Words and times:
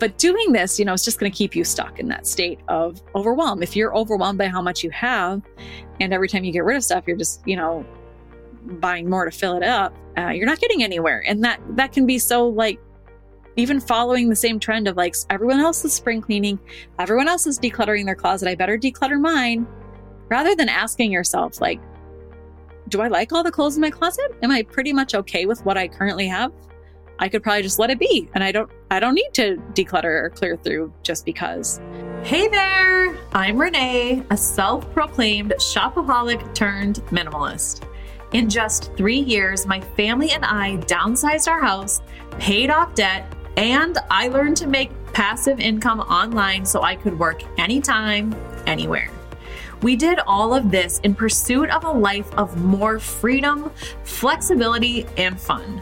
But 0.00 0.16
doing 0.16 0.52
this, 0.52 0.78
you 0.78 0.84
know, 0.86 0.94
is 0.94 1.04
just 1.04 1.20
going 1.20 1.30
to 1.30 1.36
keep 1.36 1.54
you 1.54 1.62
stuck 1.62 2.00
in 2.00 2.08
that 2.08 2.26
state 2.26 2.58
of 2.68 3.02
overwhelm. 3.14 3.62
If 3.62 3.76
you're 3.76 3.94
overwhelmed 3.94 4.38
by 4.38 4.48
how 4.48 4.62
much 4.62 4.82
you 4.82 4.90
have, 4.90 5.42
and 6.00 6.12
every 6.12 6.26
time 6.26 6.42
you 6.42 6.52
get 6.52 6.64
rid 6.64 6.76
of 6.78 6.82
stuff, 6.82 7.04
you're 7.06 7.18
just, 7.18 7.46
you 7.46 7.54
know, 7.54 7.84
buying 8.62 9.08
more 9.08 9.26
to 9.26 9.30
fill 9.30 9.56
it 9.56 9.62
up, 9.62 9.94
uh, 10.16 10.30
you're 10.30 10.46
not 10.46 10.58
getting 10.58 10.82
anywhere. 10.82 11.22
And 11.26 11.44
that 11.44 11.60
that 11.76 11.92
can 11.92 12.06
be 12.06 12.18
so 12.18 12.48
like 12.48 12.80
even 13.56 13.78
following 13.78 14.30
the 14.30 14.36
same 14.36 14.58
trend 14.58 14.88
of 14.88 14.96
like 14.96 15.14
everyone 15.28 15.60
else 15.60 15.84
is 15.84 15.92
spring 15.92 16.22
cleaning, 16.22 16.58
everyone 16.98 17.28
else 17.28 17.46
is 17.46 17.58
decluttering 17.58 18.06
their 18.06 18.14
closet, 18.14 18.48
I 18.48 18.54
better 18.54 18.78
declutter 18.78 19.20
mine, 19.20 19.66
rather 20.28 20.54
than 20.54 20.70
asking 20.70 21.12
yourself 21.12 21.60
like, 21.60 21.80
do 22.88 23.02
I 23.02 23.08
like 23.08 23.32
all 23.32 23.42
the 23.42 23.52
clothes 23.52 23.76
in 23.76 23.82
my 23.82 23.90
closet? 23.90 24.34
Am 24.42 24.50
I 24.50 24.62
pretty 24.62 24.92
much 24.92 25.14
okay 25.14 25.46
with 25.46 25.64
what 25.66 25.76
I 25.76 25.88
currently 25.88 26.26
have? 26.26 26.52
I 27.18 27.28
could 27.28 27.42
probably 27.42 27.62
just 27.62 27.78
let 27.78 27.90
it 27.90 27.98
be 27.98 28.30
and 28.34 28.42
I 28.42 28.50
don't 28.50 28.70
I 28.92 28.98
don't 28.98 29.14
need 29.14 29.32
to 29.34 29.56
declutter 29.74 30.24
or 30.24 30.30
clear 30.30 30.56
through 30.56 30.92
just 31.04 31.24
because. 31.24 31.80
Hey 32.24 32.48
there. 32.48 33.16
I'm 33.32 33.56
Renee, 33.56 34.24
a 34.30 34.36
self-proclaimed 34.36 35.54
shopaholic 35.58 36.54
turned 36.56 36.96
minimalist. 37.10 37.84
In 38.32 38.50
just 38.50 38.92
3 38.96 39.16
years, 39.16 39.64
my 39.64 39.80
family 39.96 40.32
and 40.32 40.44
I 40.44 40.78
downsized 40.88 41.46
our 41.46 41.60
house, 41.60 42.00
paid 42.40 42.68
off 42.68 42.96
debt, 42.96 43.32
and 43.56 43.96
I 44.10 44.26
learned 44.26 44.56
to 44.56 44.66
make 44.66 44.90
passive 45.12 45.60
income 45.60 46.00
online 46.00 46.66
so 46.66 46.82
I 46.82 46.96
could 46.96 47.16
work 47.16 47.44
anytime, 47.60 48.34
anywhere. 48.66 49.08
We 49.82 49.94
did 49.94 50.18
all 50.26 50.52
of 50.52 50.72
this 50.72 50.98
in 51.04 51.14
pursuit 51.14 51.70
of 51.70 51.84
a 51.84 51.92
life 51.92 52.34
of 52.34 52.60
more 52.60 52.98
freedom, 52.98 53.70
flexibility, 54.02 55.06
and 55.16 55.40
fun. 55.40 55.80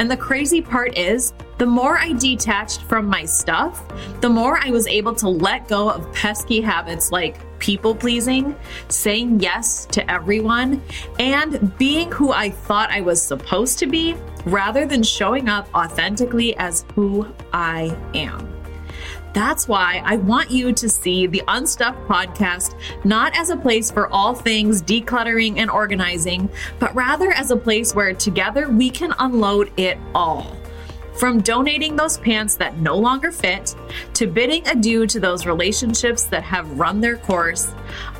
And 0.00 0.10
the 0.10 0.16
crazy 0.16 0.60
part 0.60 0.96
is, 0.96 1.32
the 1.58 1.66
more 1.66 1.98
I 1.98 2.12
detached 2.12 2.82
from 2.82 3.06
my 3.06 3.24
stuff, 3.24 3.82
the 4.20 4.28
more 4.28 4.58
I 4.62 4.70
was 4.70 4.86
able 4.86 5.14
to 5.16 5.28
let 5.28 5.66
go 5.66 5.90
of 5.90 6.12
pesky 6.12 6.60
habits 6.60 7.10
like 7.10 7.40
people 7.58 7.94
pleasing, 7.94 8.54
saying 8.88 9.40
yes 9.40 9.86
to 9.86 10.08
everyone, 10.08 10.80
and 11.18 11.76
being 11.78 12.12
who 12.12 12.32
I 12.32 12.50
thought 12.50 12.90
I 12.90 13.00
was 13.00 13.20
supposed 13.20 13.78
to 13.80 13.86
be 13.86 14.14
rather 14.44 14.86
than 14.86 15.02
showing 15.02 15.48
up 15.48 15.68
authentically 15.74 16.56
as 16.58 16.84
who 16.94 17.26
I 17.52 17.96
am. 18.14 18.57
That's 19.34 19.68
why 19.68 20.02
I 20.04 20.16
want 20.16 20.50
you 20.50 20.72
to 20.72 20.88
see 20.88 21.26
the 21.26 21.42
Unstuffed 21.48 22.06
podcast 22.08 22.74
not 23.04 23.36
as 23.36 23.50
a 23.50 23.56
place 23.56 23.90
for 23.90 24.12
all 24.12 24.34
things 24.34 24.82
decluttering 24.82 25.58
and 25.58 25.70
organizing, 25.70 26.48
but 26.78 26.94
rather 26.94 27.32
as 27.32 27.50
a 27.50 27.56
place 27.56 27.94
where 27.94 28.14
together 28.14 28.68
we 28.68 28.90
can 28.90 29.14
unload 29.18 29.70
it 29.78 29.98
all. 30.14 30.56
From 31.18 31.40
donating 31.40 31.96
those 31.96 32.16
pants 32.18 32.54
that 32.56 32.78
no 32.78 32.96
longer 32.96 33.32
fit 33.32 33.74
to 34.14 34.28
bidding 34.28 34.66
adieu 34.68 35.04
to 35.08 35.18
those 35.18 35.46
relationships 35.46 36.22
that 36.24 36.44
have 36.44 36.78
run 36.78 37.00
their 37.00 37.16
course, 37.16 37.72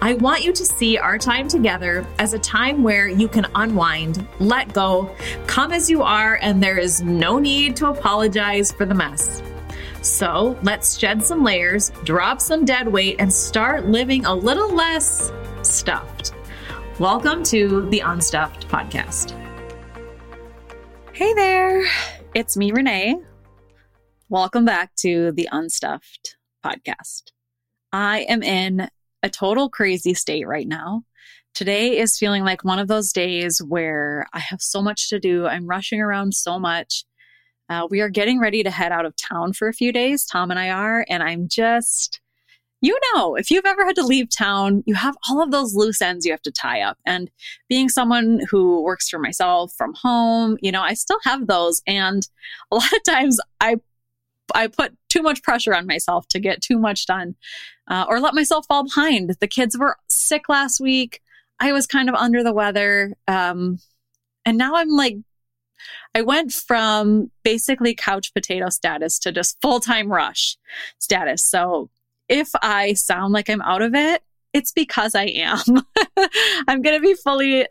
I 0.03 0.15
want 0.15 0.43
you 0.43 0.53
to 0.53 0.65
see 0.65 0.99
our 0.99 1.17
time 1.17 1.47
together 1.47 2.05
as 2.19 2.35
a 2.35 2.41
time 2.41 2.83
where 2.83 3.09
you 3.09 3.29
can 3.29 3.47
unwind, 3.55 4.27
let 4.41 4.73
go, 4.73 5.15
come 5.47 5.71
as 5.71 5.89
you 5.89 6.03
are, 6.03 6.41
and 6.43 6.61
there 6.61 6.79
is 6.79 7.01
no 7.01 7.39
need 7.39 7.77
to 7.77 7.89
apologize 7.89 8.73
for 8.73 8.85
the 8.85 8.95
mess. 8.95 9.45
So 10.03 10.57
let's 10.63 10.97
shed 10.97 11.25
some 11.25 11.43
layers, 11.43 11.91
drop 12.05 12.41
some 12.41 12.65
dead 12.65 12.87
weight, 12.87 13.17
and 13.19 13.33
start 13.33 13.87
living 13.87 14.25
a 14.25 14.35
little 14.35 14.73
less 14.73 15.33
stuffed. 15.63 16.33
Welcome 17.01 17.43
to 17.45 17.89
the 17.91 18.01
Unstuffed 18.01 18.69
Podcast. 18.69 19.33
Hey 21.13 21.35
there. 21.35 21.85
It's 22.33 22.57
me, 22.57 22.71
Renee. 22.71 23.17
Welcome 24.29 24.65
back 24.65 24.95
to 25.01 25.33
the 25.33 25.49
Unstuffed 25.51 26.37
podcast. 26.65 27.33
I 27.93 28.21
am 28.21 28.45
in 28.45 28.89
a 29.25 29.29
total 29.29 29.69
crazy 29.69 30.15
state 30.15 30.47
right 30.47 30.69
now. 30.69 31.03
Today 31.55 31.99
is 31.99 32.19
feeling 32.19 32.45
like 32.45 32.63
one 32.63 32.79
of 32.79 32.87
those 32.87 33.13
days 33.13 33.61
where 33.67 34.27
I 34.33 34.39
have 34.39 34.63
so 34.63 34.81
much 34.81 35.09
to 35.09 35.19
do. 35.19 35.47
I'm 35.49 35.67
rushing 35.67 36.01
around 36.01 36.35
so 36.35 36.61
much. 36.61 37.05
Uh, 37.69 37.87
we 37.91 38.01
are 38.01 38.09
getting 38.09 38.41
ready 38.41 38.63
to 38.63 38.71
head 38.71 38.93
out 38.93 39.07
of 39.07 39.15
town 39.17 39.53
for 39.53 39.69
a 39.69 39.75
few 39.75 39.93
days. 39.93 40.25
Tom 40.25 40.51
and 40.51 40.59
I 40.59 40.71
are, 40.71 41.05
and 41.09 41.23
I'm 41.23 41.49
just 41.49 42.21
you 42.81 42.97
know, 43.13 43.35
if 43.35 43.51
you've 43.51 43.67
ever 43.67 43.85
had 43.85 43.97
to 43.97 44.07
leave 44.07 44.29
town, 44.31 44.85
you 44.87 44.95
have 44.95 45.17
all 45.29 45.43
of 45.43 45.51
those 45.51 45.75
loose 45.75 46.01
ends 46.01 46.25
you 46.25 46.33
have 46.33 46.43
to 46.43 46.53
tie 46.53 46.81
up. 46.81 46.97
And 47.05 47.31
being 47.69 47.89
someone 47.89 48.41
who 48.51 48.83
works 48.83 49.09
for 49.09 49.19
myself 49.19 49.73
from 49.77 49.95
home, 49.95 50.57
you 50.61 50.71
know, 50.71 50.83
I 50.83 50.95
still 50.95 51.19
have 51.25 51.47
those. 51.49 51.83
And 51.87 52.29
a 52.71 52.77
lot 52.77 52.93
of 52.93 53.03
times 53.03 53.41
I 53.61 53.77
I 54.55 54.69
put 54.69 54.97
too 55.11 55.21
much 55.21 55.43
pressure 55.43 55.75
on 55.75 55.87
myself 55.87 56.27
to 56.29 56.39
get 56.39 56.63
too 56.63 56.79
much 56.79 57.05
done 57.05 57.35
uh, 57.89 58.07
or 58.09 58.19
let 58.19 58.35
myself 58.35 58.65
fall 58.67 58.85
behind. 58.85 59.35
The 59.41 59.47
kids 59.47 59.77
were 59.77 59.99
sick 60.09 60.49
last 60.49 60.81
week. 60.81 61.21
I 61.61 61.73
was 61.73 61.87
kind 61.87 62.09
of 62.09 62.15
under 62.15 62.43
the 62.43 62.55
weather. 62.55 63.15
Um, 63.27 63.79
and 64.47 64.57
now 64.57 64.77
I'm 64.77 64.89
like, 64.89 65.17
I 66.15 66.23
went 66.23 66.53
from 66.53 67.31
basically 67.45 67.95
couch 67.95 68.33
potato 68.35 68.69
status 68.71 69.19
to 69.21 69.33
just 69.33 69.61
full 69.61 69.81
time 69.81 70.11
rush 70.11 70.57
status. 70.99 71.43
So 71.43 71.91
if 72.29 72.51
I 72.63 72.95
sound 72.95 73.33
like 73.33 73.49
I'm 73.49 73.63
out 73.63 73.83
of 73.83 73.95
it, 73.95 74.23
it's 74.53 74.73
because 74.73 75.15
I 75.15 75.25
am. 75.25 75.59
I'm 76.69 76.83
going 76.83 76.97
to 76.97 77.01
be 77.01 77.15
fully, 77.15 77.67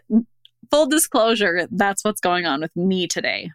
full 0.70 0.88
disclosure, 0.88 1.68
that's 1.72 2.04
what's 2.04 2.22
going 2.22 2.46
on 2.46 2.62
with 2.62 2.76
me 2.76 3.08
today. 3.08 3.52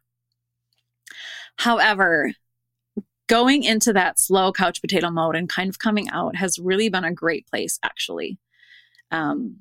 However, 1.57 2.33
going 3.29 3.63
into 3.63 3.93
that 3.93 4.21
slow 4.21 4.53
couch 4.53 4.81
potato 4.81 5.11
mode 5.11 5.37
and 5.37 5.49
kind 5.49 5.69
of 5.69 5.79
coming 5.79 6.09
out 6.11 6.37
has 6.37 6.59
really 6.59 6.89
been 6.89 7.05
a 7.05 7.13
great 7.13 7.47
place, 7.47 7.79
actually. 7.83 8.39
Um, 9.11 9.57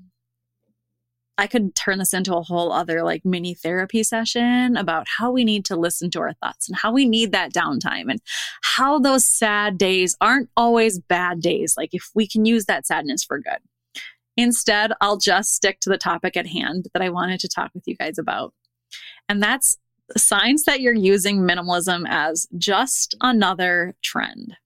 I 1.38 1.47
could 1.47 1.75
turn 1.75 1.97
this 1.97 2.14
into 2.14 2.36
a 2.36 2.42
whole 2.42 2.72
other 2.72 3.03
like 3.03 3.25
mini 3.25 3.53
therapy 3.53 4.03
session 4.03 4.78
about 4.78 5.08
how 5.18 5.31
we 5.31 5.44
need 5.44 5.66
to 5.66 5.75
listen 5.75 6.12
to 6.12 6.19
our 6.19 6.34
thoughts 6.34 6.69
and 6.69 6.78
how 6.78 6.92
we 6.92 7.06
need 7.06 7.31
that 7.31 7.53
downtime 7.53 8.12
and 8.12 8.22
how 8.62 9.00
those 9.00 9.25
sad 9.25 9.78
days 9.78 10.16
aren't 10.22 10.50
always 10.56 11.00
bad 11.00 11.41
days. 11.41 11.75
Like 11.78 11.90
if 11.94 12.09
we 12.14 12.28
can 12.28 12.46
use 12.46 12.66
that 12.66 12.86
sadness 12.86 13.24
for 13.24 13.40
good. 13.40 13.59
Instead, 14.38 14.94
I'll 15.02 15.18
just 15.18 15.53
stick 15.53 15.80
to 15.81 15.90
the 15.90 15.97
topic 15.97 16.38
at 16.38 16.47
hand 16.47 16.88
that 16.94 17.02
I 17.02 17.09
wanted 17.09 17.40
to 17.41 17.50
talk 17.50 17.72
with 17.74 17.84
you 17.86 17.96
guys 17.96 18.18
about. 18.18 18.53
And 19.28 19.41
that's 19.41 19.78
signs 20.18 20.64
that 20.64 20.81
you're 20.81 20.94
using 20.94 21.40
minimalism 21.40 22.06
as 22.08 22.47
just 22.58 23.16
another 23.22 23.96
trend. 24.02 24.58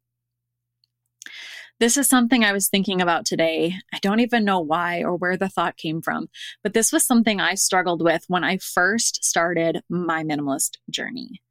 This 1.78 1.98
is 1.98 2.08
something 2.08 2.44
I 2.46 2.54
was 2.54 2.70
thinking 2.70 3.02
about 3.02 3.26
today. 3.26 3.74
I 3.94 4.00
don't 4.00 4.22
even 4.22 4.46
know 4.46 4.62
why 4.62 5.02
or 5.02 5.18
where 5.18 5.36
the 5.36 5.50
thought 5.50 5.76
came 5.76 6.02
from, 6.02 6.28
but 6.64 6.74
this 6.74 6.94
was 6.94 7.06
something 7.06 7.42
I 7.42 7.56
struggled 7.56 8.02
with 8.02 8.24
when 8.30 8.46
I 8.46 8.58
first 8.58 9.26
started 9.26 9.82
my 9.90 10.24
minimalist 10.24 10.78
journey. 10.90 11.42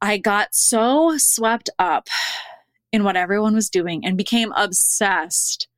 I 0.00 0.18
got 0.18 0.54
so 0.54 1.16
swept 1.16 1.70
up 1.78 2.08
in 2.92 3.04
what 3.04 3.16
everyone 3.16 3.54
was 3.54 3.70
doing 3.70 4.04
and 4.04 4.16
became 4.16 4.52
obsessed 4.56 5.68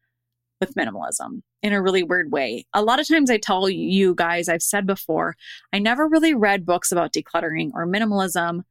with 0.58 0.74
minimalism 0.74 1.42
in 1.62 1.74
a 1.74 1.82
really 1.82 2.02
weird 2.02 2.32
way. 2.32 2.64
A 2.72 2.82
lot 2.82 3.00
of 3.00 3.06
times 3.06 3.30
I 3.30 3.36
tell 3.36 3.68
you 3.68 4.14
guys, 4.14 4.48
I've 4.48 4.62
said 4.62 4.86
before, 4.86 5.36
I 5.74 5.78
never 5.78 6.08
really 6.08 6.32
read 6.32 6.64
books 6.64 6.90
about 6.90 7.12
decluttering 7.12 7.70
or 7.74 7.86
minimalism 7.86 8.62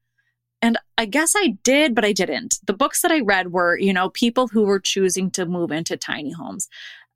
and 0.66 0.80
I 0.98 1.06
guess 1.06 1.34
I 1.38 1.50
did, 1.64 1.94
but 1.94 2.04
I 2.04 2.12
didn't. 2.12 2.58
The 2.66 2.74
books 2.74 3.04
that 3.04 3.12
I 3.12 3.20
read 3.20 3.52
were, 3.52 3.78
you 3.78 3.94
know, 3.94 4.10
people 4.10 4.48
who 4.48 4.64
were 4.64 4.80
choosing 4.80 5.30
to 5.32 5.46
move 5.46 5.72
into 5.72 5.96
tiny 5.96 6.32
homes. 6.32 6.68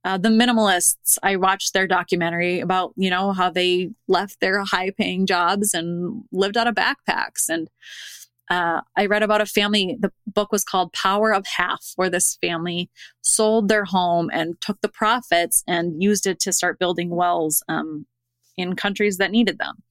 Uh, 0.06 0.20
the 0.20 0.30
minimalists, 0.30 1.18
I 1.24 1.36
watched 1.36 1.74
their 1.74 1.88
documentary 1.88 2.60
about, 2.60 2.94
you 2.96 3.10
know, 3.10 3.32
how 3.32 3.50
they 3.50 3.90
left 4.08 4.40
their 4.40 4.64
high 4.64 4.92
paying 4.92 5.26
jobs 5.26 5.74
and 5.74 6.26
lived 6.32 6.58
out 6.58 6.68
of 6.68 6.76
backpacks. 6.76 7.50
And 7.50 7.70
uh, 8.52 8.82
I 8.96 9.08
read 9.08 9.24
about 9.24 9.42
a 9.42 9.48
family, 9.48 9.98
the 10.00 10.12
book 10.28 10.52
was 10.52 10.64
called 10.64 10.94
Power 10.94 11.34
of 11.34 11.48
Half, 11.48 11.94
where 11.96 12.12
this 12.12 12.38
family 12.42 12.92
sold 13.22 13.68
their 13.68 13.86
home 13.86 14.30
and 14.32 14.62
took 14.62 14.80
the 14.82 14.90
profits 14.90 15.64
and 15.68 16.04
used 16.04 16.28
it 16.28 16.40
to 16.42 16.54
start 16.54 16.78
building 16.78 17.10
wells 17.10 17.64
um, 17.68 18.06
in 18.58 18.76
countries 18.76 19.18
that 19.18 19.32
needed 19.32 19.58
them 19.58 19.82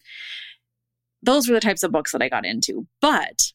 those 1.22 1.48
were 1.48 1.54
the 1.54 1.60
types 1.60 1.82
of 1.82 1.92
books 1.92 2.12
that 2.12 2.22
I 2.22 2.28
got 2.28 2.46
into. 2.46 2.86
But 3.00 3.52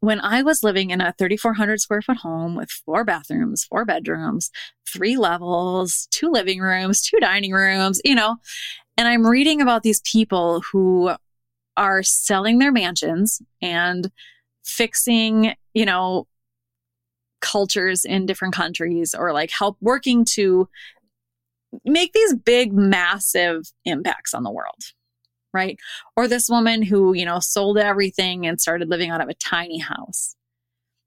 when 0.00 0.20
I 0.20 0.42
was 0.42 0.62
living 0.62 0.90
in 0.90 1.00
a 1.00 1.14
3,400 1.18 1.80
square 1.80 2.02
foot 2.02 2.18
home 2.18 2.54
with 2.54 2.70
four 2.70 3.04
bathrooms, 3.04 3.64
four 3.64 3.84
bedrooms, 3.84 4.50
three 4.88 5.16
levels, 5.16 6.06
two 6.10 6.30
living 6.30 6.60
rooms, 6.60 7.02
two 7.02 7.18
dining 7.20 7.52
rooms, 7.52 8.00
you 8.04 8.14
know, 8.14 8.36
and 8.96 9.08
I'm 9.08 9.26
reading 9.26 9.60
about 9.60 9.82
these 9.82 10.00
people 10.00 10.62
who 10.72 11.12
are 11.76 12.02
selling 12.02 12.58
their 12.58 12.72
mansions 12.72 13.40
and 13.60 14.10
fixing, 14.64 15.54
you 15.74 15.84
know, 15.84 16.26
cultures 17.40 18.04
in 18.04 18.26
different 18.26 18.54
countries 18.54 19.14
or 19.14 19.32
like 19.32 19.50
help 19.50 19.76
working 19.80 20.24
to 20.24 20.68
make 21.84 22.12
these 22.12 22.34
big, 22.34 22.72
massive 22.72 23.70
impacts 23.84 24.34
on 24.34 24.42
the 24.42 24.50
world 24.50 24.92
right? 25.52 25.78
Or 26.16 26.28
this 26.28 26.48
woman 26.48 26.82
who, 26.82 27.14
you 27.14 27.24
know, 27.24 27.40
sold 27.40 27.78
everything 27.78 28.46
and 28.46 28.60
started 28.60 28.88
living 28.88 29.10
out 29.10 29.20
of 29.20 29.28
a 29.28 29.34
tiny 29.34 29.78
house. 29.78 30.34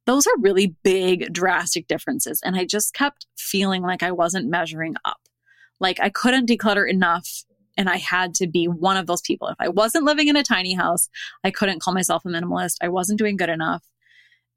those 0.08 0.26
are 0.26 0.34
really 0.40 0.76
big, 0.84 1.32
drastic 1.32 1.88
differences. 1.88 2.42
And 2.44 2.56
I 2.56 2.66
just 2.66 2.94
kept 2.94 3.28
feeling 3.38 3.84
like 3.84 4.02
I 4.02 4.12
wasn't 4.12 4.50
measuring 4.50 4.96
up. 5.06 5.20
Like 5.80 6.00
I 6.00 6.10
couldn't 6.10 6.50
declutter 6.50 6.90
enough 6.90 7.44
and 7.78 7.90
I 7.90 7.98
had 7.98 8.34
to 8.36 8.48
be 8.48 8.68
one 8.68 8.98
of 8.98 9.08
those 9.08 9.22
people. 9.22 9.48
If 9.48 9.58
I 9.60 9.70
wasn't 9.70 10.06
living 10.06 10.28
in 10.28 10.36
a 10.36 10.44
tiny 10.44 10.74
house, 10.74 11.10
I 11.44 11.52
couldn't 11.52 11.82
call 11.82 11.94
myself 11.94 12.26
a 12.26 12.28
minimalist. 12.28 12.78
I 12.82 12.90
wasn't 12.90 13.20
doing 13.20 13.38
good 13.38 13.50
enough. 13.50 13.84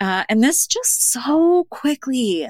Uh, 0.00 0.24
and 0.28 0.42
this 0.42 0.66
just 0.66 1.12
so 1.12 1.64
quickly 1.70 2.48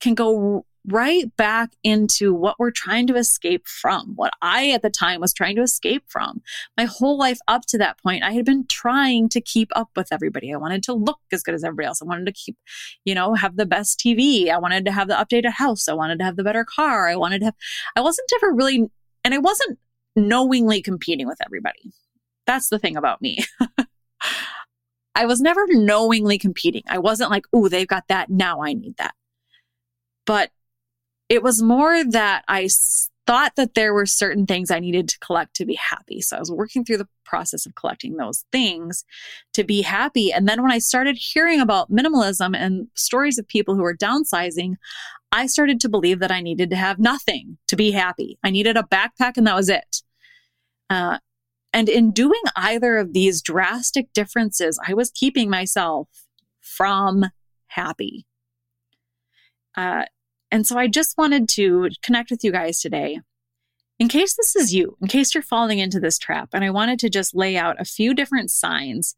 can 0.00 0.14
go 0.14 0.64
right 0.88 1.34
back 1.36 1.72
into 1.82 2.32
what 2.34 2.56
we're 2.58 2.70
trying 2.70 3.06
to 3.06 3.16
escape 3.16 3.66
from, 3.66 4.12
what 4.16 4.32
I 4.42 4.70
at 4.70 4.82
the 4.82 4.90
time 4.90 5.20
was 5.20 5.32
trying 5.32 5.56
to 5.56 5.62
escape 5.62 6.04
from. 6.08 6.42
My 6.76 6.84
whole 6.84 7.18
life 7.18 7.38
up 7.46 7.62
to 7.68 7.78
that 7.78 7.98
point, 8.02 8.22
I 8.22 8.32
had 8.32 8.44
been 8.44 8.66
trying 8.66 9.28
to 9.30 9.40
keep 9.40 9.70
up 9.76 9.90
with 9.96 10.12
everybody. 10.12 10.52
I 10.52 10.56
wanted 10.56 10.82
to 10.84 10.92
look 10.92 11.20
as 11.32 11.42
good 11.42 11.54
as 11.54 11.64
everybody 11.64 11.86
else. 11.86 12.02
I 12.02 12.06
wanted 12.06 12.26
to 12.26 12.32
keep, 12.32 12.56
you 13.04 13.14
know, 13.14 13.34
have 13.34 13.56
the 13.56 13.66
best 13.66 13.98
TV. 13.98 14.50
I 14.50 14.58
wanted 14.58 14.84
to 14.86 14.92
have 14.92 15.08
the 15.08 15.14
updated 15.14 15.52
house. 15.52 15.88
I 15.88 15.94
wanted 15.94 16.18
to 16.18 16.24
have 16.24 16.36
the 16.36 16.44
better 16.44 16.64
car. 16.64 17.08
I 17.08 17.16
wanted 17.16 17.40
to 17.40 17.46
have, 17.46 17.56
I 17.96 18.00
wasn't 18.00 18.30
ever 18.36 18.52
really, 18.52 18.90
and 19.24 19.34
I 19.34 19.38
wasn't 19.38 19.78
knowingly 20.16 20.82
competing 20.82 21.26
with 21.26 21.38
everybody. 21.44 21.92
That's 22.46 22.68
the 22.68 22.78
thing 22.78 22.96
about 22.96 23.20
me. 23.20 23.44
I 25.14 25.26
was 25.26 25.40
never 25.40 25.66
knowingly 25.68 26.38
competing. 26.38 26.82
I 26.88 26.98
wasn't 26.98 27.30
like, 27.30 27.44
oh, 27.52 27.68
they've 27.68 27.88
got 27.88 28.04
that. 28.08 28.30
Now 28.30 28.62
I 28.62 28.72
need 28.72 28.96
that. 28.98 29.14
But 30.24 30.50
it 31.28 31.42
was 31.42 31.62
more 31.62 32.04
that 32.04 32.44
I 32.48 32.68
thought 33.26 33.56
that 33.56 33.74
there 33.74 33.92
were 33.92 34.06
certain 34.06 34.46
things 34.46 34.70
I 34.70 34.80
needed 34.80 35.06
to 35.10 35.18
collect 35.18 35.54
to 35.56 35.66
be 35.66 35.74
happy. 35.74 36.22
So 36.22 36.36
I 36.36 36.40
was 36.40 36.50
working 36.50 36.82
through 36.82 36.96
the 36.96 37.08
process 37.26 37.66
of 37.66 37.74
collecting 37.74 38.16
those 38.16 38.46
things 38.50 39.04
to 39.52 39.64
be 39.64 39.82
happy. 39.82 40.32
And 40.32 40.48
then 40.48 40.62
when 40.62 40.72
I 40.72 40.78
started 40.78 41.18
hearing 41.18 41.60
about 41.60 41.90
minimalism 41.90 42.56
and 42.56 42.88
stories 42.94 43.36
of 43.36 43.46
people 43.46 43.74
who 43.74 43.82
were 43.82 43.94
downsizing, 43.94 44.76
I 45.30 45.46
started 45.46 45.78
to 45.80 45.90
believe 45.90 46.20
that 46.20 46.32
I 46.32 46.40
needed 46.40 46.70
to 46.70 46.76
have 46.76 46.98
nothing 46.98 47.58
to 47.66 47.76
be 47.76 47.90
happy. 47.90 48.38
I 48.42 48.48
needed 48.48 48.78
a 48.78 48.82
backpack 48.82 49.36
and 49.36 49.46
that 49.46 49.56
was 49.56 49.68
it. 49.68 50.02
Uh, 50.88 51.18
and 51.74 51.90
in 51.90 52.12
doing 52.12 52.40
either 52.56 52.96
of 52.96 53.12
these 53.12 53.42
drastic 53.42 54.10
differences, 54.14 54.80
I 54.88 54.94
was 54.94 55.10
keeping 55.10 55.50
myself 55.50 56.08
from 56.62 57.26
happy. 57.66 58.24
Uh, 59.76 60.06
and 60.50 60.66
so 60.66 60.78
I 60.78 60.88
just 60.88 61.18
wanted 61.18 61.48
to 61.50 61.90
connect 62.02 62.30
with 62.30 62.42
you 62.42 62.52
guys 62.52 62.80
today. 62.80 63.20
In 63.98 64.08
case 64.08 64.36
this 64.36 64.54
is 64.54 64.72
you, 64.72 64.96
in 65.00 65.08
case 65.08 65.34
you're 65.34 65.42
falling 65.42 65.80
into 65.80 66.00
this 66.00 66.18
trap, 66.18 66.50
and 66.52 66.64
I 66.64 66.70
wanted 66.70 66.98
to 67.00 67.10
just 67.10 67.34
lay 67.34 67.56
out 67.56 67.80
a 67.80 67.84
few 67.84 68.14
different 68.14 68.50
signs 68.50 69.16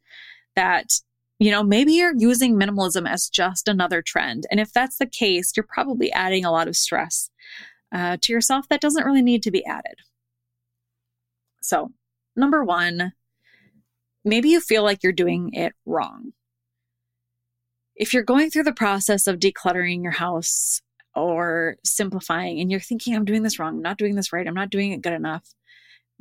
that, 0.57 1.01
you 1.39 1.51
know, 1.51 1.63
maybe 1.63 1.93
you're 1.93 2.15
using 2.17 2.59
minimalism 2.59 3.09
as 3.09 3.29
just 3.29 3.69
another 3.69 4.03
trend. 4.03 4.47
And 4.51 4.59
if 4.59 4.73
that's 4.73 4.97
the 4.97 5.07
case, 5.07 5.53
you're 5.55 5.67
probably 5.69 6.11
adding 6.13 6.45
a 6.45 6.51
lot 6.51 6.67
of 6.67 6.77
stress 6.77 7.31
uh, 7.93 8.17
to 8.23 8.33
yourself 8.33 8.69
that 8.69 8.81
doesn't 8.81 9.05
really 9.05 9.23
need 9.23 9.43
to 9.43 9.51
be 9.51 9.65
added. 9.67 9.97
So, 11.61 11.93
number 12.35 12.65
one, 12.65 13.13
maybe 14.25 14.49
you 14.49 14.61
feel 14.61 14.83
like 14.83 15.03
you're 15.03 15.13
doing 15.13 15.53
it 15.53 15.75
wrong. 15.85 16.33
If 17.95 18.15
you're 18.15 18.23
going 18.23 18.51
through 18.51 18.65
the 18.65 18.73
process 18.73 19.27
of 19.27 19.39
decluttering 19.39 20.03
your 20.03 20.13
house 20.13 20.81
or 21.15 21.77
simplifying 21.85 22.61
and 22.61 22.71
you're 22.71 22.81
thinking, 22.81 23.15
I'm 23.15 23.25
doing 23.25 23.43
this 23.43 23.59
wrong, 23.59 23.77
I'm 23.77 23.83
not 23.83 23.99
doing 23.99 24.15
this 24.15 24.33
right, 24.33 24.47
I'm 24.47 24.55
not 24.55 24.71
doing 24.71 24.93
it 24.93 25.03
good 25.03 25.13
enough, 25.13 25.45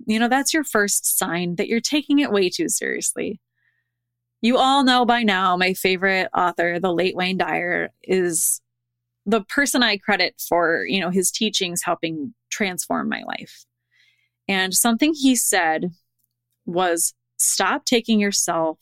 you 0.06 0.20
know, 0.20 0.28
that's 0.28 0.54
your 0.54 0.64
first 0.64 1.18
sign 1.18 1.56
that 1.56 1.68
you're 1.68 1.80
taking 1.80 2.20
it 2.20 2.32
way 2.32 2.50
too 2.50 2.70
seriously. 2.70 3.40
You 4.42 4.58
all 4.58 4.84
know 4.84 5.06
by 5.06 5.24
now, 5.24 5.58
my 5.58 5.74
favorite 5.74 6.30
author, 6.36 6.80
the 6.80 6.94
late 6.94 7.16
Wayne 7.16 7.38
Dyer, 7.38 7.90
is 8.04 8.62
the 9.26 9.42
person 9.42 9.84
I 9.84 9.98
credit 9.98 10.42
for, 10.48 10.86
you 10.86 11.02
know, 11.02 11.10
his 11.10 11.30
teachings 11.30 11.82
helping 11.84 12.34
transform 12.50 13.10
my 13.10 13.24
life. 13.24 13.66
And 14.48 14.74
something 14.74 15.14
he 15.14 15.36
said 15.36 15.92
was 16.66 17.14
stop 17.38 17.86
taking 17.86 18.20
yourself 18.20 18.80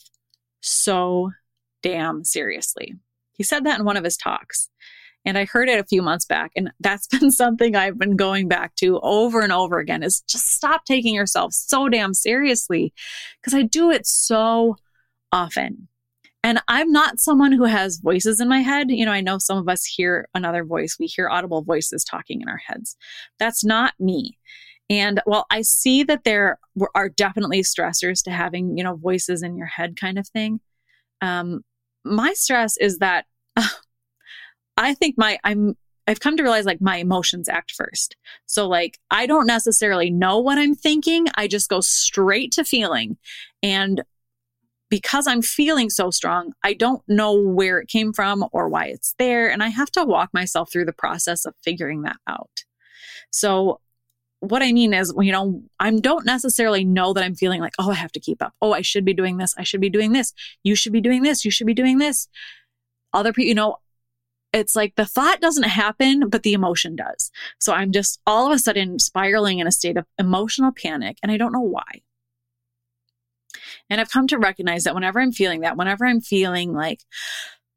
so 0.61 1.31
damn 1.81 2.23
seriously. 2.23 2.95
He 3.33 3.43
said 3.43 3.65
that 3.65 3.79
in 3.79 3.85
one 3.85 3.97
of 3.97 4.03
his 4.03 4.17
talks. 4.17 4.69
And 5.27 5.37
I 5.37 5.43
heard 5.43 5.67
it 5.67 5.79
a 5.79 5.83
few 5.83 6.01
months 6.01 6.25
back. 6.25 6.53
And 6.55 6.71
that's 6.79 7.07
been 7.19 7.31
something 7.31 7.75
I've 7.75 7.99
been 7.99 8.15
going 8.15 8.47
back 8.47 8.75
to 8.77 8.99
over 9.01 9.41
and 9.41 9.51
over 9.51 9.77
again 9.77 10.01
is 10.01 10.21
just 10.21 10.47
stop 10.47 10.85
taking 10.85 11.13
yourself 11.13 11.53
so 11.53 11.89
damn 11.89 12.13
seriously 12.13 12.93
because 13.39 13.53
I 13.53 13.63
do 13.63 13.91
it 13.91 14.07
so 14.07 14.77
often. 15.31 15.89
And 16.43 16.61
I'm 16.69 16.91
not 16.93 17.19
someone 17.19 17.51
who 17.51 17.65
has 17.65 17.97
voices 17.97 18.39
in 18.39 18.47
my 18.47 18.61
head. 18.61 18.89
You 18.89 19.05
know, 19.05 19.11
I 19.11 19.19
know 19.19 19.37
some 19.37 19.57
of 19.57 19.67
us 19.67 19.83
hear 19.83 20.29
another 20.33 20.63
voice, 20.63 20.95
we 20.97 21.07
hear 21.07 21.27
audible 21.27 21.61
voices 21.61 22.05
talking 22.05 22.41
in 22.41 22.47
our 22.47 22.61
heads. 22.65 22.95
That's 23.37 23.65
not 23.65 23.95
me. 23.99 24.37
And 24.89 25.19
while 25.25 25.45
I 25.51 25.63
see 25.63 26.03
that 26.03 26.23
there 26.23 26.57
are 26.95 27.09
definitely 27.09 27.63
stressors 27.63 28.23
to 28.23 28.31
having, 28.31 28.77
you 28.77 28.83
know, 28.85 28.95
voices 28.95 29.43
in 29.43 29.57
your 29.57 29.67
head 29.67 29.99
kind 29.99 30.17
of 30.17 30.27
thing, 30.29 30.61
um, 31.21 31.65
my 32.05 32.31
stress 32.33 32.77
is 32.77 32.99
that 32.99 33.25
uh, 33.57 33.67
I 34.77 34.93
think 34.93 35.15
my 35.17 35.39
I'm 35.43 35.75
I've 36.07 36.21
come 36.21 36.37
to 36.37 36.43
realize 36.43 36.65
like 36.65 36.79
my 36.79 36.97
emotions 36.97 37.49
act 37.49 37.71
first. 37.71 38.15
So 38.45 38.67
like 38.67 38.97
I 39.11 39.25
don't 39.25 39.47
necessarily 39.47 40.09
know 40.09 40.39
what 40.39 40.57
I'm 40.57 40.75
thinking. 40.75 41.27
I 41.35 41.47
just 41.47 41.69
go 41.69 41.81
straight 41.81 42.53
to 42.53 42.63
feeling. 42.63 43.17
And 43.61 44.03
because 44.89 45.27
I'm 45.27 45.41
feeling 45.41 45.89
so 45.89 46.11
strong, 46.11 46.53
I 46.63 46.73
don't 46.73 47.01
know 47.09 47.33
where 47.33 47.79
it 47.79 47.89
came 47.89 48.13
from 48.13 48.45
or 48.53 48.69
why 48.69 48.85
it's 48.85 49.15
there. 49.19 49.51
And 49.51 49.61
I 49.61 49.67
have 49.67 49.91
to 49.91 50.05
walk 50.05 50.29
myself 50.33 50.71
through 50.71 50.85
the 50.85 50.93
process 50.93 51.45
of 51.45 51.55
figuring 51.61 52.03
that 52.03 52.17
out. 52.25 52.63
So 53.29 53.81
what 54.39 54.61
I 54.61 54.71
mean 54.71 54.93
is, 54.93 55.13
you 55.19 55.31
know, 55.31 55.63
I 55.79 55.91
don't 55.91 56.25
necessarily 56.25 56.85
know 56.85 57.11
that 57.13 57.23
I'm 57.23 57.35
feeling 57.35 57.59
like, 57.59 57.73
oh, 57.79 57.91
I 57.91 57.95
have 57.95 58.11
to 58.13 58.19
keep 58.19 58.41
up. 58.41 58.53
Oh, 58.61 58.71
I 58.71 58.81
should 58.81 59.03
be 59.03 59.13
doing 59.13 59.37
this. 59.37 59.53
I 59.57 59.63
should 59.63 59.81
be 59.81 59.89
doing 59.89 60.13
this. 60.13 60.33
You 60.63 60.75
should 60.75 60.93
be 60.93 61.01
doing 61.01 61.23
this. 61.23 61.43
You 61.43 61.51
should 61.51 61.67
be 61.67 61.73
doing 61.73 61.97
this. 61.97 62.29
Other 63.13 63.33
people, 63.33 63.47
you 63.47 63.55
know, 63.55 63.77
it's 64.57 64.75
like 64.75 64.95
the 64.95 65.05
thought 65.05 65.39
doesn't 65.39 65.63
happen, 65.63 66.29
but 66.29 66.43
the 66.43 66.53
emotion 66.53 66.95
does. 66.95 67.31
So 67.59 67.73
I'm 67.73 67.91
just 67.91 68.19
all 68.25 68.47
of 68.47 68.53
a 68.53 68.59
sudden 68.59 68.99
spiraling 68.99 69.59
in 69.59 69.67
a 69.67 69.71
state 69.71 69.97
of 69.97 70.05
emotional 70.17 70.71
panic 70.71 71.17
and 71.21 71.31
I 71.31 71.37
don't 71.37 71.53
know 71.53 71.61
why. 71.61 72.01
And 73.89 74.01
I've 74.01 74.11
come 74.11 74.27
to 74.27 74.37
recognize 74.37 74.83
that 74.83 74.95
whenever 74.95 75.19
I'm 75.19 75.31
feeling 75.31 75.61
that, 75.61 75.77
whenever 75.77 76.05
I'm 76.05 76.21
feeling 76.21 76.73
like, 76.73 77.01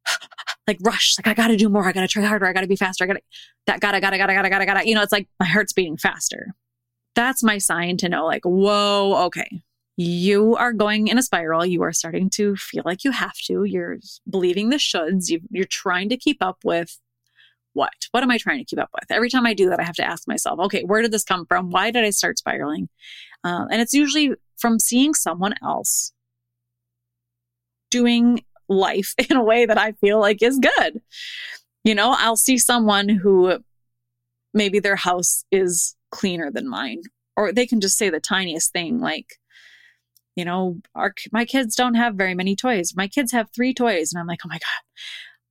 like 0.67 0.79
rush, 0.83 1.17
like 1.19 1.27
I 1.27 1.35
gotta 1.35 1.57
do 1.57 1.69
more, 1.69 1.87
I 1.87 1.93
gotta 1.93 2.09
try 2.09 2.25
harder, 2.25 2.47
I 2.47 2.53
gotta 2.53 2.67
be 2.67 2.77
faster, 2.77 3.05
I 3.05 3.07
gotta, 3.07 3.23
that 3.67 3.81
gotta, 3.81 4.01
gotta, 4.01 4.19
gotta, 4.19 4.35
gotta, 4.35 4.49
gotta, 4.49 4.67
gotta, 4.67 4.89
you 4.89 4.95
know, 4.95 5.03
it's 5.03 5.13
like 5.13 5.29
my 5.39 5.47
heart's 5.47 5.73
beating 5.73 5.97
faster. 5.97 6.55
That's 7.15 7.43
my 7.43 7.59
sign 7.59 7.97
to 7.99 8.09
know, 8.09 8.27
like, 8.27 8.45
whoa, 8.45 9.27
okay, 9.27 9.63
you 10.01 10.57
are 10.57 10.73
going 10.73 11.09
in 11.09 11.19
a 11.19 11.23
spiral. 11.23 11.67
You 11.67 11.83
are 11.83 11.93
starting 11.93 12.31
to 12.31 12.57
feel 12.57 12.83
like 12.87 13.05
you 13.05 13.11
have 13.11 13.37
to. 13.45 13.65
You're 13.65 13.99
believing 14.29 14.71
the 14.71 14.77
shoulds. 14.77 15.29
You, 15.29 15.41
you're 15.51 15.67
trying 15.67 16.09
to 16.09 16.17
keep 16.17 16.43
up 16.43 16.57
with 16.65 16.99
what? 17.75 17.93
What 18.11 18.23
am 18.23 18.31
I 18.31 18.39
trying 18.39 18.61
to 18.61 18.65
keep 18.65 18.79
up 18.79 18.89
with? 18.95 19.11
Every 19.11 19.29
time 19.29 19.45
I 19.45 19.53
do 19.53 19.69
that, 19.69 19.79
I 19.79 19.83
have 19.83 19.97
to 19.97 20.05
ask 20.05 20.27
myself, 20.27 20.59
okay, 20.59 20.85
where 20.85 21.03
did 21.03 21.13
this 21.13 21.25
come 21.25 21.45
from? 21.45 21.71
Why 21.71 21.91
did 21.91 22.03
I 22.03 22.11
start 22.11 22.39
spiraling? 22.39 22.89
Uh, 23.45 23.67
and 23.71 23.83
it's 23.83 23.93
usually 23.93 24.33
from 24.57 24.79
seeing 24.79 25.13
someone 25.13 25.53
else 25.63 26.13
doing 27.91 28.43
life 28.71 29.15
in 29.31 29.37
a 29.37 29.45
way 29.45 29.67
that 29.67 29.77
I 29.77 29.93
feel 29.93 30.19
like 30.19 30.43
is 30.43 30.59
good. 30.59 31.03
You 31.85 31.95
know, 31.95 32.15
I'll 32.17 32.37
see 32.37 32.57
someone 32.57 33.11
who 33.11 33.59
maybe 34.55 34.79
their 34.79 34.97
house 34.97 35.45
is 35.51 35.95
cleaner 36.11 36.51
than 36.51 36.71
mine, 36.71 37.03
or 37.37 37.53
they 37.53 37.67
can 37.67 37.83
just 37.83 37.99
say 37.99 38.09
the 38.09 38.19
tiniest 38.19 38.73
thing 38.73 38.99
like, 38.99 39.37
you 40.41 40.47
know, 40.47 40.81
our 40.95 41.13
my 41.33 41.45
kids 41.45 41.77
don't 41.77 41.97
have 41.97 42.15
very 42.15 42.35
many 42.35 42.57
toys. 42.57 42.95
My 42.97 43.09
kids 43.09 43.31
have 43.33 43.51
three 43.55 43.75
toys, 43.75 44.11
and 44.11 44.19
I'm 44.19 44.27
like, 44.27 44.41
oh 44.43 44.49
my 44.49 44.55
god, 44.55 44.83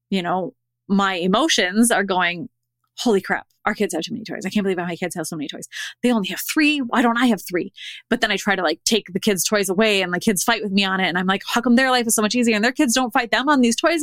you 0.10 0.24
know, 0.24 0.56
my 0.88 1.14
emotions 1.14 1.92
are 1.92 2.04
going, 2.04 2.50
holy 2.98 3.22
crap, 3.22 3.46
our 3.68 3.76
kids 3.76 3.94
have 3.94 4.02
too 4.02 4.14
many 4.14 4.26
toys. 4.26 4.48
I 4.48 4.50
can't 4.50 4.64
believe 4.64 4.78
my 4.78 4.96
kids 4.96 5.14
have 5.14 5.28
so 5.28 5.36
many 5.36 5.48
toys. 5.48 5.68
They 6.02 6.12
only 6.12 6.30
have 6.30 6.42
three. 6.42 6.80
Why 6.80 7.04
don't 7.04 7.20
I 7.20 7.28
have 7.28 7.40
three? 7.48 7.72
But 8.10 8.22
then 8.22 8.32
I 8.32 8.38
try 8.38 8.56
to 8.56 8.64
like 8.64 8.84
take 8.84 9.14
the 9.14 9.20
kids' 9.20 9.44
toys 9.44 9.70
away 9.70 10.02
and 10.02 10.12
the 10.12 10.20
kids 10.20 10.44
fight 10.44 10.64
with 10.64 10.72
me 10.72 10.84
on 10.84 11.00
it. 11.00 11.08
And 11.08 11.20
I'm 11.20 11.28
like, 11.28 11.44
how 11.54 11.62
come 11.62 11.76
their 11.76 11.92
life 11.92 12.08
is 12.08 12.16
so 12.16 12.24
much 12.24 12.34
easier 12.34 12.56
and 12.56 12.66
their 12.66 12.72
kids 12.72 12.96
don't 12.96 13.14
fight 13.14 13.30
them 13.30 13.48
on 13.48 13.62
these 13.62 13.76
toys? 13.76 14.02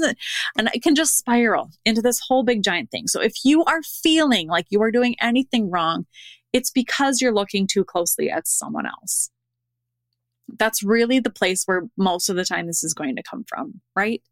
And 0.56 0.70
it 0.72 0.84
can 0.84 0.94
just 0.94 1.18
spiral 1.18 1.72
into 1.84 2.00
this 2.00 2.20
whole 2.28 2.44
big 2.44 2.62
giant 2.62 2.92
thing. 2.92 3.08
So 3.08 3.20
if 3.20 3.34
you 3.44 3.64
are 3.64 3.82
feeling 3.82 4.46
like 4.46 4.66
you 4.70 4.80
are 4.82 4.92
doing 4.92 5.16
anything 5.20 5.68
wrong, 5.68 6.06
it's 6.52 6.70
because 6.70 7.20
you're 7.20 7.34
looking 7.34 7.66
too 7.66 7.82
closely 7.82 8.30
at 8.30 8.46
someone 8.46 8.86
else 8.86 9.30
that's 10.58 10.82
really 10.82 11.18
the 11.18 11.30
place 11.30 11.64
where 11.64 11.82
most 11.96 12.28
of 12.28 12.36
the 12.36 12.44
time 12.44 12.66
this 12.66 12.84
is 12.84 12.94
going 12.94 13.16
to 13.16 13.22
come 13.22 13.44
from, 13.48 13.80
right? 13.94 14.22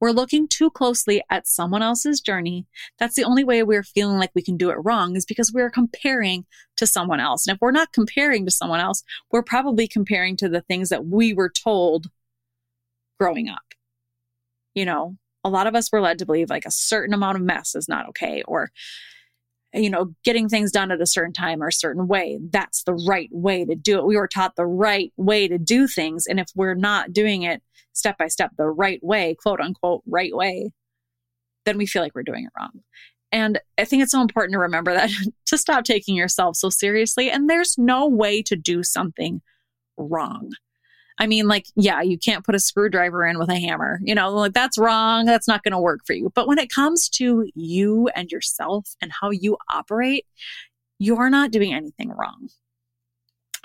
We're 0.00 0.10
looking 0.10 0.46
too 0.48 0.70
closely 0.70 1.22
at 1.30 1.46
someone 1.46 1.82
else's 1.82 2.20
journey. 2.20 2.66
That's 2.98 3.14
the 3.14 3.24
only 3.24 3.44
way 3.44 3.62
we're 3.62 3.82
feeling 3.82 4.18
like 4.18 4.30
we 4.34 4.42
can 4.42 4.56
do 4.56 4.70
it 4.70 4.78
wrong 4.84 5.16
is 5.16 5.24
because 5.24 5.52
we're 5.52 5.70
comparing 5.70 6.44
to 6.76 6.86
someone 6.86 7.20
else. 7.20 7.46
And 7.46 7.54
if 7.54 7.60
we're 7.60 7.70
not 7.70 7.92
comparing 7.92 8.44
to 8.44 8.50
someone 8.50 8.80
else, 8.80 9.02
we're 9.30 9.42
probably 9.42 9.88
comparing 9.88 10.36
to 10.38 10.48
the 10.48 10.60
things 10.60 10.90
that 10.90 11.06
we 11.06 11.32
were 11.32 11.50
told 11.50 12.08
growing 13.18 13.48
up. 13.48 13.62
You 14.74 14.84
know, 14.84 15.16
a 15.44 15.50
lot 15.50 15.66
of 15.66 15.74
us 15.74 15.90
were 15.92 16.00
led 16.00 16.18
to 16.18 16.26
believe 16.26 16.50
like 16.50 16.66
a 16.66 16.70
certain 16.70 17.14
amount 17.14 17.36
of 17.36 17.42
mess 17.42 17.74
is 17.74 17.88
not 17.88 18.08
okay 18.10 18.42
or 18.46 18.70
you 19.74 19.90
know 19.90 20.14
getting 20.24 20.48
things 20.48 20.70
done 20.70 20.90
at 20.90 21.00
a 21.00 21.06
certain 21.06 21.32
time 21.32 21.62
or 21.62 21.68
a 21.68 21.72
certain 21.72 22.06
way. 22.06 22.38
That's 22.50 22.84
the 22.84 22.94
right 22.94 23.28
way 23.32 23.64
to 23.64 23.74
do 23.74 23.98
it. 23.98 24.06
We 24.06 24.16
were 24.16 24.28
taught 24.28 24.56
the 24.56 24.66
right 24.66 25.12
way 25.16 25.48
to 25.48 25.58
do 25.58 25.86
things. 25.86 26.26
And 26.26 26.40
if 26.40 26.48
we're 26.54 26.74
not 26.74 27.12
doing 27.12 27.42
it 27.42 27.62
step 27.92 28.18
by 28.18 28.28
step 28.28 28.50
the 28.58 28.66
right 28.66 28.98
way 29.02 29.36
quote 29.40 29.60
unquote 29.60 30.02
right 30.06 30.34
way 30.34 30.72
then 31.64 31.78
we 31.78 31.86
feel 31.86 32.02
like 32.02 32.14
we're 32.14 32.22
doing 32.22 32.44
it 32.44 32.52
wrong. 32.58 32.80
And 33.32 33.60
i 33.78 33.84
think 33.84 34.02
it's 34.02 34.12
so 34.12 34.20
important 34.20 34.52
to 34.52 34.58
remember 34.58 34.92
that 34.92 35.10
to 35.46 35.58
stop 35.58 35.84
taking 35.84 36.16
yourself 36.16 36.56
so 36.56 36.70
seriously. 36.70 37.30
And 37.30 37.48
there's 37.48 37.76
no 37.78 38.06
way 38.06 38.42
to 38.42 38.56
do 38.56 38.82
something 38.82 39.42
wrong 39.96 40.50
I 41.18 41.26
mean, 41.26 41.46
like, 41.46 41.66
yeah, 41.76 42.02
you 42.02 42.18
can't 42.18 42.44
put 42.44 42.54
a 42.54 42.60
screwdriver 42.60 43.24
in 43.24 43.38
with 43.38 43.48
a 43.48 43.58
hammer. 43.58 44.00
You 44.02 44.14
know, 44.14 44.30
like 44.30 44.52
that's 44.52 44.76
wrong. 44.76 45.26
That's 45.26 45.46
not 45.46 45.62
going 45.62 45.72
to 45.72 45.78
work 45.78 46.00
for 46.06 46.12
you. 46.12 46.32
But 46.34 46.48
when 46.48 46.58
it 46.58 46.70
comes 46.72 47.08
to 47.10 47.48
you 47.54 48.08
and 48.16 48.30
yourself 48.30 48.96
and 49.00 49.12
how 49.20 49.30
you 49.30 49.56
operate, 49.72 50.26
you're 50.98 51.30
not 51.30 51.50
doing 51.50 51.72
anything 51.72 52.10
wrong. 52.10 52.48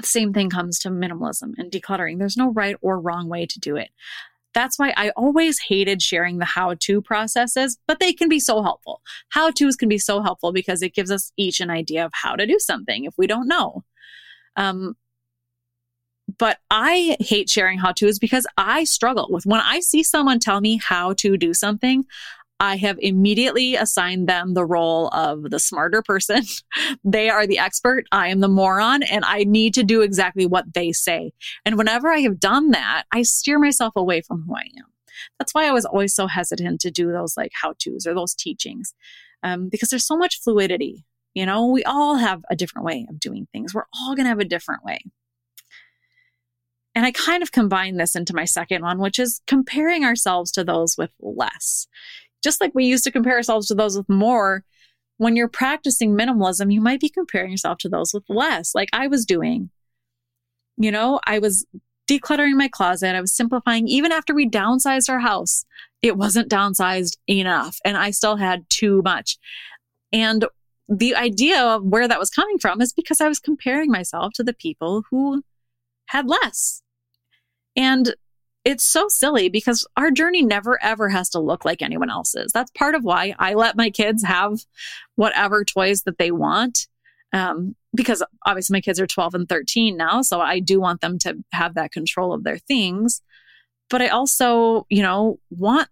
same 0.01 0.31
thing 0.31 0.49
comes 0.49 0.79
to 0.79 0.89
minimalism 0.89 1.53
and 1.57 1.71
decluttering. 1.71 2.19
There's 2.19 2.37
no 2.37 2.51
right 2.51 2.75
or 2.81 2.99
wrong 2.99 3.29
way 3.29 3.45
to 3.47 3.59
do 3.59 3.75
it. 3.75 3.89
That's 4.53 4.79
why 4.79 4.93
I 4.97 5.09
always 5.11 5.59
hated 5.59 6.01
sharing 6.01 6.39
the 6.39 6.45
how 6.45 6.75
to 6.79 7.01
processes, 7.01 7.77
but 7.87 7.99
they 7.99 8.13
can 8.13 8.29
be 8.29 8.39
so 8.39 8.63
helpful. 8.63 9.01
How 9.29 9.51
to's 9.51 9.75
can 9.75 9.89
be 9.89 9.99
so 9.99 10.21
helpful 10.21 10.51
because 10.51 10.81
it 10.81 10.95
gives 10.95 11.11
us 11.11 11.31
each 11.37 11.59
an 11.59 11.69
idea 11.69 12.05
of 12.05 12.11
how 12.13 12.35
to 12.35 12.47
do 12.47 12.57
something 12.59 13.05
if 13.05 13.13
we 13.17 13.27
don't 13.27 13.47
know. 13.47 13.83
Um, 14.55 14.95
but 16.39 16.57
I 16.71 17.17
hate 17.19 17.49
sharing 17.49 17.77
how 17.77 17.91
to's 17.91 18.17
because 18.17 18.47
I 18.57 18.85
struggle 18.85 19.27
with 19.29 19.45
when 19.45 19.61
I 19.61 19.81
see 19.81 20.01
someone 20.03 20.39
tell 20.39 20.61
me 20.61 20.77
how 20.77 21.13
to 21.13 21.37
do 21.37 21.53
something, 21.53 22.05
I 22.61 22.75
have 22.77 22.97
immediately 22.99 23.75
assigned 23.75 24.27
them 24.27 24.53
the 24.53 24.65
role 24.65 25.07
of 25.09 25.49
the 25.49 25.59
smarter 25.59 26.01
person. 26.01 26.43
they 27.03 27.29
are 27.29 27.47
the 27.47 27.59
expert. 27.59 28.05
I 28.11 28.29
am 28.29 28.41
the 28.41 28.49
moron 28.49 29.03
and 29.03 29.23
I 29.23 29.43
need 29.43 29.73
to 29.75 29.83
do 29.83 30.01
exactly 30.01 30.45
what 30.45 30.73
they 30.73 30.91
say. 30.91 31.31
And 31.65 31.77
whenever 31.77 32.09
I 32.09 32.19
have 32.19 32.39
done 32.39 32.71
that, 32.71 33.03
I 33.13 33.21
steer 33.21 33.59
myself 33.59 33.93
away 33.95 34.21
from 34.21 34.43
who 34.43 34.55
I 34.55 34.69
am. 34.77 34.85
That's 35.37 35.53
why 35.53 35.67
I 35.67 35.71
was 35.71 35.85
always 35.85 36.13
so 36.13 36.27
hesitant 36.27 36.81
to 36.81 36.91
do 36.91 37.11
those 37.11 37.35
like 37.37 37.51
how 37.53 37.73
to's 37.77 38.05
or 38.05 38.13
those 38.13 38.35
teachings 38.35 38.93
um, 39.43 39.69
because 39.69 39.89
there's 39.89 40.07
so 40.07 40.17
much 40.17 40.41
fluidity. 40.41 41.05
You 41.33 41.45
know, 41.45 41.67
we 41.67 41.83
all 41.83 42.15
have 42.15 42.41
a 42.49 42.55
different 42.55 42.85
way 42.85 43.05
of 43.09 43.19
doing 43.19 43.47
things. 43.51 43.73
We're 43.73 43.83
all 43.93 44.15
going 44.15 44.25
to 44.25 44.29
have 44.29 44.39
a 44.39 44.45
different 44.45 44.83
way. 44.83 44.99
And 46.95 47.05
I 47.05 47.11
kind 47.11 47.43
of 47.43 47.51
combine 47.51 47.97
this 47.97 48.15
into 48.15 48.35
my 48.35 48.45
second 48.45 48.81
one, 48.81 48.99
which 48.99 49.19
is 49.19 49.41
comparing 49.47 50.03
ourselves 50.03 50.51
to 50.53 50.63
those 50.63 50.97
with 50.97 51.11
less. 51.19 51.87
Just 52.43 52.61
like 52.61 52.73
we 52.73 52.85
used 52.85 53.03
to 53.03 53.11
compare 53.11 53.35
ourselves 53.35 53.67
to 53.67 53.75
those 53.75 53.97
with 53.97 54.09
more, 54.09 54.63
when 55.17 55.35
you're 55.35 55.49
practicing 55.49 56.15
minimalism, 56.15 56.73
you 56.73 56.81
might 56.81 57.01
be 57.01 57.09
comparing 57.09 57.51
yourself 57.51 57.77
to 57.79 57.89
those 57.89 58.13
with 58.13 58.23
less, 58.29 58.73
like 58.73 58.89
I 58.93 59.07
was 59.07 59.25
doing. 59.25 59.69
You 60.77 60.91
know, 60.91 61.19
I 61.25 61.39
was 61.39 61.65
decluttering 62.09 62.55
my 62.55 62.69
closet, 62.69 63.15
I 63.15 63.21
was 63.21 63.35
simplifying. 63.35 63.87
Even 63.87 64.11
after 64.11 64.33
we 64.33 64.49
downsized 64.49 65.09
our 65.09 65.19
house, 65.19 65.65
it 66.01 66.17
wasn't 66.17 66.49
downsized 66.49 67.17
enough, 67.27 67.77
and 67.83 67.97
I 67.97 68.11
still 68.11 68.37
had 68.37 68.69
too 68.69 69.01
much. 69.03 69.37
And 70.11 70.45
the 70.87 71.15
idea 71.15 71.61
of 71.61 71.83
where 71.83 72.07
that 72.07 72.19
was 72.19 72.29
coming 72.29 72.57
from 72.57 72.81
is 72.81 72.93
because 72.93 73.21
I 73.21 73.27
was 73.27 73.39
comparing 73.39 73.91
myself 73.91 74.33
to 74.35 74.43
the 74.43 74.53
people 74.53 75.03
who 75.11 75.43
had 76.09 76.27
less. 76.27 76.81
And 77.75 78.13
it's 78.65 78.87
so 78.87 79.07
silly 79.07 79.47
because 79.47 79.87
our 79.95 80.11
journey 80.11 80.43
never 80.43 80.81
ever 80.83 81.09
has 81.09 81.29
to 81.29 81.39
look 81.39 81.65
like 81.65 81.81
anyone 81.81 82.09
else's. 82.09 82.51
That's 82.51 82.71
part 82.71 82.95
of 82.95 83.03
why 83.03 83.35
I 83.39 83.53
let 83.53 83.77
my 83.77 83.89
kids 83.89 84.23
have 84.23 84.59
whatever 85.15 85.63
toys 85.63 86.03
that 86.03 86.17
they 86.17 86.31
want. 86.31 86.87
Um, 87.31 87.75
because 87.95 88.23
obviously 88.45 88.75
my 88.75 88.81
kids 88.81 88.99
are 88.99 89.07
12 89.07 89.35
and 89.35 89.49
13 89.49 89.95
now. 89.95 90.21
So 90.21 90.41
I 90.41 90.59
do 90.59 90.79
want 90.79 91.01
them 91.01 91.19
to 91.19 91.37
have 91.53 91.75
that 91.75 91.91
control 91.91 92.33
of 92.33 92.43
their 92.43 92.57
things. 92.57 93.21
But 93.89 94.01
I 94.01 94.07
also, 94.07 94.85
you 94.89 95.03
know, 95.03 95.39
want 95.51 95.89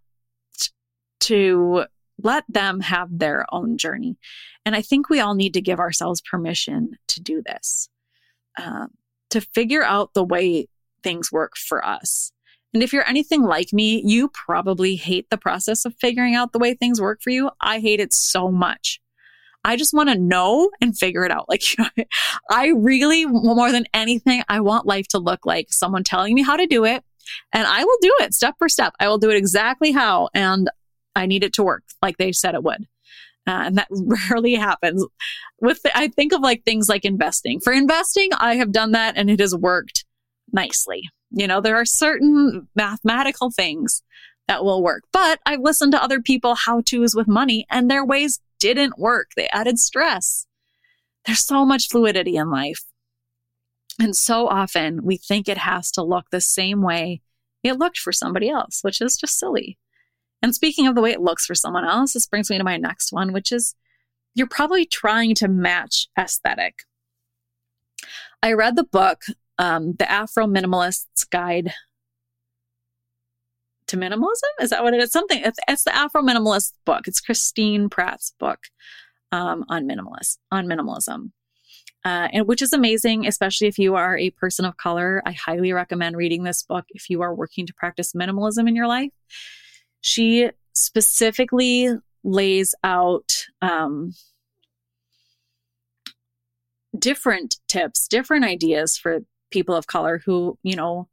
to 1.22 1.86
let 2.22 2.44
them 2.50 2.80
have 2.82 3.10
their 3.12 3.46
own 3.52 3.78
journey. 3.78 4.18
And 4.66 4.76
I 4.76 4.82
think 4.82 5.10
we 5.10 5.20
all 5.20 5.36
need 5.36 5.54
to 5.54 5.62
give 5.62 5.80
ourselves 5.80 6.22
permission 6.22 6.98
to 7.10 7.22
do 7.22 7.44
this. 7.46 7.90
Um, 8.60 8.90
to 9.30 9.42
figure 9.42 9.84
out 9.84 10.14
the 10.14 10.24
way 10.24 10.68
things 11.04 11.32
work 11.32 11.56
for 11.56 11.86
us. 11.86 12.32
And 12.74 12.84
if 12.84 12.94
you're 12.94 13.08
anything 13.08 13.44
like 13.44 13.72
me, 13.74 14.02
you 14.06 14.30
probably 14.30 14.96
hate 14.96 15.30
the 15.30 15.38
process 15.38 15.86
of 15.86 15.96
figuring 16.00 16.36
out 16.36 16.52
the 16.52 16.60
way 16.60 16.74
things 16.74 17.02
work 17.02 17.22
for 17.22 17.30
you. 17.30 17.50
I 17.62 17.80
hate 17.80 18.00
it 18.00 18.14
so 18.14 18.52
much. 18.52 19.00
I 19.64 19.76
just 19.76 19.94
want 19.94 20.10
to 20.10 20.18
know 20.18 20.70
and 20.82 20.98
figure 20.98 21.24
it 21.24 21.32
out. 21.32 21.48
Like, 21.50 21.64
I 22.50 22.68
really, 22.70 23.26
more 23.26 23.72
than 23.72 23.86
anything, 23.94 24.44
I 24.48 24.60
want 24.60 24.86
life 24.86 25.08
to 25.10 25.18
look 25.18 25.46
like 25.46 25.68
someone 25.72 26.04
telling 26.04 26.34
me 26.34 26.44
how 26.44 26.56
to 26.56 26.68
do 26.68 26.86
it. 26.86 27.04
And 27.52 27.68
I 27.68 27.84
will 27.84 27.98
do 28.02 28.14
it 28.20 28.34
step 28.34 28.56
for 28.58 28.70
step. 28.70 28.94
I 29.00 29.08
will 29.08 29.18
do 29.18 29.30
it 29.30 29.38
exactly 29.38 29.92
how. 29.92 30.30
And 30.34 30.70
I 31.16 31.26
need 31.26 31.44
it 31.44 31.54
to 31.54 31.64
work 31.64 31.84
like 32.02 32.18
they 32.18 32.32
said 32.32 32.54
it 32.54 32.64
would. 32.64 32.88
Uh, 33.48 33.64
and 33.66 33.78
that 33.78 33.88
rarely 34.30 34.56
happens. 34.56 35.06
With 35.62 35.82
the, 35.82 35.98
i 35.98 36.08
think 36.08 36.34
of 36.34 36.42
like 36.42 36.64
things 36.64 36.90
like 36.90 37.06
investing. 37.06 37.60
For 37.60 37.74
investing 37.74 38.30
i 38.38 38.56
have 38.56 38.72
done 38.72 38.92
that 38.92 39.16
and 39.18 39.30
it 39.30 39.40
has 39.40 39.56
worked 39.56 40.06
nicely. 40.52 41.10
You 41.32 41.48
know 41.48 41.62
there 41.62 41.76
are 41.76 41.86
certain 41.86 42.68
mathematical 42.76 43.52
things 43.52 44.04
that 44.48 44.64
will 44.64 44.82
work 44.82 45.04
but 45.12 45.40
i've 45.46 45.60
listened 45.60 45.92
to 45.92 46.02
other 46.02 46.22
people 46.22 46.56
how 46.56 46.82
to's 46.82 47.14
with 47.16 47.28
money 47.28 47.66
and 47.70 47.90
their 47.90 48.06
ways 48.06 48.40
didn't 48.60 48.98
work. 48.98 49.32
They 49.36 49.48
added 49.50 49.78
stress. 49.80 50.48
There's 51.26 51.46
so 51.46 51.66
much 51.66 51.90
fluidity 51.90 52.38
in 52.38 52.50
life. 52.50 52.84
And 54.00 54.16
so 54.16 54.48
often 54.48 55.04
we 55.04 55.18
think 55.18 55.48
it 55.48 55.58
has 55.58 55.92
to 55.92 56.04
look 56.04 56.30
the 56.32 56.42
same 56.42 56.82
way 56.82 57.22
it 57.64 57.80
looked 57.80 57.98
for 57.98 58.14
somebody 58.14 58.50
else 58.50 58.80
which 58.82 59.02
is 59.02 59.18
just 59.18 59.38
silly 59.38 59.78
and 60.42 60.54
speaking 60.54 60.88
of 60.88 60.96
the 60.96 61.02
way 61.02 61.12
it 61.12 61.22
looks 61.22 61.46
for 61.46 61.56
someone 61.56 61.86
else, 61.86 62.14
this 62.14 62.28
brings 62.28 62.50
me 62.50 62.58
to 62.58 62.64
my 62.64 62.78
next 62.78 63.12
one, 63.12 63.34
which 63.34 63.52
is 63.52 63.76
you're 64.36 64.48
probably 64.48 64.86
trying 64.86 65.34
to 65.36 65.48
match 65.48 66.08
aesthetic. 66.18 66.84
I 68.44 68.54
read 68.54 68.76
the 68.76 68.84
book, 68.84 69.24
um, 69.58 69.94
The 69.98 70.10
Afro 70.10 70.46
Minimalist's 70.46 71.24
Guide 71.24 71.74
to 73.88 73.98
Minimalism. 73.98 74.62
Is 74.62 74.70
that 74.70 74.84
what 74.84 74.94
it 74.94 75.02
is? 75.02 75.12
Something. 75.12 75.42
It's, 75.44 75.60
it's 75.68 75.84
the 75.84 75.96
Afro 75.96 76.22
Minimalist 76.22 76.74
book. 76.86 77.08
It's 77.08 77.20
Christine 77.20 77.90
Platt's 77.90 78.34
book 78.40 78.60
um, 79.32 79.66
on 79.70 79.88
minimalist 79.88 80.38
on 80.52 80.68
minimalism. 80.68 81.32
Uh, 82.06 82.28
and 82.32 82.48
which 82.48 82.62
is 82.62 82.74
amazing, 82.74 83.26
especially 83.26 83.68
if 83.68 83.80
you 83.80 83.96
are 83.96 84.18
a 84.18 84.30
person 84.30 84.66
of 84.66 84.78
color. 84.78 85.22
I 85.26 85.32
highly 85.32 85.74
recommend 85.74 86.16
reading 86.16 86.44
this 86.44 86.62
book 86.62 86.86
if 86.90 87.10
you 87.10 87.22
are 87.24 87.34
working 87.34 87.66
to 87.66 87.74
practice 87.74 88.14
minimalism 88.14 88.68
in 88.68 88.76
your 88.76 88.88
life 88.88 89.12
she 90.08 90.50
specifically 90.74 91.90
lays 92.24 92.74
out 92.84 93.34
um, 93.62 94.14
different 96.98 97.58
tips, 97.68 98.08
different 98.08 98.46
ideas 98.46 98.98
for 98.98 99.20
people 99.52 99.76
of 99.76 99.88
color 99.88 100.22
who, 100.26 100.58
you 100.64 100.78
know, 100.78 101.10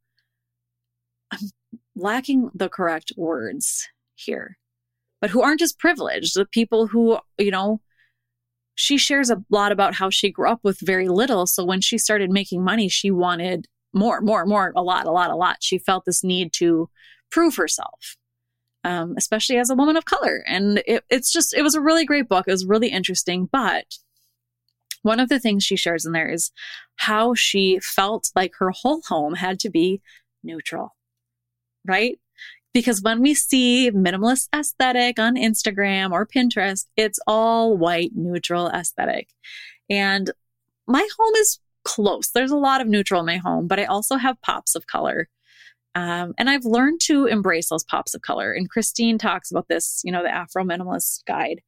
I'm 1.32 1.50
lacking 1.96 2.50
the 2.54 2.68
correct 2.68 3.12
words 3.16 3.88
here, 4.14 4.58
but 5.20 5.30
who 5.30 5.42
aren't 5.42 5.62
as 5.62 5.72
privileged, 5.72 6.36
the 6.36 6.46
people 6.46 6.86
who, 6.86 7.18
you 7.36 7.50
know, 7.50 7.80
she 8.76 8.96
shares 8.96 9.28
a 9.28 9.42
lot 9.50 9.72
about 9.72 9.94
how 9.94 10.08
she 10.08 10.30
grew 10.30 10.48
up 10.48 10.60
with 10.62 10.78
very 10.80 11.08
little. 11.08 11.46
So 11.46 11.64
when 11.64 11.80
she 11.80 11.98
started 11.98 12.30
making 12.30 12.62
money, 12.62 12.88
she 12.88 13.10
wanted 13.10 13.66
more, 13.92 14.20
more, 14.20 14.46
more, 14.46 14.72
a 14.76 14.82
lot, 14.82 15.06
a 15.06 15.10
lot, 15.10 15.30
a 15.30 15.36
lot. 15.36 15.56
She 15.60 15.78
felt 15.78 16.04
this 16.04 16.22
need 16.22 16.52
to 16.54 16.88
prove 17.30 17.56
herself 17.56 18.16
um, 18.84 19.14
especially 19.16 19.56
as 19.56 19.70
a 19.70 19.74
woman 19.74 19.96
of 19.96 20.04
color. 20.04 20.44
And 20.46 20.82
it, 20.86 21.04
it's 21.10 21.32
just, 21.32 21.54
it 21.54 21.62
was 21.62 21.74
a 21.74 21.80
really 21.80 22.04
great 22.04 22.28
book. 22.28 22.46
It 22.46 22.52
was 22.52 22.66
really 22.66 22.88
interesting. 22.88 23.48
But 23.50 23.98
one 25.02 25.20
of 25.20 25.28
the 25.28 25.40
things 25.40 25.64
she 25.64 25.76
shares 25.76 26.06
in 26.06 26.12
there 26.12 26.28
is 26.28 26.52
how 26.96 27.34
she 27.34 27.80
felt 27.80 28.30
like 28.36 28.52
her 28.58 28.70
whole 28.70 29.02
home 29.08 29.34
had 29.34 29.58
to 29.60 29.70
be 29.70 30.00
neutral, 30.42 30.94
right? 31.86 32.18
Because 32.72 33.02
when 33.02 33.20
we 33.20 33.34
see 33.34 33.90
minimalist 33.90 34.48
aesthetic 34.54 35.18
on 35.18 35.36
Instagram 35.36 36.10
or 36.10 36.26
Pinterest, 36.26 36.86
it's 36.96 37.20
all 37.26 37.76
white, 37.76 38.12
neutral 38.14 38.68
aesthetic. 38.68 39.28
And 39.88 40.30
my 40.86 41.06
home 41.18 41.34
is 41.36 41.60
close. 41.84 42.30
There's 42.30 42.50
a 42.50 42.56
lot 42.56 42.80
of 42.80 42.88
neutral 42.88 43.20
in 43.20 43.26
my 43.26 43.36
home, 43.36 43.68
but 43.68 43.78
I 43.78 43.84
also 43.84 44.16
have 44.16 44.40
pops 44.42 44.74
of 44.74 44.86
color. 44.86 45.28
Um, 45.94 46.34
and 46.38 46.50
I've 46.50 46.64
learned 46.64 47.00
to 47.04 47.26
embrace 47.26 47.68
those 47.68 47.84
pops 47.84 48.14
of 48.14 48.22
color. 48.22 48.52
And 48.52 48.68
Christine 48.68 49.18
talks 49.18 49.50
about 49.50 49.68
this, 49.68 50.00
you 50.04 50.10
know, 50.10 50.22
the 50.22 50.34
Afro 50.34 50.64
Minimalist 50.64 51.24
Guide, 51.26 51.60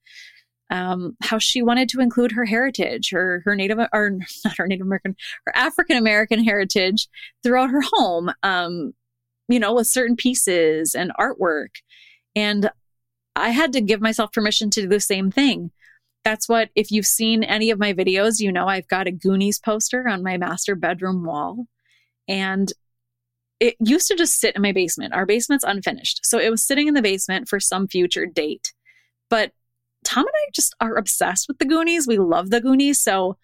um, 0.71 1.16
how 1.23 1.38
she 1.38 1.62
wanted 1.62 1.88
to 1.90 2.00
include 2.00 2.33
her 2.33 2.45
heritage, 2.45 3.11
her 3.12 3.42
her 3.45 3.54
Native 3.54 3.78
or 3.92 4.18
not 4.45 4.56
her 4.56 4.66
Native 4.66 4.87
American, 4.87 5.16
her 5.47 5.56
African 5.56 5.97
American 5.97 6.42
heritage 6.42 7.09
throughout 7.42 7.71
her 7.71 7.83
home. 7.92 8.33
Um, 8.42 8.95
you 9.49 9.61
know, 9.61 9.75
with 9.75 9.87
certain 9.87 10.16
pieces 10.16 10.95
and 10.95 11.12
artwork. 11.18 11.76
And 12.35 12.71
I 13.35 13.50
had 13.50 13.73
to 13.75 13.80
give 13.80 14.00
myself 14.00 14.33
permission 14.33 14.71
to 14.71 14.83
do 14.83 14.88
the 14.88 15.00
same 15.00 15.30
thing. 15.30 15.71
That's 16.25 16.49
what, 16.49 16.71
if 16.75 16.90
you've 16.90 17.06
seen 17.06 17.45
any 17.45 17.71
of 17.71 17.78
my 17.78 17.92
videos, 17.92 18.40
you 18.40 18.50
know 18.50 18.66
I've 18.66 18.88
got 18.88 19.06
a 19.06 19.12
Goonies 19.12 19.61
poster 19.61 20.09
on 20.09 20.25
my 20.25 20.37
master 20.37 20.75
bedroom 20.75 21.25
wall. 21.25 21.66
And 22.26 22.73
it 23.61 23.77
used 23.81 24.09
to 24.09 24.17
just 24.17 24.39
sit 24.39 24.55
in 24.55 24.63
my 24.63 24.73
basement. 24.73 25.15
Our 25.15 25.27
basement's 25.27 25.65
unfinished. 25.65 26.21
So 26.25 26.39
it 26.39 26.51
was 26.51 26.63
sitting 26.63 26.89
in 26.89 26.95
the 26.95 27.03
basement 27.03 27.49
for 27.49 27.61
some 27.61 27.89
future 27.89 28.27
date. 28.27 28.73
But 29.31 29.53
Tom 30.05 30.25
and 30.25 30.29
I 30.29 30.51
just 30.55 30.75
are 30.81 30.97
obsessed 30.97 31.49
with 31.49 31.59
the 31.59 31.65
Goonies. 31.65 32.07
We 32.07 32.19
love 32.19 32.51
the 32.51 32.61
Goonies. 32.61 33.01
So 33.01 33.37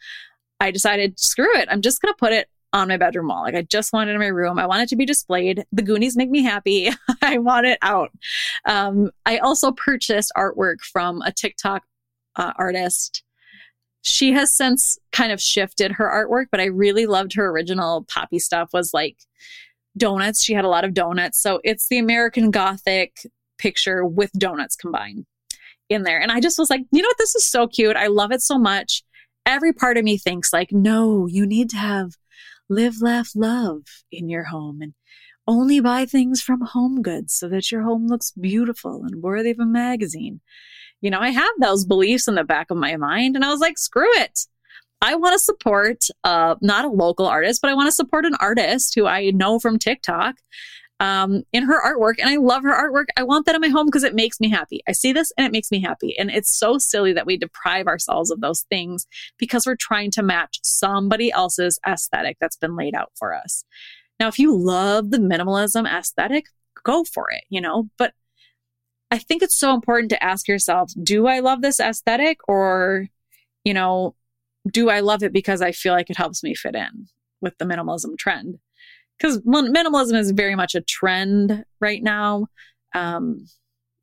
I 0.61 0.71
decided, 0.71 1.19
screw 1.19 1.57
it. 1.57 1.69
I'm 1.71 1.83
just 1.83 2.01
going 2.01 2.13
to 2.13 2.19
put 2.19 2.33
it 2.33 2.49
on 2.73 2.89
my 2.89 2.97
bedroom 2.97 3.29
wall. 3.29 3.43
Like 3.43 3.55
I 3.55 3.63
just 3.63 3.93
want 3.93 4.09
it 4.11 4.15
in 4.15 4.19
my 4.19 4.29
room. 4.29 4.59
I 4.59 4.67
want 4.67 4.83
it 4.83 4.89
to 4.91 4.97
be 4.97 5.05
displayed. 5.05 5.65
The 5.73 5.83
Goonies 5.83 6.17
make 6.17 6.31
me 6.31 6.43
happy. 6.43 6.91
I 7.23 7.39
want 7.39 7.67
it 7.67 7.79
out. 7.83 8.11
Um, 8.65 9.11
I 9.27 9.39
also 9.39 9.73
purchased 9.73 10.33
artwork 10.37 10.81
from 10.81 11.21
a 11.23 11.33
TikTok 11.33 11.83
uh, 12.37 12.53
artist. 12.57 13.23
She 14.03 14.33
has 14.33 14.53
since 14.53 14.99
kind 15.13 15.33
of 15.33 15.41
shifted 15.41 15.93
her 15.93 16.09
artwork, 16.09 16.47
but 16.51 16.61
I 16.61 16.67
really 16.67 17.07
loved 17.07 17.35
her 17.35 17.49
original 17.49 18.05
poppy 18.09 18.39
stuff 18.39 18.71
was 18.73 18.93
like 18.95 19.17
donuts. 19.97 20.45
She 20.45 20.55
had 20.55 20.65
a 20.65 20.69
lot 20.69 20.85
of 20.85 20.95
donuts. 20.95 21.43
So 21.43 21.61
it's 21.65 21.89
the 21.89 21.99
American 21.99 22.51
Gothic 22.51 23.27
picture 23.59 24.05
with 24.05 24.33
donuts 24.33 24.77
combined 24.77 25.27
in 25.89 26.03
there. 26.03 26.21
And 26.21 26.33
I 26.33 26.41
just 26.41 26.59
was 26.59 26.71
like, 26.71 26.83
you 26.91 27.03
know 27.03 27.09
what? 27.09 27.19
This 27.19 27.35
is 27.35 27.49
so 27.49 27.67
cute. 27.67 27.97
I 27.97 28.07
love 28.07 28.33
it 28.33 28.43
so 28.43 28.59
much. 28.59 29.03
Every 29.45 29.73
part 29.73 29.97
of 29.97 30.05
me 30.05 30.19
thinks 30.19 30.53
like, 30.53 30.73
no, 30.73 31.27
you 31.27 31.47
need 31.47 31.71
to 31.71 31.77
have 31.77 32.13
live, 32.69 33.01
laugh, 33.01 33.31
love 33.35 33.83
in 34.11 34.29
your 34.29 34.45
home 34.45 34.81
and 34.81 34.95
only 35.47 35.81
buy 35.81 36.07
things 36.07 36.41
from 36.41 36.61
home 36.61 37.03
goods 37.03 37.35
so 37.35 37.49
that 37.49 37.71
your 37.71 37.83
home 37.83 38.07
looks 38.07 38.31
beautiful 38.31 39.03
and 39.05 39.23
worthy 39.23 39.51
of 39.51 39.59
a 39.59 39.67
magazine. 39.67 40.41
You 41.01 41.11
know, 41.11 41.19
I 41.19 41.31
have 41.31 41.51
those 41.61 41.85
beliefs 41.85 42.29
in 42.29 42.37
the 42.37 42.45
back 42.45 42.71
of 42.71 42.77
my 42.77 42.97
mind 42.97 43.35
and 43.35 43.45
I 43.45 43.51
was 43.51 43.61
like, 43.61 43.77
screw 43.77 44.13
it. 44.15 44.47
I 45.03 45.17
want 45.17 45.33
to 45.35 45.39
support 45.41 46.07
uh, 46.23 46.55
not 46.61 46.85
a 46.85 46.89
local 46.89 47.27
artist, 47.27 47.61
but 47.61 47.71
I 47.71 47.75
want 47.75 47.89
to 47.89 47.93
support 47.93 48.25
an 48.25 48.37
artist 48.41 48.95
who 48.95 49.07
I 49.07 49.31
know 49.33 49.59
from 49.59 49.79
TikTok 49.79 50.37
um, 51.01 51.43
in 51.53 51.65
her 51.65 51.83
artwork. 51.85 52.21
And 52.21 52.31
I 52.31 52.37
love 52.37 52.63
her 52.63 52.73
artwork. 52.73 53.07
I 53.17 53.25
want 53.25 53.45
that 53.47 53.57
in 53.57 53.61
my 53.61 53.69
home 53.69 53.87
because 53.87 54.05
it 54.05 54.15
makes 54.15 54.39
me 54.39 54.49
happy. 54.49 54.81
I 54.89 54.93
see 54.93 55.13
this 55.13 55.33
and 55.37 55.45
it 55.45 55.51
makes 55.51 55.73
me 55.73 55.81
happy. 55.81 56.17
And 56.17 56.31
it's 56.31 56.57
so 56.57 56.79
silly 56.79 57.13
that 57.15 57.27
we 57.27 57.37
deprive 57.37 57.89
ourselves 57.89 58.31
of 58.31 58.41
those 58.41 58.63
things 58.71 59.09
because 59.39 59.67
we're 59.67 59.75
trying 59.75 60.13
to 60.13 60.23
match 60.23 60.61
somebody 60.63 61.33
else's 61.33 61.81
aesthetic 61.85 62.37
that's 62.41 62.57
been 62.57 62.77
laid 62.77 62.95
out 62.95 63.11
for 63.17 63.35
us. 63.35 63.65
Now, 64.21 64.29
if 64.29 64.39
you 64.39 64.57
love 64.57 65.11
the 65.11 65.19
minimalism 65.19 65.93
aesthetic, 65.93 66.47
go 66.85 67.03
for 67.03 67.29
it, 67.33 67.43
you 67.51 67.61
know, 67.61 67.91
but 67.99 68.15
I 69.11 69.19
think 69.19 69.43
it's 69.43 69.59
so 69.59 69.75
important 69.75 70.11
to 70.11 70.23
ask 70.23 70.47
yourself, 70.47 70.93
do 71.03 71.27
I 71.27 71.41
love 71.41 71.61
this 71.61 71.81
aesthetic 71.81 72.39
or, 72.47 73.09
you 73.65 73.75
know, 73.75 74.15
do 74.71 74.91
I 74.91 75.01
love 75.01 75.23
it 75.23 75.33
because 75.33 75.61
I 75.61 75.73
feel 75.73 75.93
like 75.93 76.11
it 76.11 76.17
helps 76.17 76.43
me 76.43 76.55
fit 76.55 76.75
in 76.75 77.07
with 77.41 77.57
the 77.59 77.65
minimalism 77.65 78.17
trend? 78.19 78.59
Because 79.19 79.41
minimalism 79.41 80.19
is 80.19 80.31
very 80.31 80.55
much 80.55 80.75
a 80.75 80.81
trend 80.81 81.65
right 81.81 82.03
now. 82.03 82.47
Um, 82.95 83.47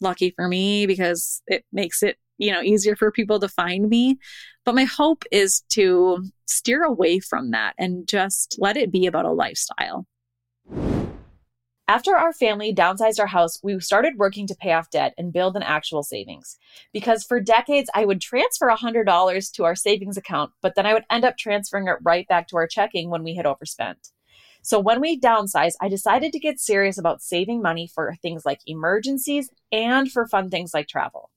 lucky 0.01 0.32
for 0.32 0.48
me 0.48 0.86
because 0.86 1.42
it 1.48 1.66
makes 1.72 2.04
it 2.04 2.18
you 2.38 2.51
know 2.51 2.62
easier 2.62 2.96
for 2.96 3.12
people 3.12 3.39
to 3.39 3.50
find 3.50 3.89
me 3.89 4.18
but 4.66 4.75
my 4.75 4.86
hope 4.86 5.24
is 5.32 5.62
to 5.70 6.24
steer 6.48 6.84
away 6.84 7.20
from 7.20 7.51
that 7.51 7.74
and 7.78 8.08
just 8.08 8.56
let 8.60 8.78
it 8.78 8.92
be 8.92 9.06
about 9.06 9.25
a 9.25 9.32
lifestyle 9.32 10.06
after 11.89 12.15
our 12.15 12.31
family 12.31 12.72
downsized 12.72 13.19
our 13.19 13.25
house, 13.25 13.58
we 13.63 13.79
started 13.79 14.19
working 14.19 14.46
to 14.46 14.55
pay 14.55 14.74
off 14.74 14.91
debt 14.91 15.15
and 15.17 15.34
build 15.34 15.55
an 15.55 15.64
actual 15.64 16.03
savings. 16.03 16.55
Because 16.94 17.24
for 17.24 17.42
decades, 17.42 17.90
I 17.96 18.05
would 18.05 18.22
transfer 18.22 18.70
$100 18.70 19.51
to 19.53 19.64
our 19.64 19.75
savings 19.75 20.16
account, 20.16 20.51
but 20.61 20.75
then 20.75 20.85
I 20.85 20.94
would 20.94 21.05
end 21.09 21.25
up 21.25 21.35
transferring 21.35 21.87
it 21.87 21.98
right 22.03 22.27
back 22.27 22.48
to 22.50 22.57
our 22.57 22.68
checking 22.68 23.09
when 23.09 23.24
we 23.24 23.33
had 23.33 23.48
overspent. 23.48 24.09
So 24.61 24.79
when 24.79 25.01
we 25.01 25.20
downsized, 25.20 25.77
I 25.81 25.90
decided 25.90 26.31
to 26.31 26.40
get 26.40 26.59
serious 26.59 27.00
about 27.00 27.24
saving 27.24 27.59
money 27.59 27.87
for 27.87 28.14
things 28.22 28.46
like 28.46 28.59
emergencies 28.68 29.50
and 29.72 30.11
for 30.11 30.27
fun 30.27 30.51
things 30.51 30.75
like 30.75 30.87
travel. 30.87 31.31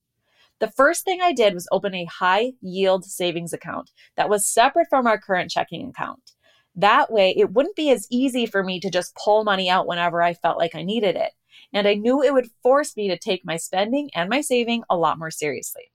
The 0.60 0.70
first 0.70 1.06
thing 1.06 1.22
I 1.22 1.32
did 1.32 1.54
was 1.54 1.66
open 1.72 1.94
a 1.94 2.04
high 2.04 2.52
yield 2.60 3.06
savings 3.06 3.54
account 3.54 3.90
that 4.18 4.28
was 4.28 4.46
separate 4.46 4.88
from 4.90 5.06
our 5.06 5.18
current 5.18 5.50
checking 5.50 5.88
account. 5.88 6.32
That 6.74 7.12
way, 7.12 7.34
it 7.36 7.52
wouldn't 7.52 7.76
be 7.76 7.90
as 7.90 8.06
easy 8.10 8.46
for 8.46 8.62
me 8.62 8.80
to 8.80 8.90
just 8.90 9.14
pull 9.14 9.44
money 9.44 9.68
out 9.68 9.86
whenever 9.86 10.22
I 10.22 10.34
felt 10.34 10.58
like 10.58 10.74
I 10.74 10.82
needed 10.82 11.16
it. 11.16 11.32
And 11.72 11.86
I 11.86 11.94
knew 11.94 12.22
it 12.22 12.32
would 12.32 12.50
force 12.62 12.96
me 12.96 13.08
to 13.08 13.18
take 13.18 13.44
my 13.44 13.56
spending 13.56 14.10
and 14.14 14.28
my 14.28 14.40
saving 14.40 14.82
a 14.88 14.96
lot 14.96 15.18
more 15.18 15.30
seriously. 15.30 15.90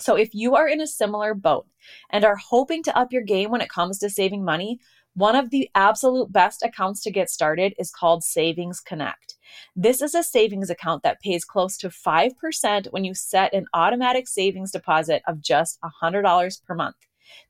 So, 0.00 0.16
if 0.16 0.34
you 0.34 0.56
are 0.56 0.66
in 0.66 0.80
a 0.80 0.86
similar 0.86 1.34
boat 1.34 1.66
and 2.10 2.24
are 2.24 2.36
hoping 2.36 2.82
to 2.84 2.98
up 2.98 3.12
your 3.12 3.22
game 3.22 3.50
when 3.50 3.60
it 3.60 3.68
comes 3.68 3.98
to 3.98 4.10
saving 4.10 4.44
money, 4.44 4.80
one 5.14 5.36
of 5.36 5.50
the 5.50 5.68
absolute 5.74 6.32
best 6.32 6.62
accounts 6.62 7.02
to 7.02 7.10
get 7.10 7.28
started 7.28 7.74
is 7.78 7.90
called 7.90 8.24
Savings 8.24 8.80
Connect. 8.80 9.36
This 9.76 10.00
is 10.00 10.14
a 10.14 10.22
savings 10.22 10.70
account 10.70 11.02
that 11.02 11.20
pays 11.20 11.44
close 11.44 11.76
to 11.78 11.90
5% 11.90 12.86
when 12.92 13.04
you 13.04 13.14
set 13.14 13.52
an 13.52 13.66
automatic 13.74 14.26
savings 14.26 14.72
deposit 14.72 15.22
of 15.26 15.42
just 15.42 15.78
$100 16.02 16.64
per 16.64 16.74
month. 16.74 16.96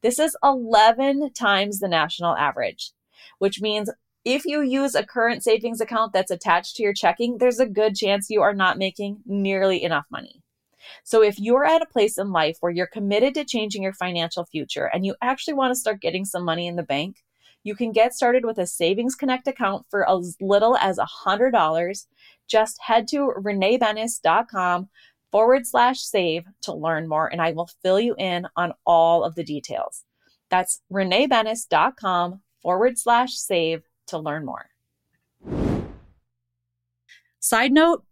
This 0.03 0.19
is 0.19 0.37
11 0.43 1.33
times 1.33 1.79
the 1.79 1.89
national 1.89 2.37
average, 2.37 2.93
which 3.39 3.61
means 3.61 3.91
if 4.25 4.45
you 4.45 4.63
use 4.63 4.95
a 4.95 5.05
current 5.05 5.43
savings 5.43 5.81
account 5.81 6.13
that's 6.13 6.31
attached 6.31 6.77
to 6.77 6.83
your 6.83 6.93
checking, 6.93 7.39
there's 7.39 7.59
a 7.59 7.67
good 7.67 7.97
chance 7.97 8.31
you 8.31 8.43
are 8.43 8.55
not 8.55 8.79
making 8.79 9.19
nearly 9.27 9.83
enough 9.83 10.07
money. 10.11 10.43
So, 11.05 11.23
if 11.23 11.39
you're 11.39 11.65
at 11.65 11.83
a 11.83 11.87
place 11.87 12.19
in 12.19 12.33
life 12.33 12.57
where 12.61 12.73
you're 12.73 12.87
committed 12.87 13.35
to 13.35 13.45
changing 13.45 13.83
your 13.83 13.93
financial 13.93 14.45
future 14.45 14.91
and 14.93 15.07
you 15.07 15.15
actually 15.23 15.55
want 15.55 15.73
to 15.73 15.79
start 15.79 16.01
getting 16.01 16.25
some 16.25 16.45
money 16.45 16.67
in 16.67 16.77
the 16.77 16.83
bank, 16.83 17.23
you 17.65 17.75
can 17.75 17.93
get 17.93 18.15
started 18.15 18.45
with 18.45 18.59
a 18.59 18.67
Savings 18.67 19.15
Connect 19.15 19.47
account 19.47 19.87
for 19.89 20.09
as 20.09 20.37
little 20.41 20.77
as 20.77 20.99
$100. 20.99 22.07
Just 22.49 22.81
head 22.83 23.07
to 23.09 23.33
reneebenes.com 23.39 24.89
forward 25.33 25.67
slash 25.67 26.01
save 26.01 26.45
to 26.63 26.73
learn 26.73 27.09
more, 27.09 27.27
and 27.27 27.41
I 27.41 27.53
will 27.53 27.71
fill 27.83 27.99
you 27.99 28.15
in 28.19 28.47
on 28.55 28.75
all 28.87 29.25
of 29.25 29.35
the 29.35 29.43
details. 29.43 30.05
That's 30.51 30.83
reneebenes.com 30.93 32.43
forward 32.63 32.99
slash 32.99 33.33
save 33.33 33.83
to 34.09 34.19
learn 34.19 34.45
more. 34.45 34.67
Side 37.41 37.73
note 37.73 38.05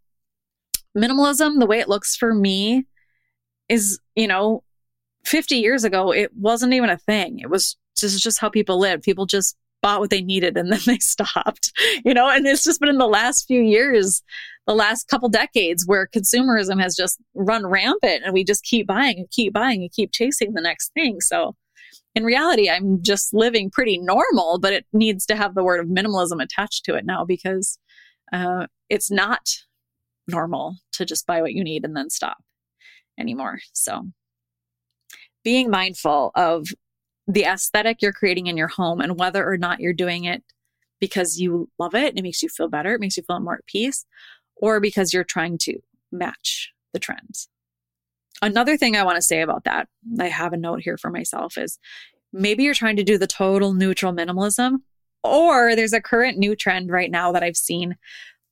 minimalism, 0.97 1.59
the 1.59 1.65
way 1.65 1.79
it 1.79 1.87
looks 1.87 2.17
for 2.17 2.33
me, 2.33 2.85
is, 3.69 3.99
you 4.15 4.27
know, 4.27 4.63
50 5.23 5.55
years 5.55 5.83
ago, 5.83 6.11
it 6.11 6.35
wasn't 6.35 6.73
even 6.73 6.89
a 6.89 6.97
thing. 6.97 7.39
It 7.39 7.49
was 7.49 7.77
just, 7.97 8.21
just 8.21 8.39
how 8.39 8.49
people 8.49 8.79
lived. 8.79 9.03
People 9.03 9.25
just 9.25 9.55
bought 9.81 9.99
what 9.99 10.09
they 10.09 10.21
needed 10.21 10.57
and 10.57 10.71
then 10.71 10.79
they 10.85 10.97
stopped, 10.97 11.71
you 12.03 12.13
know, 12.13 12.29
and 12.29 12.45
it's 12.45 12.63
just 12.63 12.79
been 12.79 12.89
in 12.89 12.97
the 12.97 13.07
last 13.07 13.47
few 13.47 13.61
years, 13.61 14.21
the 14.67 14.75
last 14.75 15.07
couple 15.07 15.29
decades 15.29 15.85
where 15.85 16.07
consumerism 16.07 16.81
has 16.81 16.95
just 16.95 17.19
run 17.33 17.65
rampant 17.65 18.23
and 18.23 18.33
we 18.33 18.43
just 18.43 18.63
keep 18.63 18.87
buying 18.87 19.17
and 19.17 19.29
keep 19.31 19.53
buying 19.53 19.81
and 19.81 19.91
keep 19.91 20.11
chasing 20.11 20.53
the 20.53 20.61
next 20.61 20.91
thing. 20.93 21.19
So 21.19 21.55
in 22.13 22.23
reality, 22.23 22.69
I'm 22.69 23.01
just 23.01 23.33
living 23.33 23.71
pretty 23.71 23.97
normal, 23.97 24.59
but 24.59 24.73
it 24.73 24.85
needs 24.93 25.25
to 25.27 25.35
have 25.35 25.55
the 25.55 25.63
word 25.63 25.79
of 25.79 25.87
minimalism 25.87 26.41
attached 26.41 26.85
to 26.85 26.95
it 26.95 27.05
now 27.05 27.25
because 27.25 27.79
uh, 28.31 28.67
it's 28.89 29.09
not 29.09 29.41
normal 30.27 30.77
to 30.93 31.05
just 31.05 31.25
buy 31.25 31.41
what 31.41 31.53
you 31.53 31.63
need 31.63 31.83
and 31.83 31.95
then 31.95 32.09
stop 32.09 32.37
anymore. 33.17 33.59
So 33.73 34.09
being 35.43 35.69
mindful 35.69 36.31
of 36.35 36.67
the 37.27 37.43
aesthetic 37.43 38.01
you're 38.01 38.13
creating 38.13 38.47
in 38.47 38.57
your 38.57 38.67
home 38.67 38.99
and 38.99 39.17
whether 39.17 39.47
or 39.47 39.57
not 39.57 39.79
you're 39.79 39.93
doing 39.93 40.25
it 40.25 40.43
because 40.99 41.39
you 41.39 41.69
love 41.79 41.95
it, 41.95 42.17
it 42.17 42.23
makes 42.23 42.43
you 42.43 42.49
feel 42.49 42.67
better, 42.67 42.93
it 42.93 42.99
makes 42.99 43.17
you 43.17 43.23
feel 43.23 43.39
more 43.39 43.55
at 43.55 43.65
peace, 43.65 44.05
or 44.61 44.79
because 44.79 45.13
you're 45.13 45.23
trying 45.23 45.57
to 45.57 45.79
match 46.11 46.71
the 46.93 46.99
trends. 46.99 47.49
Another 48.41 48.77
thing 48.77 48.95
I 48.95 49.03
want 49.03 49.17
to 49.17 49.21
say 49.21 49.41
about 49.41 49.65
that, 49.65 49.87
I 50.19 50.29
have 50.29 50.53
a 50.53 50.57
note 50.57 50.81
here 50.81 50.97
for 50.97 51.11
myself, 51.11 51.57
is 51.57 51.77
maybe 52.31 52.63
you're 52.63 52.73
trying 52.73 52.95
to 52.95 53.03
do 53.03 53.17
the 53.17 53.27
total 53.27 53.73
neutral 53.73 54.13
minimalism, 54.13 54.77
or 55.23 55.75
there's 55.75 55.93
a 55.93 56.01
current 56.01 56.37
new 56.37 56.55
trend 56.55 56.89
right 56.89 57.11
now 57.11 57.31
that 57.33 57.43
I've 57.43 57.57
seen 57.57 57.97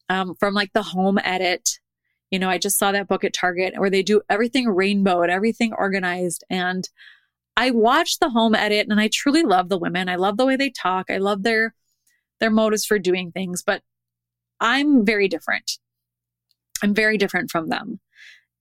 um, 0.10 0.36
from 0.36 0.54
like 0.54 0.74
the 0.74 0.84
home 0.84 1.20
edit. 1.24 1.80
You 2.30 2.38
know, 2.38 2.50
I 2.50 2.60
just 2.60 2.78
saw 2.78 2.92
that 2.92 3.08
book 3.08 3.24
at 3.24 3.34
Target 3.34 3.74
where 3.78 3.90
they 3.90 4.04
do 4.04 4.22
everything 4.30 4.70
rainbow 4.70 5.24
and 5.24 5.32
everything 5.32 5.74
organized. 5.74 6.44
And 6.50 6.88
I 7.58 7.72
watched 7.72 8.20
the 8.20 8.30
home 8.30 8.54
edit 8.54 8.88
and 8.90 9.00
I 9.00 9.10
truly 9.12 9.44
love 9.44 9.70
the 9.70 9.80
women. 9.80 10.10
I 10.10 10.16
love 10.16 10.38
the 10.38 10.46
way 10.46 10.56
they 10.56 10.70
talk. 10.70 11.10
I 11.10 11.18
love 11.18 11.44
their 11.44 11.74
their 12.40 12.52
motives 12.52 12.86
for 12.86 13.00
doing 13.00 13.32
things, 13.32 13.64
but 13.66 13.82
I'm 14.60 15.06
very 15.06 15.28
different. 15.28 15.78
I'm 16.84 16.94
very 16.94 17.18
different 17.18 17.52
from 17.52 17.70
them 17.70 18.00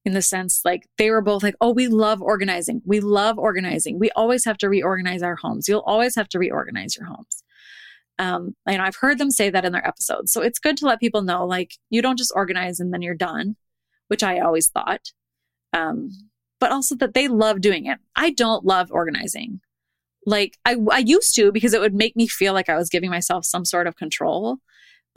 in 0.05 0.15
the 0.15 0.23
sense 0.23 0.63
like 0.65 0.87
they 0.99 1.11
were 1.11 1.21
both 1.23 1.43
like, 1.43 1.57
"Oh, 1.61 1.73
we 1.73 1.89
love 1.89 2.23
organizing. 2.23 2.83
We 2.85 3.01
love 3.01 3.39
organizing. 3.39 3.99
We 3.99 4.11
always 4.13 4.45
have 4.45 4.59
to 4.59 4.69
reorganize 4.69 5.23
our 5.23 5.37
homes. 5.37 5.69
You'll 5.69 5.81
always 5.81 6.15
have 6.17 6.29
to 6.31 6.39
reorganize 6.39 6.97
your 6.97 7.07
homes." 7.07 7.43
Um, 8.19 8.57
and 8.67 8.83
I've 8.83 8.97
heard 8.97 9.19
them 9.19 9.31
say 9.31 9.51
that 9.51 9.65
in 9.65 9.73
their 9.73 9.87
episodes. 9.87 10.33
So 10.33 10.43
it's 10.43 10.59
good 10.59 10.77
to 10.79 10.87
let 10.87 11.01
people 11.01 11.23
know 11.23 11.47
like 11.47 11.75
you 11.91 12.03
don't 12.03 12.19
just 12.19 12.33
organize 12.35 12.81
and 12.81 12.93
then 12.93 13.03
you're 13.03 13.15
done. 13.15 13.57
which 14.09 14.23
I 14.23 14.41
always 14.41 14.69
thought. 14.69 15.13
Um, 15.73 16.11
but 16.61 16.73
also 16.73 16.97
that 16.97 17.15
they 17.15 17.29
love 17.29 17.61
doing 17.61 17.87
it. 17.87 17.99
I 18.17 18.31
don't 18.31 18.65
love 18.65 18.91
organizing. 18.91 19.61
Like 20.27 20.59
I, 20.65 20.77
I 20.91 20.99
used 20.99 21.35
to 21.37 21.53
because 21.53 21.75
it 21.75 21.81
would 21.81 21.95
make 21.95 22.17
me 22.17 22.27
feel 22.27 22.53
like 22.55 22.69
I 22.69 22.77
was 22.77 22.89
giving 22.89 23.11
myself 23.11 23.45
some 23.45 23.65
sort 23.65 23.87
of 23.87 23.97
control. 23.97 24.59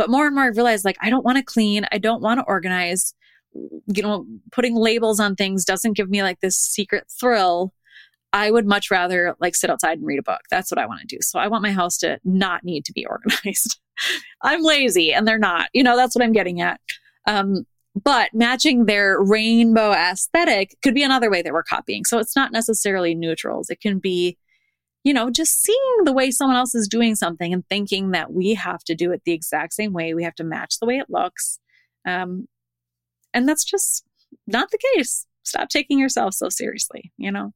But 0.02 0.10
more 0.10 0.26
and 0.26 0.34
more 0.34 0.46
I 0.46 0.48
realized 0.48 0.84
like 0.84 0.98
I 1.00 1.12
don't 1.12 1.24
want 1.24 1.38
to 1.38 1.44
clean. 1.44 1.86
I 1.92 2.00
don't 2.00 2.24
want 2.24 2.40
to 2.40 2.46
organize. 2.46 3.14
You 3.54 4.02
know, 4.02 4.26
putting 4.52 4.76
labels 4.76 5.20
on 5.20 5.36
things 5.36 5.64
doesn't 5.64 5.94
give 5.94 6.10
me 6.10 6.24
like 6.24 6.40
this 6.40 6.58
secret 6.58 7.04
thrill. 7.20 7.72
I 8.34 8.50
would 8.50 8.66
much 8.66 8.90
rather 8.90 9.36
like 9.40 9.54
sit 9.54 9.70
outside 9.70 10.00
and 10.00 10.08
read 10.08 10.18
a 10.18 10.24
book. 10.24 10.42
That's 10.50 10.72
what 10.72 10.80
I 10.80 10.88
want 10.88 11.02
to 11.02 11.06
do. 11.06 11.20
So 11.22 11.38
I 11.38 11.48
want 11.50 11.62
my 11.62 11.72
house 11.72 12.00
to 12.00 12.18
not 12.24 12.64
need 12.64 12.84
to 12.86 12.94
be 12.94 13.06
organized. 13.46 13.80
I'm 14.42 14.64
lazy 14.64 15.14
and 15.14 15.28
they're 15.28 15.38
not. 15.38 15.70
You 15.72 15.84
know, 15.84 15.96
that's 15.96 16.16
what 16.16 16.24
I'm 16.24 16.34
getting 16.34 16.62
at. 16.62 16.82
Um, 17.28 17.68
but 18.04 18.34
matching 18.34 18.86
their 18.86 19.22
rainbow 19.22 19.92
aesthetic 19.92 20.78
could 20.82 20.96
be 20.96 21.04
another 21.04 21.30
way 21.30 21.44
that 21.44 21.54
we're 21.54 21.62
copying. 21.62 22.06
So 22.06 22.18
it's 22.18 22.36
not 22.36 22.52
necessarily 22.52 23.14
neutrals. 23.14 23.70
It 23.70 23.82
can 23.82 24.00
be, 24.00 24.40
you 25.04 25.14
know, 25.14 25.30
just 25.30 25.62
seeing 25.64 26.04
the 26.04 26.14
way 26.14 26.32
someone 26.32 26.58
else 26.58 26.76
is 26.76 26.88
doing 26.88 27.16
something 27.16 27.54
and 27.54 27.68
thinking 27.68 28.12
that 28.12 28.32
we 28.32 28.54
have 28.54 28.84
to 28.84 28.96
do 28.96 29.12
it 29.12 29.24
the 29.26 29.32
exact 29.32 29.74
same 29.74 29.94
way. 29.94 30.14
We 30.14 30.24
have 30.24 30.36
to 30.36 30.44
match 30.44 30.80
the 30.80 30.86
way 30.86 30.98
it 30.98 31.10
looks. 31.10 31.60
Um, 32.06 32.48
and 33.34 33.48
that's 33.48 33.64
just 33.64 34.04
not 34.48 34.70
the 34.72 34.80
case. 34.96 35.26
Stop 35.44 35.70
taking 35.70 35.98
yourself 35.98 36.34
so 36.34 36.50
seriously, 36.50 37.12
you 37.18 37.32
know? 37.32 37.54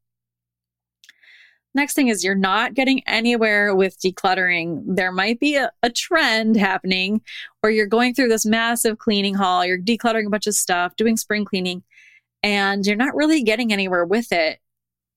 Next 1.75 1.93
thing 1.93 2.08
is 2.08 2.23
you're 2.23 2.36
not 2.36 2.73
getting 2.73 3.03
anywhere 3.05 3.75
with 3.75 3.99
decluttering. 3.99 4.81
There 4.88 5.12
might 5.12 5.41
be 5.41 5.58
a, 5.58 5.71
a, 5.84 5.89
trend 5.89 6.55
happening 6.55 7.21
where 7.60 7.71
you're 7.71 7.86
going 7.86 8.13
through 8.13 8.29
this 8.29 8.45
massive 8.45 8.97
cleaning 8.97 9.36
haul, 9.36 9.65
you're 9.65 9.77
decluttering 9.77 10.27
a 10.27 10.29
bunch 10.29 10.47
of 10.47 10.55
stuff, 10.55 10.95
doing 10.95 11.17
spring 11.17 11.43
cleaning, 11.43 11.84
and 12.41 12.86
you're 12.86 12.95
not 12.95 13.13
really 13.13 13.43
getting 13.43 13.73
anywhere 13.73 14.05
with 14.05 14.31
it. 14.31 14.60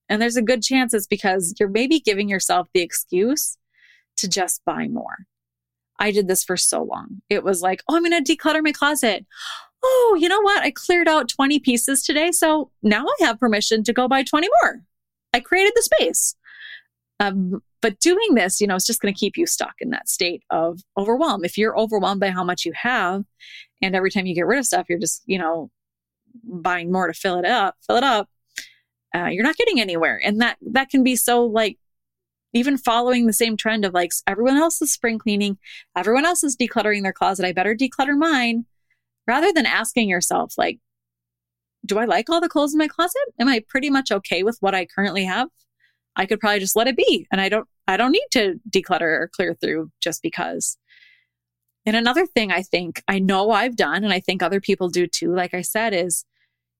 And 0.09 0.21
there's 0.21 0.35
a 0.35 0.41
good 0.41 0.63
chance 0.63 0.93
it's 0.93 1.07
because 1.07 1.53
you're 1.59 1.69
maybe 1.69 1.99
giving 1.99 2.29
yourself 2.29 2.67
the 2.73 2.81
excuse 2.81 3.57
to 4.17 4.27
just 4.27 4.61
buy 4.65 4.87
more. 4.87 5.25
I 5.99 6.11
did 6.11 6.27
this 6.27 6.43
for 6.43 6.57
so 6.57 6.83
long. 6.83 7.21
It 7.29 7.43
was 7.43 7.61
like, 7.61 7.83
oh, 7.87 7.95
I'm 7.95 8.03
going 8.03 8.23
to 8.23 8.35
declutter 8.35 8.63
my 8.63 8.71
closet. 8.71 9.25
Oh, 9.83 10.17
you 10.19 10.27
know 10.27 10.41
what? 10.41 10.63
I 10.63 10.71
cleared 10.71 11.07
out 11.07 11.29
20 11.29 11.59
pieces 11.59 12.03
today. 12.03 12.31
So 12.31 12.71
now 12.81 13.05
I 13.05 13.25
have 13.25 13.39
permission 13.39 13.83
to 13.83 13.93
go 13.93 14.07
buy 14.07 14.23
20 14.23 14.47
more. 14.63 14.81
I 15.33 15.39
created 15.39 15.73
the 15.75 15.83
space. 15.83 16.35
Um, 17.19 17.61
but 17.81 17.99
doing 17.99 18.35
this, 18.35 18.59
you 18.59 18.67
know, 18.67 18.75
is 18.75 18.85
just 18.85 19.01
going 19.01 19.13
to 19.13 19.19
keep 19.19 19.37
you 19.37 19.45
stuck 19.45 19.75
in 19.79 19.89
that 19.91 20.09
state 20.09 20.43
of 20.49 20.81
overwhelm. 20.97 21.45
If 21.45 21.57
you're 21.57 21.77
overwhelmed 21.77 22.21
by 22.21 22.29
how 22.29 22.43
much 22.43 22.65
you 22.65 22.73
have, 22.75 23.23
and 23.81 23.95
every 23.95 24.11
time 24.11 24.25
you 24.25 24.35
get 24.35 24.47
rid 24.47 24.59
of 24.59 24.65
stuff, 24.65 24.87
you're 24.89 24.99
just, 24.99 25.21
you 25.25 25.37
know, 25.37 25.69
buying 26.43 26.91
more 26.91 27.07
to 27.07 27.13
fill 27.13 27.37
it 27.37 27.45
up, 27.45 27.75
fill 27.85 27.97
it 27.97 28.03
up, 28.03 28.29
uh, 29.15 29.27
you're 29.27 29.43
not 29.43 29.57
getting 29.57 29.79
anywhere. 29.79 30.19
And 30.23 30.41
that 30.41 30.57
that 30.71 30.89
can 30.89 31.03
be 31.03 31.15
so 31.15 31.45
like 31.45 31.77
even 32.53 32.77
following 32.77 33.25
the 33.27 33.33
same 33.33 33.57
trend 33.57 33.85
of 33.85 33.93
like 33.93 34.11
everyone 34.27 34.57
else 34.57 34.81
is 34.81 34.91
spring 34.91 35.19
cleaning, 35.19 35.57
everyone 35.95 36.25
else 36.25 36.43
is 36.43 36.57
decluttering 36.57 37.03
their 37.03 37.13
closet. 37.13 37.45
I 37.45 37.51
better 37.51 37.75
declutter 37.75 38.17
mine, 38.17 38.65
rather 39.27 39.53
than 39.53 39.65
asking 39.65 40.09
yourself 40.09 40.53
like, 40.57 40.79
do 41.85 41.97
I 41.97 42.05
like 42.05 42.29
all 42.29 42.41
the 42.41 42.49
clothes 42.49 42.73
in 42.73 42.79
my 42.79 42.87
closet? 42.87 43.21
Am 43.39 43.47
I 43.47 43.63
pretty 43.67 43.89
much 43.89 44.11
okay 44.11 44.43
with 44.43 44.57
what 44.59 44.75
I 44.75 44.85
currently 44.85 45.23
have? 45.25 45.49
I 46.15 46.25
could 46.25 46.39
probably 46.39 46.59
just 46.59 46.75
let 46.75 46.87
it 46.87 46.97
be 46.97 47.27
and 47.31 47.39
I 47.39 47.49
don't 47.49 47.67
I 47.87 47.97
don't 47.97 48.11
need 48.11 48.27
to 48.31 48.59
declutter 48.69 49.01
or 49.01 49.29
clear 49.33 49.55
through 49.55 49.91
just 50.01 50.21
because. 50.21 50.77
And 51.85 51.95
another 51.95 52.25
thing 52.25 52.51
I 52.51 52.61
think 52.61 53.01
I 53.07 53.19
know 53.19 53.51
I've 53.51 53.75
done 53.75 54.03
and 54.03 54.11
I 54.13 54.19
think 54.19 54.43
other 54.43 54.59
people 54.59 54.89
do 54.89 55.07
too 55.07 55.33
like 55.33 55.53
I 55.53 55.61
said 55.61 55.93
is 55.93 56.25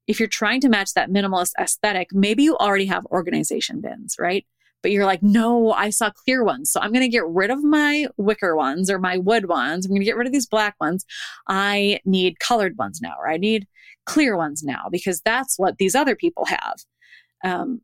if 0.09 0.19
you're 0.19 0.27
trying 0.27 0.59
to 0.59 0.69
match 0.69 0.95
that 0.95 1.11
minimalist 1.11 1.51
aesthetic, 1.59 2.09
maybe 2.11 2.41
you 2.41 2.57
already 2.57 2.87
have 2.87 3.05
organization 3.11 3.79
bins, 3.79 4.15
right? 4.17 4.43
But 4.81 4.91
you're 4.91 5.05
like, 5.05 5.21
no, 5.21 5.71
I 5.71 5.91
saw 5.91 6.09
clear 6.09 6.43
ones. 6.43 6.71
So 6.71 6.79
I'm 6.79 6.91
going 6.91 7.05
to 7.05 7.09
get 7.09 7.27
rid 7.27 7.51
of 7.51 7.63
my 7.63 8.07
wicker 8.17 8.55
ones 8.55 8.89
or 8.89 8.97
my 8.97 9.19
wood 9.19 9.47
ones. 9.47 9.85
I'm 9.85 9.91
going 9.91 10.01
to 10.01 10.05
get 10.05 10.17
rid 10.17 10.25
of 10.25 10.33
these 10.33 10.47
black 10.47 10.75
ones. 10.81 11.05
I 11.47 11.99
need 12.05 12.39
colored 12.39 12.75
ones 12.79 13.01
now, 13.03 13.13
or 13.19 13.29
I 13.29 13.37
need 13.37 13.67
clear 14.07 14.35
ones 14.35 14.63
now 14.63 14.87
because 14.89 15.21
that's 15.21 15.59
what 15.59 15.77
these 15.77 15.93
other 15.93 16.15
people 16.15 16.45
have. 16.45 16.75
Um, 17.43 17.81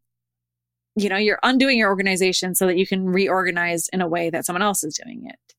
you 0.96 1.10
know, 1.10 1.18
you're 1.18 1.40
undoing 1.44 1.78
your 1.78 1.90
organization 1.90 2.56
so 2.56 2.66
that 2.66 2.78
you 2.78 2.88
can 2.88 3.06
reorganize 3.06 3.88
in 3.94 4.02
a 4.02 4.08
way 4.08 4.32
that 4.32 4.48
someone 4.48 4.64
else 4.64 4.84
is 4.84 5.00
doing 5.04 5.28
it. 5.28 5.54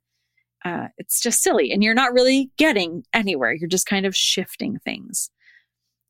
Uh, 0.64 0.88
it's 0.98 1.20
just 1.20 1.44
silly 1.44 1.70
and 1.70 1.84
you're 1.84 1.94
not 1.94 2.12
really 2.12 2.50
getting 2.56 3.04
anywhere. 3.12 3.52
You're 3.52 3.68
just 3.68 3.86
kind 3.86 4.04
of 4.04 4.16
shifting 4.16 4.80
things. 4.80 5.30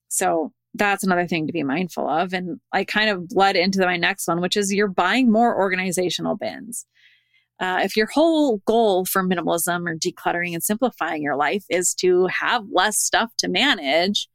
So 0.08 0.52
that's 0.74 1.04
another 1.04 1.26
thing 1.26 1.46
to 1.46 1.52
be 1.52 1.62
mindful 1.62 2.08
of. 2.08 2.32
And 2.32 2.60
I 2.72 2.84
kind 2.84 3.10
of 3.10 3.30
led 3.32 3.56
into 3.56 3.80
my 3.80 3.96
next 3.96 4.28
one, 4.28 4.40
which 4.40 4.56
is 4.56 4.72
you're 4.72 4.88
buying 4.88 5.30
more 5.30 5.56
organizational 5.56 6.36
bins. 6.36 6.86
Uh, 7.58 7.80
if 7.82 7.96
your 7.96 8.06
whole 8.12 8.58
goal 8.66 9.06
for 9.06 9.26
minimalism 9.26 9.88
or 9.88 9.96
decluttering 9.96 10.52
and 10.52 10.62
simplifying 10.62 11.22
your 11.22 11.36
life 11.36 11.64
is 11.70 11.94
to 11.94 12.26
have 12.26 12.64
less 12.70 12.98
stuff 12.98 13.32
to 13.38 13.48
manage, 13.48 14.28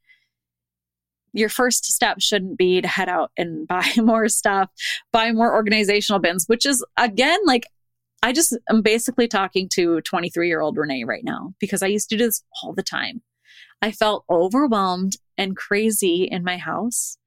your 1.34 1.50
first 1.50 1.86
step 1.86 2.20
shouldn't 2.20 2.58
be 2.58 2.82
to 2.82 2.88
head 2.88 3.10
out 3.10 3.32
and 3.38 3.68
buy 3.68 3.88
more 3.98 4.28
stuff, 4.28 4.70
buy 5.12 5.32
more 5.32 5.54
organizational 5.54 6.20
bins, 6.20 6.46
which 6.48 6.66
is 6.66 6.84
again 6.98 7.40
like 7.46 7.68
I 8.24 8.34
just 8.34 8.56
am 8.70 8.82
basically 8.82 9.28
talking 9.28 9.68
to 9.74 10.02
23 10.02 10.48
year 10.48 10.62
old 10.62 10.78
Renee 10.78 11.04
right 11.06 11.24
now 11.24 11.54
because 11.60 11.82
I 11.82 11.88
used 11.88 12.10
to 12.10 12.18
do 12.18 12.26
this 12.26 12.44
all 12.62 12.74
the 12.74 12.84
time. 12.84 13.22
I 13.82 13.92
felt 13.92 14.26
overwhelmed 14.30 15.18
and 15.42 15.56
crazy 15.56 16.28
in 16.30 16.44
my 16.44 16.58
house. 16.58 17.18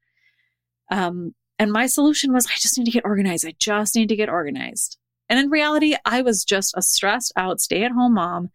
Um, 0.91 1.35
and 1.59 1.73
my 1.73 1.87
solution 1.87 2.33
was 2.33 2.47
I 2.47 2.55
just 2.59 2.79
need 2.79 2.85
to 2.85 2.91
get 2.91 3.05
organized. 3.05 3.47
I 3.47 3.55
just 3.59 3.95
need 3.95 4.09
to 4.09 4.17
get 4.17 4.29
organized. 4.29 4.99
And 5.29 5.39
in 5.39 5.51
reality, 5.51 5.95
I 6.05 6.23
was 6.23 6.45
just 6.45 6.75
a 6.77 6.83
stressed 6.83 7.33
out 7.37 7.61
stay 7.61 7.85
at 7.85 7.93
home 7.93 8.15
mom 8.15 8.51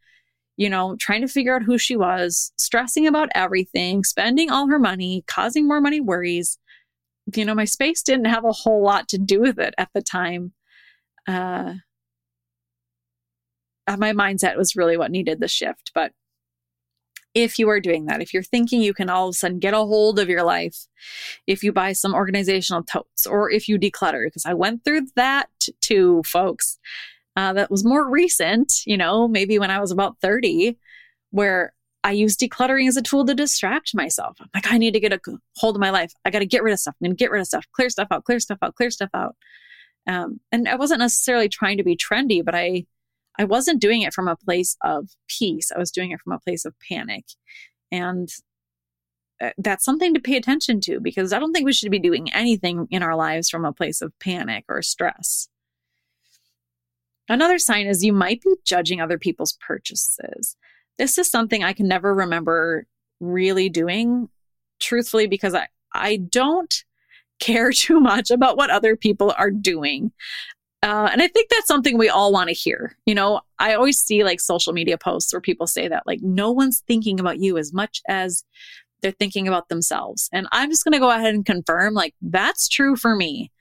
you 0.60 0.70
know, 0.70 0.98
trying 1.00 1.22
to 1.22 1.28
figure 1.30 1.56
out 1.56 1.64
who 1.64 1.78
she 1.78 1.96
was, 1.96 2.52
stressing 2.58 3.08
about 3.08 3.30
everything, 3.34 4.04
spending 4.04 4.52
all 4.52 4.68
her 4.68 4.78
money, 4.78 5.24
causing 5.26 5.66
more 5.66 5.80
money 5.80 6.02
worries. 6.02 6.58
You 7.34 7.46
know, 7.46 7.56
my 7.56 7.64
space 7.64 8.04
didn't 8.04 8.26
have 8.26 8.44
a 8.44 8.52
whole 8.52 8.84
lot 8.84 9.08
to 9.08 9.18
do 9.18 9.40
with 9.40 9.58
it 9.58 9.74
at 9.78 9.88
the 9.94 10.02
time. 10.02 10.52
Uh, 11.26 11.76
uh, 13.88 13.96
my 13.96 14.12
mindset 14.12 14.58
was 14.58 14.76
really 14.76 14.98
what 14.98 15.12
needed 15.12 15.40
the 15.40 15.48
shift. 15.48 15.92
But 15.96 16.12
if 17.34 17.60
you 17.60 17.70
are 17.70 17.80
doing 17.80 18.06
that, 18.06 18.22
if 18.22 18.34
you're 18.34 18.44
thinking 18.44 18.82
you 18.82 18.94
can 18.94 19.10
all 19.10 19.28
of 19.28 19.34
a 19.34 19.38
sudden 19.38 19.60
get 19.60 19.74
a 19.74 19.78
hold 19.78 20.20
of 20.20 20.30
your 20.30 20.44
life, 20.44 20.88
if 21.48 21.64
you 21.64 21.72
buy 21.72 21.94
some 21.94 22.14
organizational 22.14 22.84
totes 22.84 23.26
or 23.26 23.52
if 23.52 23.68
you 23.68 23.78
declutter, 23.78 24.26
because 24.26 24.46
I 24.46 24.54
went 24.54 24.84
through 24.84 25.08
that 25.16 25.50
too, 25.82 26.24
folks 26.26 26.80
uh, 27.36 27.54
that 27.54 27.72
was 27.72 27.86
more 27.86 28.10
recent, 28.10 28.86
you 28.86 28.98
know, 28.98 29.28
maybe 29.28 29.60
when 29.60 29.72
I 29.72 29.80
was 29.80 29.92
about 29.92 30.18
30, 30.22 30.78
where 31.32 31.74
I 32.04 32.12
used 32.12 32.40
decluttering 32.40 32.88
as 32.88 32.98
a 32.98 33.02
tool 33.02 33.26
to 33.26 33.36
distract 33.36 33.94
myself. 33.94 34.38
I'm 34.42 34.50
like, 34.54 34.72
I 34.72 34.78
need 34.78 34.94
to 34.94 35.00
get 35.00 35.14
a 35.14 35.20
hold 35.56 35.76
of 35.76 35.80
my 35.80 35.90
life. 35.90 36.12
I 36.26 36.32
got 36.32 36.40
to 36.40 36.46
get 36.46 36.64
rid 36.64 36.74
of 36.74 36.80
stuff. 36.80 36.96
I'm 37.00 37.06
going 37.06 37.16
to 37.16 37.22
get 37.22 37.32
rid 37.32 37.42
of 37.42 37.48
stuff, 37.48 37.66
clear 37.74 37.90
stuff 37.90 38.08
out, 38.12 38.26
clear 38.26 38.40
stuff 38.40 38.58
out, 38.62 38.76
clear 38.76 38.90
stuff 38.90 39.10
out. 39.14 39.36
Um, 40.08 40.40
and 40.52 40.68
I 40.68 40.76
wasn't 40.76 41.00
necessarily 41.00 41.50
trying 41.50 41.78
to 41.78 41.84
be 41.84 41.96
trendy, 41.96 42.44
but 42.44 42.56
I, 42.56 42.86
I 43.40 43.46
wasn't 43.46 43.82
doing 43.82 44.02
it 44.02 44.14
from 44.14 44.28
a 44.28 44.36
place 44.36 44.76
of 44.84 45.10
peace. 45.28 45.72
I 45.74 45.80
was 45.80 45.92
doing 45.92 46.12
it 46.12 46.20
from 46.20 46.34
a 46.34 46.40
place 46.40 46.66
of 46.66 46.76
panic. 46.88 47.24
And 47.90 48.30
uh, 49.42 49.52
that's 49.58 49.86
something 49.86 50.14
to 50.14 50.20
pay 50.20 50.36
attention 50.36 50.82
to 50.82 51.00
because 51.00 51.32
I 51.32 51.40
don't 51.40 51.54
think 51.54 51.66
we 51.66 51.72
should 51.72 51.90
be 51.90 52.00
doing 52.00 52.32
anything 52.34 52.88
in 52.92 53.02
our 53.02 53.16
lives 53.16 53.50
from 53.50 53.64
a 53.64 53.72
place 53.72 54.02
of 54.02 54.12
panic 54.20 54.66
or 54.68 54.82
stress. 54.82 55.48
Another 57.30 57.60
sign 57.60 57.88
is 57.88 58.04
you 58.04 58.12
might 58.12 58.42
be 58.42 58.56
judging 58.66 59.00
other 59.00 59.18
people's 59.18 59.58
purchases. 59.66 60.58
This 60.98 61.18
is 61.18 61.32
something 61.32 61.64
I 61.64 61.74
can 61.74 61.88
never 61.88 62.14
remember 62.14 62.88
really 63.22 63.70
doing, 63.70 64.28
truthfully, 64.82 65.28
because 65.28 65.56
I, 65.56 65.68
I 65.94 66.18
don't 66.18 66.84
care 67.40 67.72
too 67.74 68.02
much 68.02 68.32
about 68.32 68.58
what 68.58 68.70
other 68.70 68.98
people 68.98 69.34
are 69.38 69.52
doing. 69.52 70.12
Uh, 70.82 71.10
and 71.12 71.22
I 71.22 71.28
think 71.28 71.50
that's 71.50 71.68
something 71.68 71.98
we 71.98 72.08
all 72.10 72.32
want 72.32 72.48
to 72.48 72.54
hear. 72.54 72.96
You 73.06 73.14
know, 73.14 73.42
I 73.60 73.74
always 73.74 74.00
see 74.00 74.24
like 74.24 74.40
social 74.40 74.72
media 74.72 74.98
posts 74.98 75.34
where 75.34 75.42
people 75.42 75.68
say 75.68 75.88
that, 75.90 76.08
like, 76.08 76.22
no 76.22 76.52
one's 76.52 76.84
thinking 76.88 77.20
about 77.20 77.40
you 77.40 77.58
as 77.58 77.74
much 77.74 78.02
as 78.08 78.44
they're 79.02 79.12
thinking 79.12 79.48
about 79.48 79.68
themselves. 79.70 80.30
And 80.32 80.48
I'm 80.52 80.70
just 80.70 80.84
going 80.84 80.94
to 80.94 81.00
go 81.00 81.12
ahead 81.12 81.34
and 81.34 81.46
confirm, 81.46 81.94
like, 81.94 82.16
that's 82.22 82.68
true 82.70 82.96
for 82.96 83.16
me. 83.16 83.52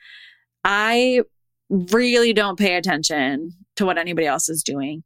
I 0.65 1.23
really 1.69 2.33
don't 2.33 2.59
pay 2.59 2.77
attention 2.77 3.53
to 3.77 3.85
what 3.85 3.99
anybody 3.99 4.27
else 4.27 4.49
is 4.49 4.63
doing. 4.63 5.03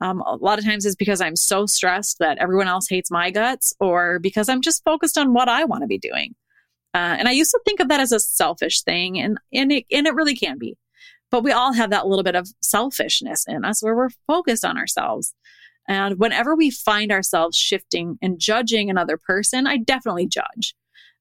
Um, 0.00 0.20
a 0.22 0.34
lot 0.34 0.58
of 0.58 0.64
times 0.64 0.84
it's 0.84 0.96
because 0.96 1.20
I'm 1.20 1.36
so 1.36 1.66
stressed 1.66 2.18
that 2.18 2.38
everyone 2.38 2.66
else 2.66 2.88
hates 2.88 3.10
my 3.10 3.30
guts, 3.30 3.72
or 3.78 4.18
because 4.18 4.48
I'm 4.48 4.60
just 4.60 4.82
focused 4.84 5.16
on 5.16 5.32
what 5.32 5.48
I 5.48 5.64
want 5.64 5.82
to 5.82 5.86
be 5.86 5.98
doing. 5.98 6.34
Uh, 6.92 7.16
and 7.18 7.28
I 7.28 7.32
used 7.32 7.52
to 7.52 7.60
think 7.64 7.78
of 7.78 7.88
that 7.88 8.00
as 8.00 8.10
a 8.10 8.18
selfish 8.18 8.82
thing, 8.82 9.18
and 9.18 9.38
and 9.52 9.70
it 9.70 9.86
and 9.92 10.08
it 10.08 10.14
really 10.14 10.34
can 10.34 10.58
be. 10.58 10.76
But 11.32 11.42
we 11.42 11.50
all 11.50 11.72
have 11.72 11.90
that 11.90 12.06
little 12.06 12.22
bit 12.22 12.36
of 12.36 12.48
selfishness 12.60 13.46
in 13.48 13.64
us 13.64 13.82
where 13.82 13.96
we're 13.96 14.10
focused 14.28 14.64
on 14.64 14.78
ourselves. 14.78 15.34
And 15.88 16.18
whenever 16.18 16.54
we 16.54 16.70
find 16.70 17.10
ourselves 17.10 17.56
shifting 17.56 18.18
and 18.22 18.38
judging 18.38 18.90
another 18.90 19.16
person, 19.16 19.66
I 19.66 19.78
definitely 19.78 20.28
judge. 20.28 20.74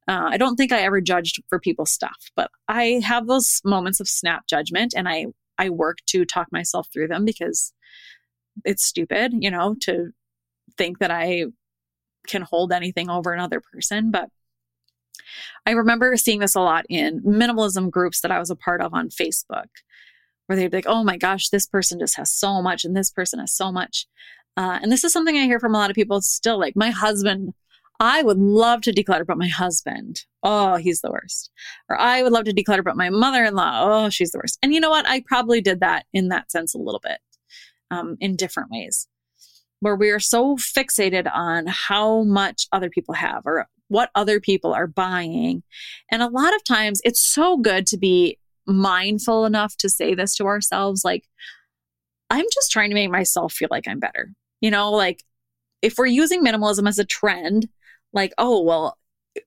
Uh, 0.08 0.28
I 0.32 0.38
don't 0.38 0.58
think 0.58 0.72
I 0.72 0.82
ever 0.82 1.00
judged 1.00 1.42
for 1.48 1.60
people's 1.60 1.92
stuff, 1.92 2.30
but 2.36 2.52
I 2.68 3.02
have 3.04 3.26
those 3.26 3.62
moments 3.64 4.00
of 4.00 4.08
snap 4.08 4.48
judgment 4.48 4.94
and 4.96 5.08
I, 5.08 5.28
I 5.58 5.70
work 5.70 6.00
to 6.08 6.26
talk 6.26 6.52
myself 6.52 6.88
through 6.92 7.08
them 7.08 7.24
because 7.24 7.74
it's 8.66 8.84
stupid, 8.84 9.32
you 9.40 9.50
know, 9.50 9.76
to 9.82 10.10
think 10.78 11.00
that 11.00 11.12
I 11.12 11.46
can 12.28 12.42
hold 12.42 12.74
anything 12.74 13.10
over 13.10 13.32
another 13.32 13.62
person. 13.74 14.12
But 14.12 14.30
I 15.66 15.72
remember 15.72 16.16
seeing 16.18 16.40
this 16.40 16.56
a 16.56 16.62
lot 16.62 16.86
in 16.90 17.22
minimalism 17.22 17.90
groups 17.90 18.22
that 18.22 18.32
I 18.32 18.40
was 18.40 18.50
a 18.50 18.56
part 18.56 18.82
of 18.82 18.94
on 18.94 19.10
Facebook, 19.10 19.68
where 20.48 20.56
they'd 20.56 20.72
be 20.72 20.78
like, 20.78 20.88
oh 20.88 21.04
my 21.04 21.18
gosh, 21.18 21.50
this 21.50 21.68
person 21.68 22.00
just 22.00 22.18
has 22.18 22.32
so 22.32 22.62
much 22.62 22.84
and 22.86 22.96
this 22.96 23.12
person 23.12 23.40
has 23.40 23.54
so 23.54 23.72
much. 23.72 24.08
Uh, 24.58 24.80
and 24.82 24.92
this 24.92 25.04
is 25.04 25.14
something 25.14 25.38
I 25.38 25.46
hear 25.46 25.60
from 25.60 25.76
a 25.76 25.78
lot 25.78 25.90
of 25.90 25.96
people 25.96 26.22
still 26.22 26.60
like, 26.60 26.76
my 26.76 26.90
husband, 26.90 27.54
I 28.00 28.24
would 28.24 28.40
love 28.40 28.82
to 28.82 28.92
declutter, 28.92 29.26
but 29.26 29.38
my 29.38 29.48
husband, 29.48 30.26
oh, 30.44 30.76
he's 30.76 31.02
the 31.02 31.12
worst. 31.12 31.52
Or 31.88 31.98
I 32.00 32.24
would 32.24 32.32
love 32.32 32.46
to 32.46 32.54
declutter, 32.54 32.84
but 32.84 32.98
my 32.98 33.10
mother 33.10 33.46
in 33.46 33.56
law, 33.56 33.82
oh, 33.84 34.10
she's 34.10 34.32
the 34.32 34.40
worst. 34.40 34.58
And 34.62 34.74
you 34.74 34.80
know 34.80 34.90
what? 34.90 35.08
I 35.08 35.24
probably 35.26 35.62
did 35.62 35.80
that 35.82 36.06
in 36.12 36.30
that 36.30 36.52
sense 36.52 36.74
a 36.74 36.80
little 36.80 37.00
bit 37.02 37.20
um, 37.92 38.18
in 38.20 38.36
different 38.36 38.72
ways 38.72 39.08
where 39.82 39.96
we 39.96 40.12
are 40.12 40.20
so 40.20 40.56
fixated 40.56 41.30
on 41.34 41.66
how 41.68 42.24
much 42.24 42.68
other 42.72 42.90
people 42.90 43.16
have 43.16 43.42
or 43.46 43.68
what 43.92 44.10
other 44.16 44.40
people 44.40 44.74
are 44.74 44.88
buying. 44.88 45.64
And 46.10 46.22
a 46.22 46.30
lot 46.30 46.56
of 46.56 46.64
times 46.64 47.02
it's 47.04 47.24
so 47.24 47.58
good 47.58 47.86
to 47.88 47.98
be 47.98 48.40
mindful 48.66 49.46
enough 49.46 49.76
to 49.78 49.90
say 49.90 50.16
this 50.16 50.36
to 50.38 50.46
ourselves 50.46 51.04
like, 51.04 51.28
I'm 52.30 52.46
just 52.54 52.72
trying 52.72 52.90
to 52.90 52.96
make 52.96 53.12
myself 53.12 53.52
feel 53.52 53.68
like 53.70 53.88
I'm 53.88 54.00
better. 54.00 54.32
You 54.62 54.72
know, 54.72 54.92
like 54.92 55.24
if 55.82 55.96
we're 55.98 56.06
using 56.06 56.44
minimalism 56.44 56.88
as 56.88 57.00
a 57.00 57.06
trend, 57.06 57.68
like, 58.14 58.34
oh, 58.38 58.62
well, 58.62 58.98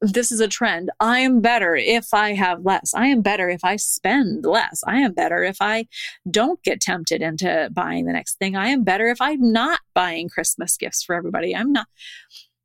this 0.00 0.32
is 0.32 0.40
a 0.40 0.48
trend. 0.48 0.90
I 1.00 1.20
am 1.20 1.40
better 1.40 1.74
if 1.74 2.12
I 2.12 2.34
have 2.34 2.64
less. 2.64 2.92
I 2.94 3.06
am 3.06 3.22
better 3.22 3.48
if 3.48 3.64
I 3.64 3.76
spend 3.76 4.44
less. 4.44 4.82
I 4.86 4.98
am 5.00 5.12
better 5.12 5.42
if 5.42 5.56
I 5.60 5.86
don't 6.30 6.62
get 6.62 6.80
tempted 6.80 7.22
into 7.22 7.70
buying 7.72 8.06
the 8.06 8.12
next 8.12 8.38
thing. 8.38 8.56
I 8.56 8.68
am 8.68 8.82
better 8.82 9.08
if 9.08 9.20
I'm 9.20 9.52
not 9.52 9.80
buying 9.94 10.28
Christmas 10.28 10.76
gifts 10.76 11.02
for 11.02 11.14
everybody. 11.14 11.54
I'm 11.54 11.72
not. 11.72 11.86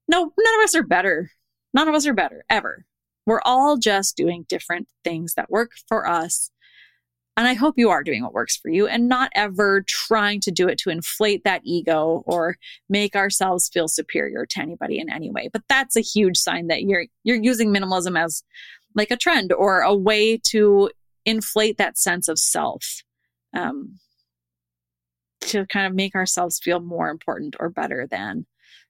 No, 0.08 0.20
none 0.22 0.60
of 0.60 0.64
us 0.64 0.76
are 0.76 0.84
better. 0.84 1.32
None 1.74 1.88
of 1.88 1.96
us 1.96 2.08
are 2.08 2.14
better 2.14 2.44
ever. 2.50 2.86
We're 3.26 3.42
all 3.46 3.78
just 3.78 4.18
doing 4.18 4.46
different 4.50 4.88
things 5.04 5.36
that 5.36 5.52
work 5.52 5.72
for 5.88 6.08
us 6.08 6.52
and 7.40 7.48
I 7.48 7.54
hope 7.54 7.76
you 7.78 7.90
are 7.90 8.04
doing 8.04 8.22
what 8.22 8.34
works 8.34 8.58
for 8.58 8.68
you 8.68 8.86
and 8.86 9.08
not 9.08 9.32
ever 9.34 9.82
trying 9.88 10.42
to 10.42 10.52
do 10.52 10.68
it 10.68 10.78
to 10.80 10.90
inflate 10.90 11.46
that 11.46 11.62
ego 11.64 12.22
or 12.26 12.58
make 12.90 13.16
ourselves 13.16 13.70
feel 13.70 13.88
superior 13.88 14.46
to 14.46 14.60
anybody 14.60 15.00
in 15.00 15.10
any 15.10 15.32
way. 15.32 15.50
But 15.54 15.62
that's 15.70 15.96
a 15.96 16.02
huge 16.02 16.36
sign 16.38 16.68
that 16.68 16.82
you're 16.82 17.06
you're 17.24 17.42
using 17.42 17.74
minimalism 17.74 18.22
as 18.22 18.44
like 18.94 19.10
a 19.10 19.16
trend 19.16 19.54
or 19.54 19.80
a 19.80 19.96
way 19.96 20.38
to 20.50 20.92
inflate 21.26 21.78
that 21.78 21.98
sense 21.98 22.28
of 22.28 22.38
self. 22.38 23.04
Um, 23.54 24.00
to 25.40 25.66
kind 25.68 25.88
of 25.88 25.96
make 25.96 26.16
ourselves 26.16 26.60
feel 26.60 26.82
more 26.82 27.08
important 27.08 27.56
or 27.58 27.70
better 27.70 28.06
than 28.06 28.48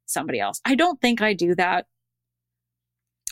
somebody 0.07 0.39
else. 0.39 0.59
I 0.65 0.73
don't 0.73 0.99
think 0.99 1.21
I 1.21 1.35
do 1.35 1.53
that, 1.53 1.85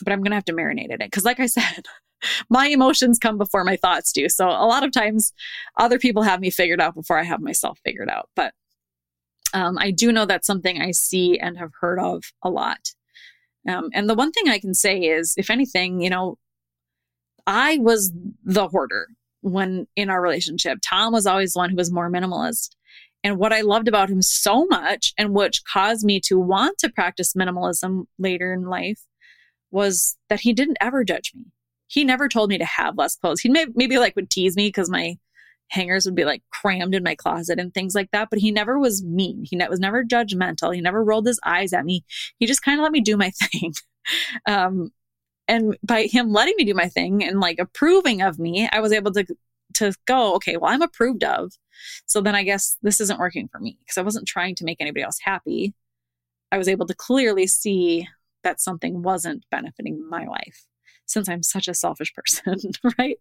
but 0.02 0.12
I'm 0.12 0.20
going 0.20 0.30
to 0.30 0.36
have 0.36 0.44
to 0.46 0.52
marinate 0.52 0.86
in 0.86 0.92
it. 0.92 1.10
Because, 1.10 1.24
like 1.24 1.40
I 1.40 1.46
said, 1.46 1.86
my 2.50 2.66
emotions 2.66 3.18
come 3.18 3.38
before 3.38 3.64
my 3.64 3.76
thoughts 3.76 4.12
do. 4.12 4.28
So 4.28 4.48
a 4.48 4.66
lot 4.66 4.84
of 4.84 4.92
times 4.92 5.32
other 5.78 5.98
people 5.98 6.22
have 6.22 6.40
me 6.40 6.50
figured 6.50 6.80
out 6.80 6.94
before 6.94 7.18
I 7.18 7.24
have 7.24 7.40
myself 7.40 7.78
figured 7.84 8.10
out. 8.10 8.28
But 8.34 8.54
um, 9.54 9.78
I 9.78 9.90
do 9.90 10.12
know 10.12 10.26
that's 10.26 10.46
something 10.46 10.80
I 10.80 10.90
see 10.90 11.38
and 11.38 11.58
have 11.58 11.70
heard 11.80 11.98
of 11.98 12.24
a 12.42 12.50
lot. 12.50 12.92
Um, 13.66 13.90
and 13.92 14.08
the 14.08 14.14
one 14.14 14.32
thing 14.32 14.48
I 14.48 14.58
can 14.58 14.74
say 14.74 14.98
is, 14.98 15.34
if 15.36 15.50
anything, 15.50 16.00
you 16.00 16.10
know, 16.10 16.38
I 17.46 17.78
was 17.78 18.12
the 18.44 18.68
hoarder 18.68 19.08
when 19.40 19.86
in 19.96 20.10
our 20.10 20.20
relationship. 20.20 20.78
Tom 20.86 21.12
was 21.12 21.26
always 21.26 21.52
the 21.52 21.60
one 21.60 21.70
who 21.70 21.76
was 21.76 21.92
more 21.92 22.10
minimalist. 22.10 22.70
And 23.24 23.38
what 23.38 23.52
I 23.52 23.62
loved 23.62 23.88
about 23.88 24.10
him 24.10 24.22
so 24.22 24.64
much, 24.66 25.12
and 25.18 25.34
which 25.34 25.64
caused 25.64 26.04
me 26.04 26.20
to 26.20 26.38
want 26.38 26.78
to 26.78 26.90
practice 26.90 27.34
minimalism 27.34 28.04
later 28.18 28.52
in 28.52 28.64
life, 28.64 29.00
was 29.70 30.16
that 30.28 30.40
he 30.40 30.52
didn't 30.52 30.78
ever 30.80 31.04
judge 31.04 31.32
me 31.34 31.44
he 31.88 32.04
never 32.04 32.28
told 32.28 32.50
me 32.50 32.58
to 32.58 32.64
have 32.64 32.96
less 32.96 33.16
clothes. 33.16 33.40
He 33.40 33.48
may, 33.48 33.66
maybe 33.74 33.98
like 33.98 34.14
would 34.14 34.30
tease 34.30 34.56
me 34.56 34.68
because 34.68 34.90
my 34.90 35.16
hangers 35.70 36.06
would 36.06 36.14
be 36.14 36.24
like 36.24 36.42
crammed 36.50 36.94
in 36.94 37.02
my 37.02 37.14
closet 37.14 37.58
and 37.58 37.74
things 37.74 37.94
like 37.94 38.10
that. 38.12 38.28
But 38.30 38.38
he 38.38 38.52
never 38.52 38.78
was 38.78 39.02
mean. 39.02 39.44
He 39.44 39.56
was 39.56 39.80
never 39.80 40.04
judgmental. 40.04 40.74
He 40.74 40.80
never 40.80 41.02
rolled 41.02 41.26
his 41.26 41.40
eyes 41.44 41.72
at 41.72 41.84
me. 41.84 42.04
He 42.38 42.46
just 42.46 42.62
kind 42.62 42.78
of 42.78 42.82
let 42.82 42.92
me 42.92 43.00
do 43.00 43.16
my 43.16 43.30
thing. 43.42 43.74
um, 44.46 44.92
and 45.48 45.76
by 45.82 46.02
him 46.04 46.30
letting 46.30 46.54
me 46.58 46.64
do 46.64 46.74
my 46.74 46.88
thing 46.88 47.24
and 47.24 47.40
like 47.40 47.58
approving 47.58 48.20
of 48.20 48.38
me, 48.38 48.68
I 48.70 48.80
was 48.80 48.92
able 48.92 49.12
to 49.12 49.26
to 49.74 49.92
go, 50.06 50.34
okay, 50.34 50.56
well, 50.56 50.72
I'm 50.72 50.82
approved 50.82 51.22
of. 51.24 51.52
So 52.06 52.20
then 52.20 52.34
I 52.34 52.42
guess 52.42 52.76
this 52.82 53.00
isn't 53.00 53.20
working 53.20 53.48
for 53.48 53.60
me 53.60 53.78
because 53.80 53.98
I 53.98 54.02
wasn't 54.02 54.26
trying 54.26 54.54
to 54.56 54.64
make 54.64 54.80
anybody 54.80 55.02
else 55.02 55.18
happy. 55.22 55.74
I 56.50 56.58
was 56.58 56.68
able 56.68 56.86
to 56.86 56.94
clearly 56.94 57.46
see 57.46 58.08
that 58.42 58.60
something 58.60 59.02
wasn't 59.02 59.44
benefiting 59.50 60.08
my 60.08 60.26
life 60.26 60.66
since 61.06 61.28
I'm 61.28 61.42
such 61.42 61.68
a 61.68 61.74
selfish 61.74 62.12
person, 62.14 62.56
right? 62.98 63.18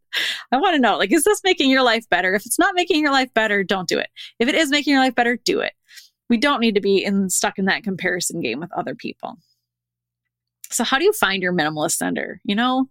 I 0.51 0.57
want 0.57 0.75
to 0.75 0.81
know 0.81 0.97
like, 0.97 1.11
is 1.11 1.23
this 1.23 1.41
making 1.43 1.69
your 1.69 1.83
life 1.83 2.07
better? 2.09 2.33
If 2.35 2.45
it's 2.45 2.59
not 2.59 2.75
making 2.75 3.01
your 3.01 3.11
life 3.11 3.33
better, 3.33 3.63
don't 3.63 3.87
do 3.87 3.97
it. 3.97 4.09
If 4.39 4.47
it 4.47 4.55
is 4.55 4.69
making 4.69 4.93
your 4.93 5.01
life 5.01 5.15
better, 5.15 5.37
do 5.37 5.59
it. 5.61 5.73
We 6.29 6.37
don't 6.37 6.59
need 6.59 6.75
to 6.75 6.81
be 6.81 7.03
in, 7.03 7.29
stuck 7.29 7.57
in 7.57 7.65
that 7.65 7.83
comparison 7.83 8.41
game 8.41 8.59
with 8.59 8.71
other 8.77 8.95
people. 8.95 9.37
So, 10.69 10.83
how 10.83 10.99
do 10.99 11.05
you 11.05 11.13
find 11.13 11.41
your 11.41 11.53
minimalist 11.53 11.93
center? 11.93 12.41
You 12.43 12.55
know, 12.55 12.89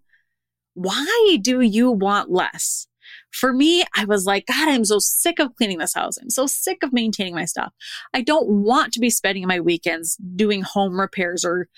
why 0.72 1.38
do 1.42 1.60
you 1.60 1.90
want 1.90 2.30
less? 2.30 2.86
For 3.30 3.52
me, 3.52 3.84
I 3.94 4.04
was 4.06 4.24
like, 4.24 4.46
God, 4.46 4.68
I'm 4.68 4.84
so 4.84 4.98
sick 4.98 5.38
of 5.38 5.54
cleaning 5.54 5.78
this 5.78 5.94
house. 5.94 6.16
I'm 6.18 6.30
so 6.30 6.46
sick 6.46 6.78
of 6.82 6.92
maintaining 6.92 7.34
my 7.34 7.44
stuff. 7.44 7.72
I 8.14 8.22
don't 8.22 8.48
want 8.48 8.92
to 8.94 9.00
be 9.00 9.10
spending 9.10 9.46
my 9.46 9.60
weekends 9.60 10.16
doing 10.16 10.62
home 10.62 10.98
repairs 10.98 11.44
or 11.44 11.68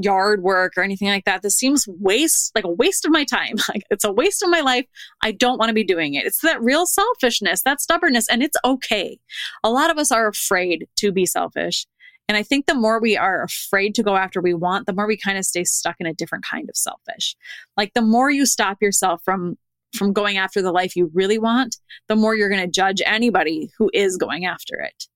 yard 0.00 0.42
work 0.42 0.74
or 0.76 0.82
anything 0.82 1.08
like 1.08 1.24
that. 1.24 1.42
This 1.42 1.56
seems 1.56 1.86
waste, 1.88 2.52
like 2.54 2.64
a 2.64 2.72
waste 2.72 3.04
of 3.04 3.12
my 3.12 3.24
time. 3.24 3.56
Like 3.68 3.82
it's 3.90 4.04
a 4.04 4.12
waste 4.12 4.42
of 4.42 4.50
my 4.50 4.60
life. 4.60 4.86
I 5.22 5.32
don't 5.32 5.58
want 5.58 5.70
to 5.70 5.74
be 5.74 5.82
doing 5.82 6.14
it. 6.14 6.24
It's 6.24 6.40
that 6.42 6.62
real 6.62 6.86
selfishness, 6.86 7.62
that 7.64 7.80
stubbornness, 7.80 8.28
and 8.28 8.42
it's 8.42 8.56
okay. 8.64 9.18
A 9.64 9.70
lot 9.70 9.90
of 9.90 9.98
us 9.98 10.12
are 10.12 10.28
afraid 10.28 10.86
to 10.96 11.10
be 11.10 11.26
selfish. 11.26 11.86
And 12.28 12.36
I 12.36 12.42
think 12.42 12.66
the 12.66 12.74
more 12.74 13.00
we 13.00 13.16
are 13.16 13.42
afraid 13.42 13.94
to 13.96 14.02
go 14.02 14.16
after 14.16 14.40
we 14.40 14.54
want, 14.54 14.86
the 14.86 14.92
more 14.92 15.06
we 15.06 15.16
kind 15.16 15.36
of 15.38 15.44
stay 15.44 15.64
stuck 15.64 15.96
in 15.98 16.06
a 16.06 16.14
different 16.14 16.44
kind 16.44 16.68
of 16.68 16.76
selfish. 16.76 17.36
Like 17.76 17.94
the 17.94 18.02
more 18.02 18.30
you 18.30 18.46
stop 18.46 18.78
yourself 18.80 19.22
from 19.24 19.56
from 19.94 20.12
going 20.12 20.36
after 20.36 20.60
the 20.60 20.72
life 20.72 20.94
you 20.94 21.10
really 21.14 21.38
want, 21.38 21.76
the 22.08 22.16
more 22.16 22.34
you're 22.34 22.50
going 22.50 22.60
to 22.60 22.70
judge 22.70 23.00
anybody 23.06 23.70
who 23.78 23.90
is 23.94 24.16
going 24.16 24.44
after 24.44 24.78
it. 24.80 25.06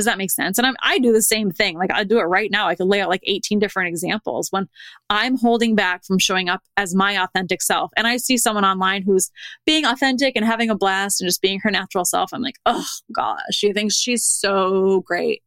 Does 0.00 0.06
that 0.06 0.16
make 0.16 0.30
sense? 0.30 0.56
And 0.56 0.66
I'm, 0.66 0.76
I 0.82 0.98
do 0.98 1.12
the 1.12 1.20
same 1.20 1.50
thing. 1.50 1.76
Like 1.76 1.92
I 1.92 2.04
do 2.04 2.20
it 2.20 2.22
right 2.22 2.50
now. 2.50 2.66
I 2.66 2.74
could 2.74 2.86
lay 2.86 3.02
out 3.02 3.10
like 3.10 3.20
18 3.24 3.58
different 3.58 3.90
examples 3.90 4.50
when 4.50 4.66
I'm 5.10 5.36
holding 5.36 5.74
back 5.74 6.06
from 6.06 6.18
showing 6.18 6.48
up 6.48 6.62
as 6.78 6.94
my 6.94 7.22
authentic 7.22 7.60
self. 7.60 7.90
And 7.98 8.06
I 8.06 8.16
see 8.16 8.38
someone 8.38 8.64
online 8.64 9.02
who's 9.02 9.30
being 9.66 9.84
authentic 9.84 10.36
and 10.36 10.44
having 10.46 10.70
a 10.70 10.74
blast 10.74 11.20
and 11.20 11.28
just 11.28 11.42
being 11.42 11.60
her 11.60 11.70
natural 11.70 12.06
self. 12.06 12.32
I'm 12.32 12.40
like, 12.40 12.58
oh 12.64 12.86
gosh, 13.14 13.42
she 13.50 13.74
thinks 13.74 13.94
she's 13.94 14.24
so 14.24 15.02
great. 15.02 15.42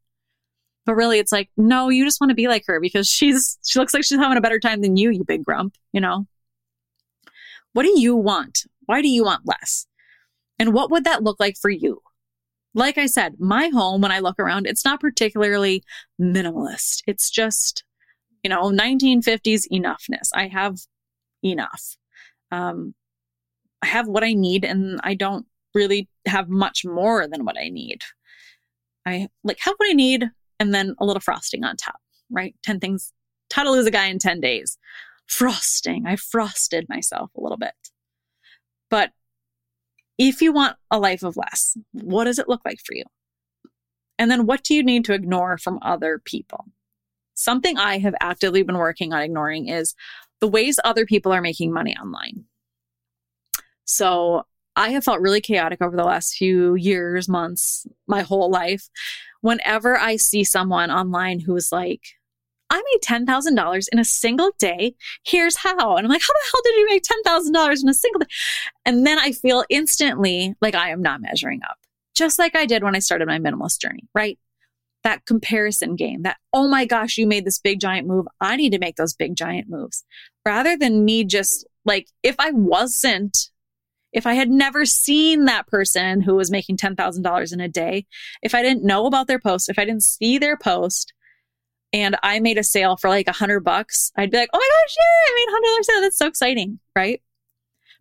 But 0.86 0.94
really, 0.94 1.18
it's 1.18 1.32
like, 1.32 1.50
no, 1.58 1.90
you 1.90 2.06
just 2.06 2.22
want 2.22 2.30
to 2.30 2.36
be 2.36 2.48
like 2.48 2.66
her 2.68 2.80
because 2.80 3.08
she's, 3.08 3.58
she 3.66 3.80
looks 3.80 3.96
like 3.96 4.04
she's 4.04 4.20
having 4.20 4.38
a 4.38 4.42
better 4.42 4.60
time 4.60 4.82
than 4.82 4.98
you, 4.98 5.10
you 5.10 5.24
big 5.24 5.44
grump, 5.44 5.76
you 5.94 6.00
know? 6.00 6.28
What 7.72 7.84
do 7.84 8.00
you 8.00 8.16
want? 8.16 8.66
Why 8.86 9.02
do 9.02 9.10
you 9.10 9.24
want 9.24 9.48
less? 9.48 9.88
And 10.60 10.76
what 10.76 10.92
would 10.92 11.06
that 11.06 11.24
look 11.24 11.40
like 11.40 11.58
for 11.60 11.72
you? 11.72 12.04
Like 12.74 12.98
I 12.98 13.06
said, 13.06 13.36
my 13.40 13.70
home, 13.70 14.02
when 14.02 14.12
I 14.12 14.20
look 14.20 14.40
around, 14.40 14.66
it's 14.66 14.86
not 14.86 15.00
particularly 15.00 15.84
minimalist. 16.20 17.02
It's 17.06 17.30
just, 17.30 17.84
you 18.44 18.50
know, 18.50 18.72
1950s 18.72 19.68
enoughness. 19.72 20.30
I 20.34 20.48
have 20.48 20.78
enough. 21.44 21.98
Um, 22.52 22.96
I 23.82 23.88
have 23.88 24.08
what 24.08 24.24
I 24.24 24.34
need, 24.34 24.66
and 24.66 25.00
I 25.04 25.14
don't 25.14 25.46
really 25.74 26.08
have 26.26 26.50
much 26.50 26.86
more 26.86 27.28
than 27.28 27.46
what 27.46 27.58
I 27.58 27.70
need. 27.70 28.02
I 29.06 29.28
like 29.44 29.58
have 29.62 29.76
what 29.78 29.90
I 29.90 29.94
need, 29.94 30.30
and 30.60 30.74
then 30.74 30.96
a 31.00 31.06
little 31.06 31.20
frosting 31.20 31.64
on 31.64 31.76
top, 31.76 32.00
right? 32.32 32.56
10 32.64 32.80
things, 32.80 33.12
how 33.54 33.64
to 33.64 33.72
lose 33.72 33.86
a 33.86 33.92
guy 33.92 34.06
in 34.08 34.20
10 34.20 34.40
days. 34.40 34.78
Frosting. 35.28 36.06
I 36.06 36.16
frosted 36.16 36.88
myself 36.90 37.32
a 37.38 37.42
little 37.42 37.58
bit. 37.58 37.74
But 38.90 39.12
if 40.18 40.42
you 40.42 40.54
want 40.54 40.78
a 40.92 41.00
life 41.00 41.24
of 41.24 41.38
less, 41.38 41.78
what 41.92 42.26
does 42.26 42.40
it 42.40 42.50
look 42.50 42.62
like 42.66 42.80
for 42.86 42.96
you? 42.96 43.04
And 44.20 44.30
then 44.30 44.46
what 44.46 44.64
do 44.64 44.74
you 44.74 44.84
need 44.84 45.06
to 45.06 45.14
ignore 45.14 45.58
from 45.58 45.80
other 45.82 46.22
people? 46.24 46.66
Something 47.34 47.78
I 47.78 47.98
have 47.98 48.16
actively 48.22 48.64
been 48.64 48.78
working 48.78 49.12
on 49.12 49.22
ignoring 49.22 49.68
is 49.68 49.96
the 50.40 50.48
ways 50.48 50.80
other 50.84 51.06
people 51.06 51.32
are 51.34 51.42
making 51.42 51.74
money 51.74 51.96
online. 51.98 52.46
So 53.86 54.44
I 54.76 54.90
have 54.90 55.04
felt 55.04 55.22
really 55.22 55.42
chaotic 55.42 55.82
over 55.82 55.96
the 55.96 56.04
last 56.04 56.36
few 56.36 56.76
years, 56.76 57.28
months, 57.28 57.86
my 58.08 58.22
whole 58.22 58.50
life. 58.50 58.90
Whenever 59.42 59.98
I 59.98 60.16
see 60.16 60.44
someone 60.44 60.90
online 60.90 61.40
who 61.40 61.56
is 61.56 61.72
like, 61.72 62.02
I 62.74 62.82
made 62.92 63.26
$10,000 63.28 63.88
in 63.92 64.00
a 64.00 64.04
single 64.04 64.50
day. 64.58 64.96
Here's 65.24 65.58
how. 65.58 65.96
And 65.96 66.08
I'm 66.08 66.12
like, 66.12 66.24
how 66.24 66.34
the 66.34 66.52
hell 66.52 66.62
did 66.64 66.76
you 66.76 66.88
make 66.90 67.04
$10,000 67.04 67.84
in 67.84 67.90
a 67.90 67.94
single 67.94 68.20
day? 68.20 68.26
And 68.84 69.06
then 69.06 69.20
I 69.20 69.32
feel 69.32 69.64
instantly 69.70 70.56
like 70.60 70.74
I 70.74 70.90
am 70.90 71.04
not 71.04 71.22
measuring 71.22 71.62
up, 71.70 71.78
just 72.16 72.40
like 72.40 72.56
I 72.56 72.66
did 72.66 72.84
when 72.84 72.96
I 72.96 73.00
started 73.00 73.28
my 73.28 73.38
minimalist 73.38 73.80
journey, 73.80 74.10
right? 74.16 74.40
That 75.04 75.28
comparison 75.28 75.96
game 75.96 76.24
that, 76.24 76.38
oh 76.52 76.68
my 76.68 76.86
gosh, 76.86 77.16
you 77.20 77.28
made 77.28 77.46
this 77.46 77.60
big 77.60 77.80
giant 77.80 78.08
move. 78.08 78.26
I 78.42 78.56
need 78.56 78.72
to 78.72 78.80
make 78.80 78.96
those 78.96 79.14
big 79.14 79.36
giant 79.36 79.70
moves 79.70 80.04
rather 80.44 80.76
than 80.76 81.06
me 81.06 81.26
just 81.26 81.68
like, 81.86 82.08
if 82.24 82.36
I 82.40 82.52
wasn't 82.52 83.52
if 84.14 84.28
I 84.28 84.36
had 84.36 84.52
never 84.52 84.86
seen 84.86 85.46
that 85.46 85.66
person 85.66 86.22
who 86.22 86.36
was 86.36 86.52
making 86.52 86.78
$10,000 86.78 87.54
in 87.54 87.60
a 87.60 87.68
day, 87.68 88.06
if 88.44 88.54
I 88.54 88.62
didn't 88.62 88.84
know 88.84 89.08
about 89.08 89.26
their 89.26 89.40
post, 89.40 89.70
if 89.70 89.80
I 89.80 89.86
didn't 89.86 90.04
see 90.04 90.38
their 90.38 90.56
post, 90.56 91.14
and 91.94 92.18
I 92.24 92.40
made 92.40 92.58
a 92.58 92.64
sale 92.64 92.98
for 92.98 93.10
like 93.10 93.28
a 93.28 93.34
hundred 93.34 93.62
bucks, 93.62 94.12
I'd 94.18 94.32
be 94.32 94.38
like, 94.38 94.50
oh 94.52 94.58
my 94.58 94.70
gosh, 94.84 94.96
yeah, 94.98 95.32
I 95.32 95.36
made 95.36 95.48
a 95.48 95.52
hundred 95.52 95.68
dollars 95.68 95.88
sale. 95.88 96.02
That's 96.02 96.18
so 96.18 96.28
exciting, 96.28 96.80
right? 96.96 97.22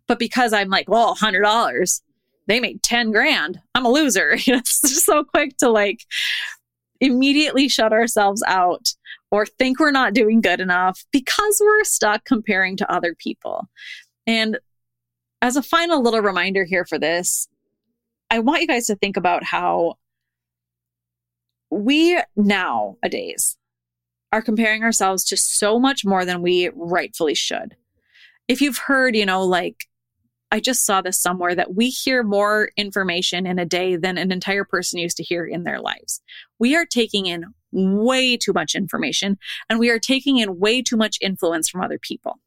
But 0.07 0.19
because 0.19 0.51
I'm 0.51 0.69
like, 0.69 0.89
well, 0.89 1.13
hundred 1.13 1.43
dollars, 1.43 2.01
they 2.47 2.59
made 2.59 2.83
10 2.83 3.11
grand. 3.11 3.61
I'm 3.75 3.85
a 3.85 3.91
loser. 3.91 4.31
it's 4.47 4.81
just 4.81 5.05
so 5.05 5.23
quick 5.23 5.57
to 5.57 5.69
like 5.69 6.05
immediately 6.99 7.69
shut 7.69 7.93
ourselves 7.93 8.43
out 8.47 8.93
or 9.31 9.45
think 9.45 9.79
we're 9.79 9.91
not 9.91 10.13
doing 10.13 10.41
good 10.41 10.59
enough 10.59 11.05
because 11.11 11.61
we're 11.63 11.83
stuck 11.83 12.25
comparing 12.25 12.77
to 12.77 12.91
other 12.91 13.15
people. 13.15 13.69
And 14.25 14.57
as 15.41 15.55
a 15.55 15.63
final 15.63 16.01
little 16.01 16.21
reminder 16.21 16.63
here 16.63 16.85
for 16.85 16.97
this, 16.97 17.47
I 18.29 18.39
want 18.39 18.61
you 18.61 18.67
guys 18.67 18.87
to 18.87 18.95
think 18.95 19.17
about 19.17 19.43
how 19.43 19.95
we 21.69 22.19
nowadays 22.35 23.57
are 24.33 24.41
comparing 24.41 24.83
ourselves 24.83 25.23
to 25.23 25.37
so 25.37 25.79
much 25.79 26.03
more 26.03 26.25
than 26.25 26.41
we 26.41 26.71
rightfully 26.73 27.35
should. 27.35 27.75
If 28.47 28.61
you've 28.61 28.79
heard, 28.79 29.15
you 29.15 29.27
know, 29.27 29.43
like 29.43 29.85
I 30.51 30.59
just 30.59 30.85
saw 30.85 31.01
this 31.01 31.21
somewhere 31.21 31.53
that 31.53 31.75
we 31.75 31.89
hear 31.89 32.23
more 32.23 32.71
information 32.75 33.45
in 33.45 33.59
a 33.59 33.65
day 33.65 33.95
than 33.95 34.17
an 34.17 34.31
entire 34.31 34.65
person 34.65 34.97
used 34.97 35.17
to 35.17 35.23
hear 35.23 35.45
in 35.45 35.65
their 35.65 35.79
lives. 35.79 36.19
We 36.57 36.75
are 36.75 36.85
taking 36.85 37.27
in 37.27 37.45
way 37.71 38.35
too 38.35 38.53
much 38.53 38.73
information 38.73 39.37
and 39.69 39.77
we 39.77 39.91
are 39.91 39.99
taking 39.99 40.37
in 40.37 40.57
way 40.57 40.81
too 40.81 40.97
much 40.97 41.19
influence 41.21 41.69
from 41.69 41.81
other 41.81 41.99
people. 41.99 42.39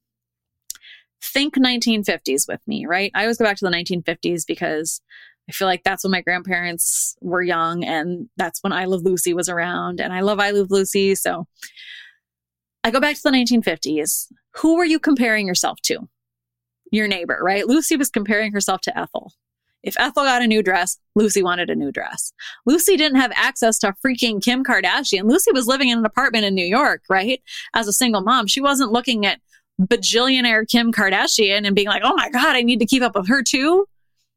Think 1.22 1.54
1950s 1.54 2.48
with 2.48 2.66
me, 2.66 2.84
right? 2.84 3.12
I 3.14 3.22
always 3.22 3.38
go 3.38 3.44
back 3.44 3.58
to 3.58 3.64
the 3.64 3.70
1950s 3.70 4.44
because 4.44 5.00
I 5.48 5.52
feel 5.52 5.68
like 5.68 5.84
that's 5.84 6.02
when 6.02 6.10
my 6.10 6.22
grandparents 6.22 7.16
were 7.20 7.42
young 7.42 7.84
and 7.84 8.28
that's 8.36 8.62
when 8.62 8.72
I 8.72 8.86
Love 8.86 9.02
Lucy 9.02 9.32
was 9.32 9.48
around 9.48 10.00
and 10.00 10.12
I 10.12 10.20
love 10.20 10.40
I 10.40 10.50
Love 10.50 10.70
Lucy. 10.70 11.14
So 11.14 11.46
I 12.82 12.90
go 12.90 13.00
back 13.00 13.16
to 13.16 13.22
the 13.22 13.30
1950s. 13.30 14.26
Who 14.56 14.76
were 14.76 14.84
you 14.84 14.98
comparing 14.98 15.46
yourself 15.46 15.80
to? 15.82 16.08
Your 16.90 17.06
neighbor, 17.06 17.38
right? 17.42 17.66
Lucy 17.66 17.96
was 17.96 18.10
comparing 18.10 18.52
herself 18.52 18.80
to 18.82 18.98
Ethel. 18.98 19.32
If 19.82 19.94
Ethel 20.00 20.24
got 20.24 20.42
a 20.42 20.48
new 20.48 20.64
dress, 20.64 20.98
Lucy 21.14 21.44
wanted 21.44 21.70
a 21.70 21.76
new 21.76 21.92
dress. 21.92 22.32
Lucy 22.64 22.96
didn't 22.96 23.20
have 23.20 23.32
access 23.36 23.78
to 23.80 23.94
freaking 24.04 24.42
Kim 24.42 24.64
Kardashian. 24.64 25.30
Lucy 25.30 25.52
was 25.52 25.68
living 25.68 25.90
in 25.90 25.98
an 25.98 26.04
apartment 26.04 26.44
in 26.44 26.56
New 26.56 26.66
York, 26.66 27.02
right? 27.08 27.40
As 27.72 27.86
a 27.86 27.92
single 27.92 28.22
mom. 28.22 28.48
She 28.48 28.60
wasn't 28.60 28.90
looking 28.90 29.26
at 29.26 29.40
bajillionaire 29.80 30.68
Kim 30.68 30.92
Kardashian 30.92 31.66
and 31.66 31.76
being 31.76 31.86
like, 31.86 32.02
oh 32.04 32.16
my 32.16 32.30
God, 32.30 32.56
I 32.56 32.62
need 32.62 32.80
to 32.80 32.86
keep 32.86 33.02
up 33.02 33.14
with 33.14 33.28
her 33.28 33.44
too 33.44 33.86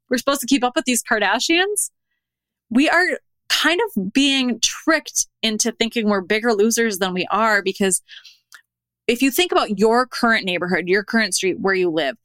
we're 0.10 0.18
supposed 0.18 0.42
to 0.42 0.48
keep 0.48 0.64
up 0.64 0.76
with 0.76 0.86
these 0.86 1.04
Kardashians. 1.04 1.92
We 2.70 2.90
are 2.90 3.20
kind 3.50 3.80
of 3.82 4.14
being 4.14 4.60
tricked 4.62 5.28
into 5.42 5.72
thinking 5.72 6.08
we're 6.08 6.22
bigger 6.22 6.54
losers 6.54 7.00
than 7.00 7.14
we 7.14 7.26
are 7.32 7.62
because 7.62 8.02
if 9.08 9.22
you 9.22 9.32
think 9.32 9.52
about 9.52 9.80
your 9.80 10.06
current 10.06 10.46
neighborhood, 10.46 10.88
your 10.88 11.04
current 11.04 11.34
street 11.34 11.60
where 11.60 11.74
you 11.74 11.90
live, 11.90 12.16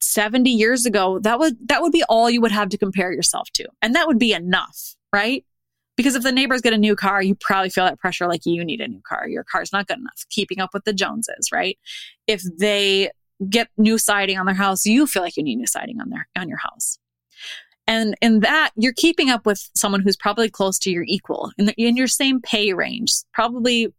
70 0.00 0.50
years 0.50 0.86
ago, 0.86 1.18
that 1.20 1.38
would 1.38 1.56
that 1.68 1.82
would 1.82 1.92
be 1.92 2.02
all 2.08 2.30
you 2.30 2.40
would 2.40 2.52
have 2.52 2.70
to 2.70 2.78
compare 2.78 3.12
yourself 3.12 3.50
to. 3.52 3.68
And 3.82 3.94
that 3.94 4.06
would 4.06 4.18
be 4.18 4.32
enough, 4.32 4.96
right? 5.12 5.44
Because 5.96 6.14
if 6.14 6.22
the 6.22 6.32
neighbors 6.32 6.62
get 6.62 6.72
a 6.72 6.78
new 6.78 6.96
car, 6.96 7.22
you 7.22 7.34
probably 7.34 7.68
feel 7.68 7.84
that 7.84 7.98
pressure 7.98 8.26
like 8.26 8.46
you 8.46 8.64
need 8.64 8.80
a 8.80 8.88
new 8.88 9.02
car. 9.06 9.28
Your 9.28 9.44
car's 9.44 9.72
not 9.72 9.86
good 9.86 9.98
enough, 9.98 10.24
keeping 10.30 10.58
up 10.58 10.70
with 10.72 10.84
the 10.84 10.94
Joneses, 10.94 11.52
right? 11.52 11.78
If 12.26 12.42
they 12.58 13.10
get 13.48 13.68
new 13.76 13.98
siding 13.98 14.38
on 14.38 14.46
their 14.46 14.54
house, 14.54 14.86
you 14.86 15.06
feel 15.06 15.22
like 15.22 15.36
you 15.36 15.42
need 15.42 15.56
new 15.56 15.66
siding 15.66 16.00
on 16.00 16.10
their 16.10 16.28
on 16.36 16.48
your 16.48 16.58
house. 16.58 16.98
And 17.86 18.14
in 18.20 18.40
that, 18.40 18.70
you're 18.76 18.92
keeping 18.92 19.30
up 19.30 19.44
with 19.44 19.68
someone 19.74 20.00
who's 20.00 20.16
probably 20.16 20.48
close 20.48 20.78
to 20.80 20.90
your 20.90 21.04
equal 21.08 21.50
in, 21.58 21.66
the, 21.66 21.74
in 21.76 21.96
your 21.96 22.06
same 22.06 22.40
pay 22.40 22.72
range, 22.72 23.12
probably 23.32 23.92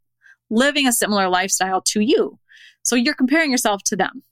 living 0.50 0.88
a 0.88 0.94
similar 0.94 1.28
lifestyle 1.28 1.82
to 1.82 2.00
you. 2.00 2.40
So 2.84 2.96
you're 2.96 3.14
comparing 3.14 3.52
yourself 3.52 3.84
to 3.86 3.96
them. 3.96 4.24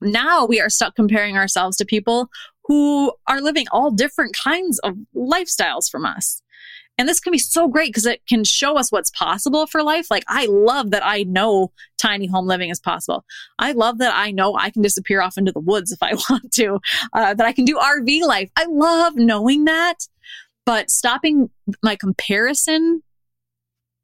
Now 0.00 0.46
we 0.46 0.60
are 0.60 0.70
stuck 0.70 0.94
comparing 0.96 1.36
ourselves 1.36 1.76
to 1.76 1.84
people 1.84 2.30
who 2.64 3.12
are 3.26 3.40
living 3.40 3.66
all 3.72 3.90
different 3.90 4.36
kinds 4.36 4.78
of 4.80 4.94
lifestyles 5.14 5.90
from 5.90 6.06
us. 6.06 6.42
And 6.98 7.08
this 7.08 7.20
can 7.20 7.32
be 7.32 7.38
so 7.38 7.68
great 7.68 7.88
because 7.88 8.06
it 8.06 8.22
can 8.28 8.44
show 8.44 8.76
us 8.76 8.92
what's 8.92 9.10
possible 9.10 9.66
for 9.66 9.82
life. 9.82 10.10
Like, 10.10 10.24
I 10.28 10.46
love 10.46 10.90
that 10.90 11.04
I 11.04 11.22
know 11.22 11.72
tiny 11.98 12.26
home 12.26 12.46
living 12.46 12.70
is 12.70 12.80
possible. 12.80 13.24
I 13.58 13.72
love 13.72 13.98
that 13.98 14.12
I 14.14 14.30
know 14.30 14.56
I 14.56 14.70
can 14.70 14.82
disappear 14.82 15.22
off 15.22 15.38
into 15.38 15.52
the 15.52 15.60
woods 15.60 15.90
if 15.90 16.02
I 16.02 16.14
want 16.30 16.52
to, 16.52 16.80
uh, 17.12 17.34
that 17.34 17.46
I 17.46 17.52
can 17.52 17.64
do 17.64 17.78
RV 17.78 18.22
life. 18.22 18.50
I 18.56 18.66
love 18.68 19.16
knowing 19.16 19.64
that. 19.64 20.06
But 20.64 20.90
stopping 20.90 21.50
my 21.82 21.96
comparison 21.96 23.02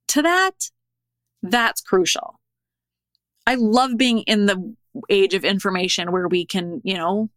to 0.09 0.23
that, 0.23 0.71
that's 1.43 1.81
crucial. 1.81 2.41
I 3.47 3.55
love 3.55 3.97
being 3.97 4.21
in 4.21 4.47
the 4.47 4.75
age 5.09 5.35
of 5.35 5.45
information 5.45 6.11
where 6.11 6.29
we 6.29 6.45
can, 6.45 6.81
you 6.85 6.95
know, 6.95 7.31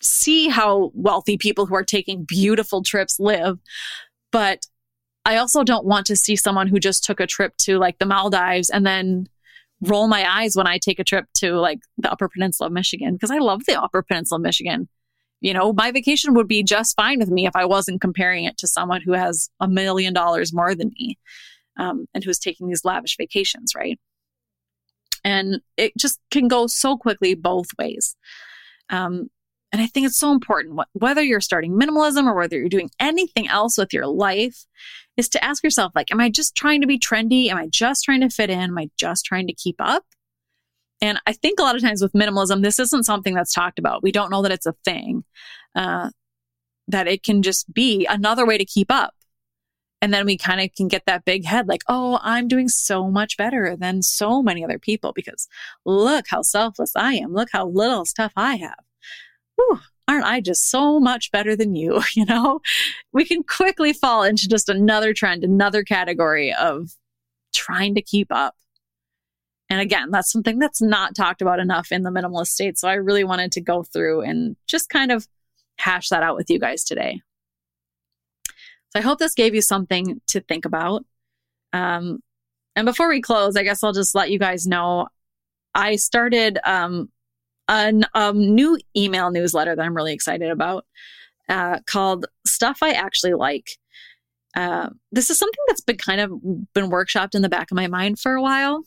see 0.00 0.48
how 0.48 0.90
wealthy 0.94 1.38
people 1.38 1.66
who 1.66 1.74
are 1.74 1.84
taking 1.84 2.24
beautiful 2.24 2.82
trips 2.82 3.18
live. 3.18 3.58
But 4.34 4.66
I 5.24 5.36
also 5.36 5.62
don't 5.62 5.86
want 5.86 6.06
to 6.06 6.16
see 6.16 6.34
someone 6.34 6.66
who 6.66 6.80
just 6.80 7.04
took 7.04 7.20
a 7.20 7.26
trip 7.26 7.56
to 7.58 7.78
like 7.78 8.00
the 8.00 8.04
Maldives 8.04 8.68
and 8.68 8.84
then 8.84 9.28
roll 9.80 10.08
my 10.08 10.28
eyes 10.28 10.56
when 10.56 10.66
I 10.66 10.78
take 10.78 10.98
a 10.98 11.04
trip 11.04 11.26
to 11.34 11.52
like 11.52 11.78
the 11.98 12.10
Upper 12.10 12.28
Peninsula 12.28 12.66
of 12.66 12.72
Michigan 12.72 13.14
because 13.14 13.30
I 13.30 13.38
love 13.38 13.64
the 13.64 13.80
Upper 13.80 14.02
Peninsula 14.02 14.40
of 14.40 14.42
Michigan. 14.42 14.88
You 15.40 15.54
know, 15.54 15.72
my 15.72 15.92
vacation 15.92 16.34
would 16.34 16.48
be 16.48 16.64
just 16.64 16.96
fine 16.96 17.20
with 17.20 17.28
me 17.28 17.46
if 17.46 17.54
I 17.54 17.64
wasn't 17.64 18.00
comparing 18.00 18.42
it 18.44 18.58
to 18.58 18.66
someone 18.66 19.02
who 19.02 19.12
has 19.12 19.50
a 19.60 19.68
million 19.68 20.12
dollars 20.12 20.52
more 20.52 20.74
than 20.74 20.90
me 20.98 21.16
um, 21.76 22.06
and 22.12 22.24
who's 22.24 22.40
taking 22.40 22.66
these 22.66 22.84
lavish 22.84 23.16
vacations, 23.16 23.72
right? 23.76 24.00
And 25.22 25.60
it 25.76 25.92
just 25.96 26.18
can 26.32 26.48
go 26.48 26.66
so 26.66 26.96
quickly 26.96 27.36
both 27.36 27.68
ways. 27.78 28.16
Um, 28.90 29.30
and 29.74 29.82
I 29.82 29.88
think 29.88 30.06
it's 30.06 30.16
so 30.16 30.30
important, 30.30 30.78
whether 30.92 31.20
you're 31.20 31.40
starting 31.40 31.72
minimalism 31.72 32.28
or 32.28 32.34
whether 32.34 32.56
you're 32.56 32.68
doing 32.68 32.90
anything 33.00 33.48
else 33.48 33.76
with 33.76 33.92
your 33.92 34.06
life, 34.06 34.66
is 35.16 35.28
to 35.30 35.44
ask 35.44 35.64
yourself, 35.64 35.90
like, 35.96 36.12
am 36.12 36.20
I 36.20 36.30
just 36.30 36.54
trying 36.54 36.80
to 36.82 36.86
be 36.86 36.96
trendy? 36.96 37.48
Am 37.48 37.56
I 37.56 37.66
just 37.66 38.04
trying 38.04 38.20
to 38.20 38.30
fit 38.30 38.50
in? 38.50 38.60
Am 38.60 38.78
I 38.78 38.88
just 38.96 39.24
trying 39.24 39.48
to 39.48 39.52
keep 39.52 39.74
up? 39.80 40.04
And 41.00 41.18
I 41.26 41.32
think 41.32 41.58
a 41.58 41.64
lot 41.64 41.74
of 41.74 41.82
times 41.82 42.02
with 42.02 42.12
minimalism, 42.12 42.62
this 42.62 42.78
isn't 42.78 43.02
something 43.02 43.34
that's 43.34 43.52
talked 43.52 43.80
about. 43.80 44.00
We 44.00 44.12
don't 44.12 44.30
know 44.30 44.42
that 44.42 44.52
it's 44.52 44.64
a 44.66 44.76
thing, 44.84 45.24
uh, 45.74 46.10
that 46.86 47.08
it 47.08 47.24
can 47.24 47.42
just 47.42 47.74
be 47.74 48.06
another 48.06 48.46
way 48.46 48.56
to 48.56 48.64
keep 48.64 48.92
up. 48.92 49.14
And 50.00 50.14
then 50.14 50.24
we 50.24 50.38
kind 50.38 50.60
of 50.60 50.72
can 50.76 50.86
get 50.86 51.02
that 51.06 51.24
big 51.24 51.46
head 51.46 51.66
like, 51.66 51.82
oh, 51.88 52.20
I'm 52.22 52.46
doing 52.46 52.68
so 52.68 53.10
much 53.10 53.36
better 53.36 53.76
than 53.76 54.02
so 54.02 54.40
many 54.40 54.62
other 54.62 54.78
people 54.78 55.12
because 55.12 55.48
look 55.84 56.26
how 56.28 56.42
selfless 56.42 56.92
I 56.94 57.14
am. 57.14 57.34
Look 57.34 57.48
how 57.52 57.66
little 57.66 58.04
stuff 58.04 58.34
I 58.36 58.54
have 58.54 58.78
whew, 59.56 59.80
aren't 60.08 60.24
I 60.24 60.40
just 60.40 60.70
so 60.70 61.00
much 61.00 61.30
better 61.30 61.56
than 61.56 61.74
you? 61.74 62.02
You 62.14 62.24
know, 62.26 62.60
we 63.12 63.24
can 63.24 63.42
quickly 63.42 63.92
fall 63.92 64.22
into 64.22 64.48
just 64.48 64.68
another 64.68 65.12
trend, 65.12 65.44
another 65.44 65.82
category 65.82 66.52
of 66.52 66.90
trying 67.54 67.94
to 67.94 68.02
keep 68.02 68.28
up. 68.30 68.54
And 69.70 69.80
again, 69.80 70.10
that's 70.10 70.30
something 70.30 70.58
that's 70.58 70.82
not 70.82 71.14
talked 71.14 71.42
about 71.42 71.58
enough 71.58 71.90
in 71.90 72.02
the 72.02 72.10
minimalist 72.10 72.48
state. 72.48 72.78
So 72.78 72.88
I 72.88 72.94
really 72.94 73.24
wanted 73.24 73.52
to 73.52 73.60
go 73.60 73.82
through 73.82 74.20
and 74.20 74.56
just 74.66 74.90
kind 74.90 75.10
of 75.10 75.26
hash 75.78 76.10
that 76.10 76.22
out 76.22 76.36
with 76.36 76.50
you 76.50 76.58
guys 76.58 76.84
today. 76.84 77.22
So 78.90 79.00
I 79.00 79.00
hope 79.00 79.18
this 79.18 79.34
gave 79.34 79.54
you 79.54 79.62
something 79.62 80.20
to 80.28 80.40
think 80.40 80.64
about. 80.64 81.04
Um, 81.72 82.22
and 82.76 82.86
before 82.86 83.08
we 83.08 83.20
close, 83.20 83.56
I 83.56 83.62
guess 83.62 83.82
I'll 83.82 83.92
just 83.92 84.14
let 84.14 84.30
you 84.30 84.38
guys 84.38 84.66
know 84.66 85.08
I 85.74 85.96
started 85.96 86.58
um, 86.64 87.10
a 87.68 87.92
um, 88.14 88.54
new 88.54 88.78
email 88.96 89.30
newsletter 89.30 89.74
that 89.74 89.82
I'm 89.82 89.96
really 89.96 90.12
excited 90.12 90.50
about 90.50 90.84
uh, 91.48 91.80
called 91.86 92.26
Stuff 92.46 92.78
I 92.82 92.92
Actually 92.92 93.34
Like. 93.34 93.70
Uh, 94.56 94.90
this 95.10 95.30
is 95.30 95.38
something 95.38 95.64
that's 95.66 95.80
been 95.80 95.96
kind 95.96 96.20
of 96.20 96.30
been 96.74 96.90
workshopped 96.90 97.34
in 97.34 97.42
the 97.42 97.48
back 97.48 97.70
of 97.70 97.76
my 97.76 97.88
mind 97.88 98.20
for 98.20 98.34
a 98.34 98.42
while 98.42 98.82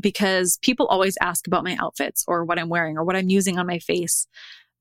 because 0.00 0.58
people 0.62 0.86
always 0.86 1.16
ask 1.20 1.46
about 1.46 1.64
my 1.64 1.76
outfits 1.80 2.24
or 2.28 2.44
what 2.44 2.58
I'm 2.58 2.68
wearing 2.68 2.98
or 2.98 3.04
what 3.04 3.16
I'm 3.16 3.30
using 3.30 3.58
on 3.58 3.66
my 3.66 3.78
face 3.78 4.26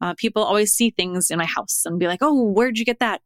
Uh, 0.02 0.16
people 0.16 0.44
always 0.44 0.72
see 0.72 0.90
things 0.90 1.30
in 1.30 1.38
my 1.38 1.46
house 1.46 1.84
and 1.86 2.00
be 2.00 2.08
like, 2.08 2.20
oh, 2.22 2.44
where'd 2.44 2.78
you 2.78 2.86
get 2.86 3.00
that? 3.00 3.22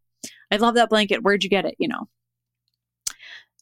I 0.51 0.57
love 0.57 0.75
that 0.75 0.89
blanket. 0.89 1.23
Where'd 1.23 1.43
you 1.43 1.49
get 1.49 1.65
it? 1.65 1.75
You 1.79 1.87
know. 1.87 2.09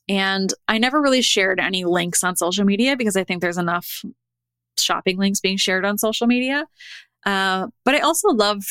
And 0.10 0.54
I 0.68 0.80
never 0.80 1.02
really 1.02 1.22
shared 1.22 1.60
any 1.60 1.86
links 1.86 2.24
on 2.24 2.36
social 2.36 2.66
media 2.66 2.98
because 2.98 3.16
I 3.16 3.24
think 3.24 3.42
there's 3.42 3.58
enough 3.58 4.02
shopping 4.78 5.17
links 5.17 5.39
being 5.39 5.57
shared 5.57 5.86
on 5.86 5.97
social 5.97 6.28
media. 6.28 6.65
Uh, 7.26 7.67
but 7.86 7.95
I 7.95 7.99
also 7.99 8.30
love 8.30 8.63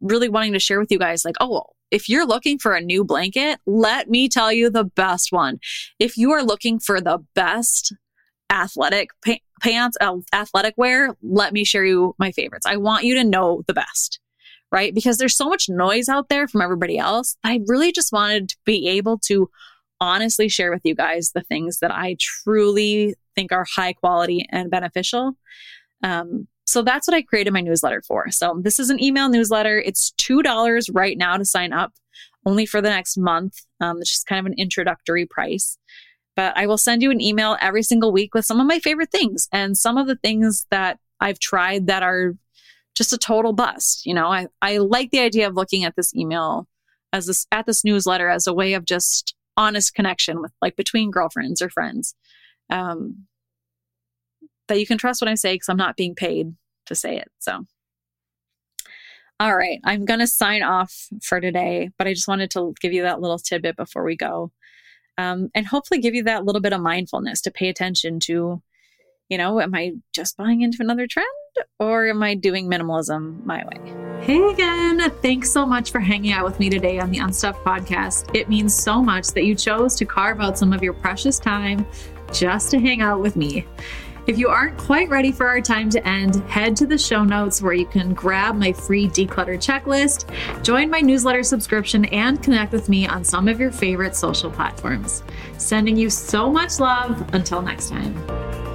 really 0.00 0.28
wanting 0.28 0.52
to 0.52 0.58
share 0.58 0.78
with 0.78 0.90
you 0.90 0.98
guys 0.98 1.24
like, 1.24 1.36
oh, 1.40 1.64
if 1.90 2.08
you're 2.08 2.26
looking 2.26 2.58
for 2.58 2.74
a 2.74 2.80
new 2.80 3.04
blanket, 3.04 3.58
let 3.66 4.10
me 4.10 4.28
tell 4.28 4.52
you 4.52 4.70
the 4.70 4.84
best 4.84 5.32
one. 5.32 5.58
If 5.98 6.16
you 6.16 6.32
are 6.32 6.42
looking 6.42 6.78
for 6.78 7.00
the 7.00 7.18
best 7.34 7.94
athletic 8.50 9.10
pa- 9.24 9.38
pants, 9.62 9.96
uh, 10.00 10.16
athletic 10.32 10.74
wear, 10.76 11.16
let 11.22 11.52
me 11.52 11.64
share 11.64 11.84
you 11.84 12.14
my 12.18 12.32
favorites. 12.32 12.66
I 12.66 12.76
want 12.76 13.04
you 13.04 13.14
to 13.14 13.24
know 13.24 13.62
the 13.66 13.74
best, 13.74 14.20
right? 14.72 14.94
Because 14.94 15.18
there's 15.18 15.36
so 15.36 15.48
much 15.48 15.68
noise 15.68 16.08
out 16.08 16.28
there 16.28 16.48
from 16.48 16.60
everybody 16.60 16.98
else. 16.98 17.36
I 17.44 17.60
really 17.66 17.92
just 17.92 18.12
wanted 18.12 18.48
to 18.50 18.56
be 18.64 18.88
able 18.88 19.18
to 19.26 19.48
honestly 20.00 20.48
share 20.48 20.70
with 20.70 20.82
you 20.84 20.94
guys 20.94 21.32
the 21.32 21.42
things 21.42 21.78
that 21.78 21.90
I 21.90 22.16
truly 22.20 23.14
think 23.36 23.52
are 23.52 23.66
high 23.76 23.92
quality 23.92 24.46
and 24.50 24.70
beneficial. 24.70 25.36
Um, 26.02 26.48
so 26.66 26.82
that's 26.82 27.06
what 27.06 27.14
I 27.14 27.22
created 27.22 27.52
my 27.52 27.60
newsletter 27.60 28.02
for. 28.02 28.30
So 28.30 28.60
this 28.60 28.80
is 28.80 28.90
an 28.90 29.02
email 29.02 29.28
newsletter. 29.28 29.78
It's 29.78 30.12
$2 30.18 30.90
right 30.92 31.16
now 31.16 31.36
to 31.36 31.44
sign 31.44 31.72
up, 31.72 31.92
only 32.44 32.66
for 32.66 32.80
the 32.80 32.90
next 32.90 33.16
month. 33.16 33.54
Um, 33.80 33.98
it's 34.00 34.10
just 34.10 34.26
kind 34.26 34.40
of 34.40 34.46
an 34.46 34.58
introductory 34.58 35.26
price. 35.26 35.78
But 36.34 36.56
I 36.56 36.66
will 36.66 36.76
send 36.78 37.02
you 37.02 37.10
an 37.10 37.20
email 37.20 37.56
every 37.60 37.82
single 37.82 38.12
week 38.12 38.34
with 38.34 38.44
some 38.44 38.60
of 38.60 38.66
my 38.66 38.80
favorite 38.80 39.10
things 39.12 39.48
and 39.52 39.76
some 39.76 39.96
of 39.96 40.06
the 40.06 40.16
things 40.16 40.66
that 40.70 40.98
I've 41.20 41.38
tried 41.38 41.86
that 41.86 42.02
are 42.02 42.34
just 42.94 43.12
a 43.12 43.18
total 43.18 43.52
bust. 43.52 44.04
You 44.04 44.14
know, 44.14 44.26
I, 44.26 44.48
I 44.60 44.78
like 44.78 45.10
the 45.10 45.20
idea 45.20 45.46
of 45.46 45.54
looking 45.54 45.84
at 45.84 45.94
this 45.96 46.14
email 46.14 46.66
as 47.12 47.26
this 47.26 47.46
at 47.52 47.66
this 47.66 47.84
newsletter 47.84 48.28
as 48.28 48.46
a 48.46 48.54
way 48.54 48.74
of 48.74 48.84
just 48.84 49.34
honest 49.56 49.94
connection 49.94 50.40
with 50.40 50.52
like 50.60 50.76
between 50.76 51.10
girlfriends 51.10 51.62
or 51.62 51.70
friends. 51.70 52.14
Um, 52.70 53.26
that 54.68 54.80
you 54.80 54.86
can 54.86 54.98
trust 54.98 55.20
what 55.20 55.28
I 55.28 55.34
say 55.34 55.54
because 55.54 55.68
I'm 55.68 55.76
not 55.76 55.96
being 55.96 56.14
paid 56.14 56.54
to 56.86 56.94
say 56.94 57.16
it. 57.16 57.30
So, 57.38 57.66
all 59.38 59.56
right, 59.56 59.80
I'm 59.84 60.04
going 60.04 60.20
to 60.20 60.26
sign 60.26 60.62
off 60.62 61.08
for 61.22 61.40
today, 61.40 61.90
but 61.98 62.06
I 62.06 62.14
just 62.14 62.28
wanted 62.28 62.50
to 62.52 62.74
give 62.80 62.92
you 62.92 63.02
that 63.02 63.20
little 63.20 63.38
tidbit 63.38 63.76
before 63.76 64.04
we 64.04 64.16
go. 64.16 64.50
Um, 65.18 65.50
and 65.54 65.66
hopefully 65.66 66.00
give 66.00 66.14
you 66.14 66.24
that 66.24 66.44
little 66.44 66.60
bit 66.60 66.72
of 66.72 66.80
mindfulness 66.80 67.40
to 67.42 67.50
pay 67.50 67.68
attention 67.68 68.20
to, 68.20 68.62
you 69.28 69.38
know, 69.38 69.60
am 69.60 69.74
I 69.74 69.92
just 70.12 70.36
buying 70.36 70.60
into 70.60 70.78
another 70.80 71.06
trend 71.06 71.26
or 71.78 72.06
am 72.06 72.22
I 72.22 72.34
doing 72.34 72.68
minimalism 72.68 73.44
my 73.44 73.64
way? 73.64 74.22
Hey 74.22 74.42
again. 74.50 75.10
Thanks 75.22 75.50
so 75.50 75.64
much 75.64 75.90
for 75.90 76.00
hanging 76.00 76.32
out 76.32 76.44
with 76.44 76.58
me 76.58 76.68
today 76.68 76.98
on 76.98 77.10
the 77.10 77.18
Unstuffed 77.18 77.64
podcast. 77.64 78.34
It 78.34 78.48
means 78.48 78.74
so 78.74 79.00
much 79.00 79.28
that 79.28 79.44
you 79.44 79.54
chose 79.54 79.94
to 79.96 80.04
carve 80.04 80.40
out 80.40 80.58
some 80.58 80.72
of 80.72 80.82
your 80.82 80.94
precious 80.94 81.38
time 81.38 81.86
just 82.32 82.70
to 82.70 82.80
hang 82.80 83.00
out 83.00 83.20
with 83.20 83.36
me. 83.36 83.66
If 84.26 84.38
you 84.38 84.48
aren't 84.48 84.76
quite 84.76 85.08
ready 85.08 85.30
for 85.30 85.46
our 85.46 85.60
time 85.60 85.88
to 85.90 86.04
end, 86.06 86.36
head 86.48 86.74
to 86.76 86.86
the 86.86 86.98
show 86.98 87.22
notes 87.22 87.62
where 87.62 87.74
you 87.74 87.86
can 87.86 88.12
grab 88.12 88.56
my 88.56 88.72
free 88.72 89.06
declutter 89.06 89.56
checklist, 89.56 90.26
join 90.64 90.90
my 90.90 91.00
newsletter 91.00 91.44
subscription, 91.44 92.06
and 92.06 92.42
connect 92.42 92.72
with 92.72 92.88
me 92.88 93.06
on 93.06 93.22
some 93.22 93.46
of 93.46 93.60
your 93.60 93.70
favorite 93.70 94.16
social 94.16 94.50
platforms. 94.50 95.22
Sending 95.58 95.96
you 95.96 96.10
so 96.10 96.50
much 96.50 96.80
love. 96.80 97.32
Until 97.34 97.62
next 97.62 97.90
time. 97.90 98.65